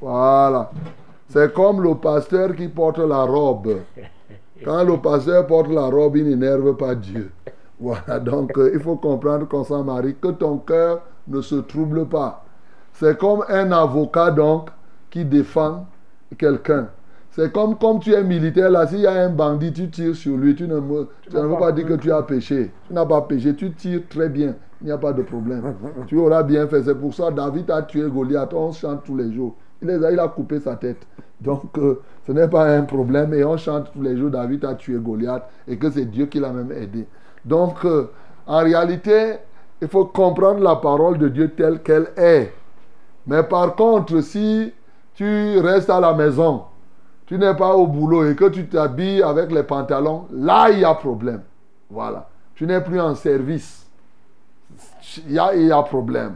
Voilà. 0.00 0.70
C'est 1.28 1.52
comme 1.54 1.82
le 1.82 1.94
pasteur 1.94 2.54
qui 2.54 2.68
porte 2.68 2.98
la 2.98 3.22
robe. 3.22 3.82
Quand 4.64 4.84
le 4.84 4.98
pasteur 4.98 5.46
porte 5.46 5.68
la 5.70 5.86
robe, 5.86 6.16
il 6.16 6.28
n'énerve 6.28 6.76
pas 6.76 6.94
Dieu. 6.94 7.30
Voilà, 7.80 8.20
donc 8.20 8.56
euh, 8.58 8.70
il 8.74 8.80
faut 8.80 8.96
comprendre 8.96 9.46
qu'on 9.48 9.64
s'en 9.64 9.82
marie, 9.84 10.14
que 10.20 10.28
ton 10.28 10.58
cœur 10.58 11.02
ne 11.26 11.40
se 11.40 11.56
trouble 11.56 12.06
pas. 12.06 12.44
C'est 12.92 13.18
comme 13.18 13.44
un 13.48 13.72
avocat 13.72 14.30
donc 14.30 14.70
qui 15.10 15.24
défend 15.24 15.86
quelqu'un. 16.38 16.88
C'est 17.36 17.52
comme, 17.52 17.76
comme 17.76 17.98
tu 17.98 18.12
es 18.12 18.22
militaire, 18.22 18.70
là, 18.70 18.86
s'il 18.86 19.00
y 19.00 19.06
a 19.08 19.12
un 19.24 19.28
bandit, 19.28 19.72
tu 19.72 19.90
tires 19.90 20.14
sur 20.14 20.36
lui, 20.36 20.54
tu 20.54 20.68
ne, 20.68 20.78
me- 20.78 21.08
tu 21.28 21.34
ne 21.34 21.42
veux 21.42 21.58
pas 21.58 21.72
dire 21.72 21.84
que 21.86 21.94
tu 21.94 22.12
as 22.12 22.22
péché. 22.22 22.70
Tu 22.86 22.92
n'as 22.94 23.04
pas 23.04 23.22
péché, 23.22 23.56
tu 23.56 23.72
tires 23.72 24.02
très 24.08 24.28
bien, 24.28 24.54
il 24.80 24.86
n'y 24.86 24.92
a 24.92 24.98
pas 24.98 25.12
de 25.12 25.22
problème. 25.22 25.74
tu 26.06 26.16
auras 26.16 26.44
bien 26.44 26.68
fait. 26.68 26.84
C'est 26.84 26.94
pour 26.94 27.12
ça 27.12 27.32
David 27.32 27.68
a 27.72 27.82
tué 27.82 28.08
Goliath, 28.08 28.54
on 28.54 28.70
chante 28.70 29.02
tous 29.04 29.16
les 29.16 29.32
jours. 29.32 29.56
Il, 29.82 29.88
les 29.88 30.04
a, 30.04 30.12
il 30.12 30.18
a 30.20 30.28
coupé 30.28 30.60
sa 30.60 30.76
tête. 30.76 31.04
Donc, 31.40 31.76
euh, 31.76 32.00
ce 32.24 32.30
n'est 32.30 32.46
pas 32.46 32.66
un 32.76 32.82
problème 32.82 33.34
et 33.34 33.42
on 33.44 33.56
chante 33.56 33.90
tous 33.92 34.00
les 34.02 34.16
jours, 34.16 34.30
David 34.30 34.64
a 34.64 34.74
tué 34.76 34.96
Goliath 34.98 35.42
et 35.66 35.76
que 35.76 35.90
c'est 35.90 36.04
Dieu 36.04 36.26
qui 36.26 36.38
l'a 36.38 36.52
même 36.52 36.70
aidé. 36.70 37.04
Donc, 37.44 37.84
euh, 37.84 38.10
en 38.46 38.58
réalité, 38.62 39.38
il 39.82 39.88
faut 39.88 40.04
comprendre 40.04 40.60
la 40.62 40.76
parole 40.76 41.18
de 41.18 41.28
Dieu 41.28 41.50
telle 41.50 41.80
qu'elle 41.82 42.06
est. 42.16 42.52
Mais 43.26 43.42
par 43.42 43.74
contre, 43.74 44.20
si 44.20 44.72
tu 45.14 45.58
restes 45.58 45.90
à 45.90 45.98
la 45.98 46.14
maison, 46.14 46.62
tu 47.26 47.38
n'es 47.38 47.54
pas 47.54 47.74
au 47.74 47.86
boulot 47.86 48.28
et 48.28 48.36
que 48.36 48.48
tu 48.48 48.66
t'habilles 48.66 49.22
avec 49.22 49.50
les 49.50 49.62
pantalons, 49.62 50.26
là, 50.32 50.70
il 50.70 50.80
y 50.80 50.84
a 50.84 50.94
problème. 50.94 51.42
Voilà. 51.90 52.28
Tu 52.54 52.66
n'es 52.66 52.80
plus 52.80 53.00
en 53.00 53.14
service. 53.14 53.86
Il 55.26 55.32
y 55.32 55.38
a, 55.72 55.82
problème. 55.82 56.34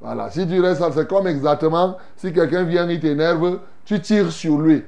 Voilà. 0.00 0.30
Si 0.30 0.46
tu 0.46 0.60
restes, 0.60 0.84
c'est 0.92 1.08
comme 1.08 1.26
exactement 1.26 1.96
si 2.16 2.32
quelqu'un 2.32 2.64
vient, 2.64 2.88
il 2.88 3.00
t'énerve, 3.00 3.60
tu 3.84 4.00
tires 4.00 4.30
sur 4.30 4.58
lui. 4.58 4.84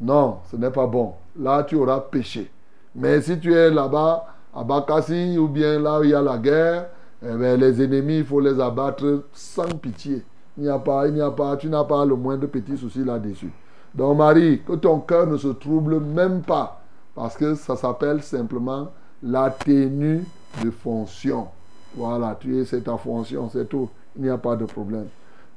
Non, 0.00 0.38
ce 0.50 0.56
n'est 0.56 0.70
pas 0.70 0.86
bon. 0.86 1.14
Là, 1.38 1.62
tu 1.62 1.76
auras 1.76 2.00
péché. 2.00 2.50
Mais 2.94 3.20
si 3.22 3.38
tu 3.38 3.54
es 3.54 3.70
là-bas, 3.70 4.26
à 4.54 4.64
Bakassi, 4.64 5.38
ou 5.38 5.48
bien 5.48 5.78
là 5.78 6.00
où 6.00 6.04
il 6.04 6.10
y 6.10 6.14
a 6.14 6.20
la 6.20 6.36
guerre, 6.36 6.88
eh 7.22 7.34
bien, 7.34 7.56
les 7.56 7.82
ennemis, 7.82 8.18
il 8.18 8.24
faut 8.24 8.40
les 8.40 8.60
abattre 8.60 9.24
sans 9.32 9.68
pitié. 9.78 10.22
Il 10.58 10.64
n'y 10.64 10.68
a 10.68 10.78
pas, 10.78 11.06
il 11.08 11.14
n'y 11.14 11.20
a 11.20 11.30
pas, 11.30 11.56
tu 11.56 11.68
n'as 11.68 11.84
pas 11.84 12.04
le 12.04 12.16
moindre 12.16 12.46
petit 12.46 12.76
souci 12.76 13.02
là-dessus. 13.04 13.50
Donc, 13.94 14.18
Marie, 14.18 14.62
que 14.66 14.74
ton 14.74 15.00
cœur 15.00 15.26
ne 15.26 15.36
se 15.36 15.48
trouble 15.48 16.00
même 16.00 16.42
pas, 16.42 16.82
parce 17.14 17.36
que 17.36 17.54
ça 17.54 17.76
s'appelle 17.76 18.22
simplement 18.22 18.90
la 19.22 19.50
tenue 19.50 20.24
de 20.62 20.70
fonction. 20.70 21.48
Voilà, 21.94 22.36
tu 22.40 22.58
es, 22.58 22.64
c'est 22.64 22.82
ta 22.82 22.96
fonction, 22.96 23.50
c'est 23.50 23.68
tout. 23.68 23.88
Il 24.16 24.22
n'y 24.22 24.30
a 24.30 24.38
pas 24.38 24.56
de 24.56 24.64
problème. 24.64 25.06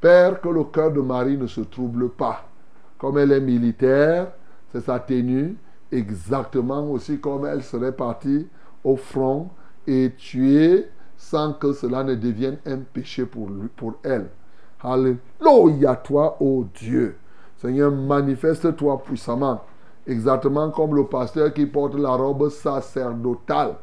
Père, 0.02 0.42
que 0.42 0.50
le 0.50 0.66
cœur 0.66 0.92
de 0.92 1.02
Marie 1.02 1.38
ne 1.38 1.48
se 1.48 1.62
trouble 1.62 2.10
pas. 2.10 2.46
Comme 2.98 3.18
elle 3.18 3.32
est 3.32 3.42
militaire, 3.42 4.28
c'est 4.72 4.82
sa 4.82 5.00
tenue, 5.00 5.56
exactement 5.92 6.90
aussi 6.92 7.20
comme 7.20 7.46
elle 7.46 7.64
serait 7.64 7.92
partie 7.92 8.48
au 8.84 8.98
front 8.98 9.50
et 9.88 10.12
tuée 10.18 10.90
sans 11.18 11.54
que 11.54 11.74
cela 11.74 12.04
ne 12.04 12.16
devienne 12.16 12.58
un 12.66 12.80
péché 12.80 13.26
pour, 13.26 13.50
lui, 13.50 13.70
pour 13.76 13.96
elle. 14.04 14.28
Alléluia 14.82 15.96
toi, 15.96 16.38
ô 16.42 16.66
Dieu. 16.76 17.16
Seigneur, 17.58 17.92
manifeste-toi 17.92 19.02
puissamment, 19.04 19.62
exactement 20.06 20.70
comme 20.72 20.96
le 20.96 21.06
pasteur 21.06 21.54
qui 21.54 21.66
porte 21.66 21.96
la 21.96 22.12
robe 22.12 22.50
sacerdotale. 22.50 23.76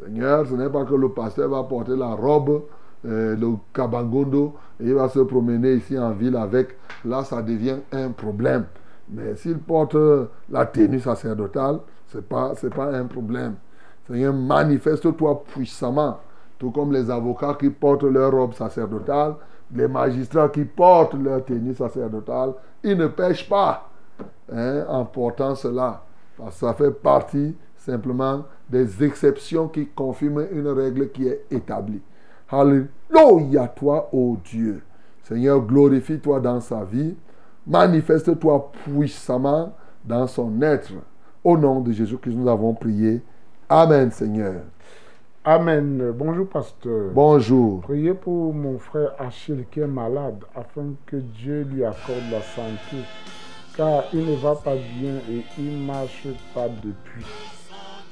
Seigneur, 0.00 0.46
ce 0.46 0.54
n'est 0.54 0.68
pas 0.68 0.84
que 0.84 0.94
le 0.94 1.08
pasteur 1.08 1.48
va 1.48 1.62
porter 1.62 1.96
la 1.96 2.14
robe 2.14 2.62
euh, 3.06 3.36
Kabangondo 3.72 4.54
et 4.80 4.84
il 4.84 4.94
va 4.94 5.08
se 5.08 5.20
promener 5.20 5.74
ici 5.74 5.98
en 5.98 6.10
ville 6.12 6.36
avec. 6.36 6.76
Là, 7.04 7.22
ça 7.24 7.42
devient 7.42 7.78
un 7.92 8.10
problème. 8.10 8.66
Mais 9.08 9.36
s'il 9.36 9.58
porte 9.58 9.96
la 10.50 10.66
tenue 10.66 11.00
sacerdotale, 11.00 11.80
ce 12.06 12.18
n'est 12.18 12.22
pas 12.22 12.54
un 12.92 13.04
problème. 13.04 13.54
Seigneur, 14.06 14.34
manifeste-toi 14.34 15.44
puissamment, 15.44 16.18
tout 16.58 16.70
comme 16.70 16.92
les 16.92 17.10
avocats 17.10 17.56
qui 17.58 17.70
portent 17.70 18.04
leur 18.04 18.32
robe 18.32 18.54
sacerdotale, 18.54 19.34
les 19.74 19.88
magistrats 19.88 20.48
qui 20.48 20.64
portent 20.64 21.14
leur 21.14 21.44
tenue 21.44 21.74
sacerdotale, 21.74 22.52
ils 22.84 22.96
ne 22.96 23.08
pêchent 23.08 23.48
pas 23.48 23.88
hein, 24.52 24.84
en 24.88 25.04
portant 25.04 25.54
cela. 25.54 26.02
Parce 26.36 26.54
que 26.54 26.66
ça 26.66 26.74
fait 26.74 26.90
partie 26.90 27.56
simplement 27.76 28.44
des 28.68 29.02
exceptions 29.04 29.68
qui 29.68 29.86
confirment 29.86 30.46
une 30.52 30.68
règle 30.68 31.10
qui 31.10 31.26
est 31.26 31.44
établie. 31.50 32.00
Alléluia 32.48 33.68
toi, 33.68 34.08
ô 34.12 34.36
Dieu. 34.44 34.82
Seigneur, 35.22 35.60
glorifie-toi 35.60 36.40
dans 36.40 36.60
sa 36.60 36.84
vie. 36.84 37.14
Manifeste-toi 37.66 38.72
puissamment 38.84 39.72
dans 40.04 40.26
son 40.26 40.60
être. 40.60 40.92
Au 41.42 41.56
nom 41.56 41.80
de 41.80 41.92
Jésus 41.92 42.18
que 42.18 42.30
nous 42.30 42.48
avons 42.48 42.74
prié. 42.74 43.22
Amen, 43.68 44.10
Seigneur. 44.10 44.62
Amen. 45.46 46.10
Bonjour, 46.16 46.48
pasteur. 46.48 47.10
Bonjour. 47.12 47.82
Priez 47.82 48.14
pour 48.14 48.54
mon 48.54 48.78
frère 48.78 49.12
Achille 49.18 49.66
qui 49.70 49.80
est 49.80 49.86
malade 49.86 50.42
afin 50.56 50.94
que 51.04 51.16
Dieu 51.16 51.66
lui 51.70 51.84
accorde 51.84 52.30
la 52.32 52.40
santé 52.40 53.04
car 53.76 54.04
il 54.14 54.24
ne 54.24 54.36
va 54.36 54.54
pas 54.54 54.74
bien 54.74 55.16
et 55.30 55.44
il 55.58 55.82
ne 55.82 55.86
marche 55.86 56.28
pas 56.54 56.68
depuis. 56.82 57.26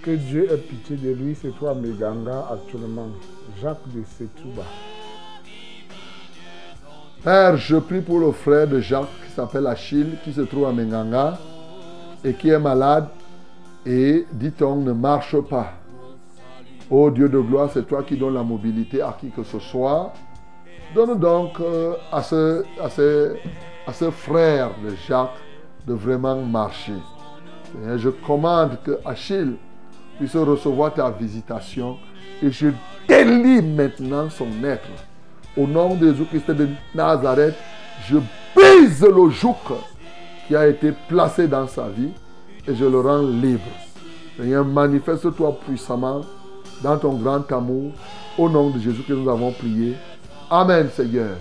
Que 0.02 0.10
Dieu 0.10 0.52
ait 0.52 0.58
pitié 0.58 0.96
de 0.96 1.10
lui, 1.14 1.34
c'est 1.34 1.56
toi 1.56 1.74
Meganga 1.74 2.48
actuellement. 2.52 3.08
Jacques 3.62 3.88
de 3.94 4.02
Setouba. 4.04 4.64
Père, 7.24 7.56
je 7.56 7.76
prie 7.76 8.02
pour 8.02 8.18
le 8.18 8.32
frère 8.32 8.68
de 8.68 8.78
Jacques 8.80 9.08
qui 9.24 9.32
s'appelle 9.32 9.66
Achille, 9.68 10.18
qui 10.22 10.34
se 10.34 10.42
trouve 10.42 10.66
à 10.66 10.72
Menganga 10.72 11.38
et 12.22 12.34
qui 12.34 12.50
est 12.50 12.58
malade 12.58 13.06
et, 13.86 14.26
dit-on, 14.32 14.76
ne 14.76 14.92
marche 14.92 15.40
pas. 15.40 15.81
Ô 16.92 17.10
Dieu 17.10 17.26
de 17.26 17.38
gloire, 17.38 17.70
c'est 17.72 17.88
toi 17.88 18.02
qui 18.02 18.18
donnes 18.18 18.34
la 18.34 18.42
mobilité 18.42 19.00
à 19.00 19.16
qui 19.18 19.30
que 19.30 19.42
ce 19.42 19.58
soit. 19.58 20.12
Donne 20.94 21.18
donc 21.18 21.58
euh, 21.58 21.94
à, 22.12 22.22
ce, 22.22 22.64
à, 22.78 22.90
ce, 22.90 23.34
à 23.86 23.94
ce 23.94 24.10
frère 24.10 24.72
de 24.84 24.90
Jacques 25.08 25.30
de 25.86 25.94
vraiment 25.94 26.36
marcher. 26.42 26.92
Je 27.96 28.10
commande 28.10 28.76
que 28.84 28.98
Achille 29.06 29.54
puisse 30.18 30.36
recevoir 30.36 30.92
ta 30.92 31.10
visitation 31.10 31.96
et 32.42 32.50
je 32.50 32.68
délie 33.08 33.62
maintenant 33.62 34.28
son 34.28 34.48
être. 34.62 34.90
Au 35.56 35.66
nom 35.66 35.94
de 35.94 36.08
Jésus-Christ 36.08 36.50
de 36.50 36.68
Nazareth, 36.94 37.54
je 38.06 38.18
brise 38.54 39.00
le 39.02 39.30
joug 39.30 39.56
qui 40.46 40.54
a 40.54 40.66
été 40.66 40.92
placé 41.08 41.48
dans 41.48 41.66
sa 41.66 41.88
vie 41.88 42.10
et 42.68 42.74
je 42.74 42.84
le 42.84 43.00
rends 43.00 43.22
libre. 43.22 43.62
Manifeste-toi 44.38 45.58
puissamment 45.64 46.20
dans 46.82 46.98
ton 46.98 47.14
grand 47.14 47.50
amour. 47.52 47.92
Au 48.38 48.48
nom 48.48 48.70
de 48.70 48.78
Jésus 48.78 49.02
que 49.02 49.12
nous 49.12 49.28
avons 49.30 49.52
prié. 49.52 49.94
Amen, 50.50 50.88
Seigneur. 50.90 51.36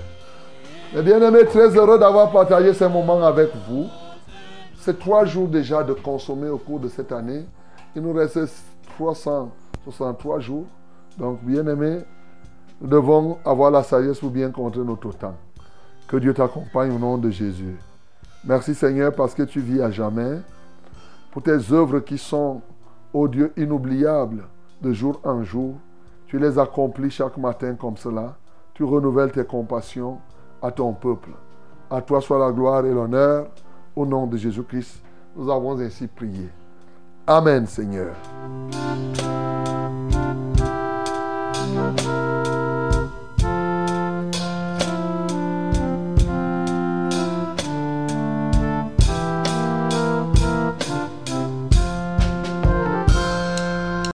Mes 0.94 1.02
bien-aimés, 1.02 1.46
très 1.46 1.76
heureux 1.76 1.98
d'avoir 1.98 2.32
partagé 2.32 2.74
ces 2.74 2.88
moments 2.88 3.24
avec 3.24 3.50
vous. 3.68 3.88
C'est 4.80 5.00
trois 5.00 5.26
jours 5.26 5.48
déjà 5.48 5.84
de 5.84 5.94
consommer 5.94 6.50
au 6.50 6.58
cours 6.58 6.80
de 6.80 6.90
cette 6.90 7.12
année. 7.12 7.46
Il 7.96 8.02
nous 8.02 8.14
reste 8.14 8.40
363 8.96 10.40
jours. 10.40 10.66
Donc, 11.18 11.44
bien-aimés, 11.44 12.00
nous 12.82 12.88
devons 12.88 13.38
avoir 13.46 13.72
la 13.72 13.84
sagesse 13.84 14.20
pour 14.20 14.32
bien 14.32 14.50
compter 14.50 14.80
notre 14.80 15.12
temps. 15.14 15.36
Que 16.08 16.18
Dieu 16.18 16.34
t'accompagne 16.34 16.92
au 16.92 17.00
nom 17.00 17.18
de 17.18 17.30
Jésus. 17.30 17.78
Merci 18.44 18.74
Seigneur 18.74 19.14
parce 19.14 19.34
que 19.34 19.44
tu 19.44 19.62
vis 19.62 19.82
à 19.82 19.92
jamais. 19.92 20.40
Pour 21.32 21.44
tes 21.44 21.72
œuvres 21.72 22.00
qui 22.00 22.18
sont, 22.18 22.62
ô 23.14 23.28
Dieu, 23.28 23.54
inoubliables 23.56 24.44
de 24.82 24.94
jour 24.94 25.20
en 25.24 25.44
jour. 25.44 25.76
Tu 26.28 26.40
les 26.40 26.58
accomplis 26.58 27.10
chaque 27.10 27.38
matin 27.38 27.76
comme 27.76 27.98
cela. 27.98 28.38
Tu 28.74 28.84
renouvelles 28.84 29.32
tes 29.32 29.46
compassions 29.46 30.20
à 30.62 30.72
ton 30.72 30.94
peuple. 30.94 31.32
À 31.90 32.02
toi 32.02 32.22
soit 32.22 32.40
la 32.40 32.52
gloire 32.52 32.86
et 32.86 32.94
l'honneur. 32.94 33.48
Au 33.96 34.06
nom 34.06 34.26
de 34.28 34.38
Jésus-Christ, 34.38 35.04
nous 35.36 35.52
avons 35.52 35.80
ainsi 35.80 36.08
prié. 36.08 36.50
Amen 37.28 37.66
Seigneur. 37.66 38.16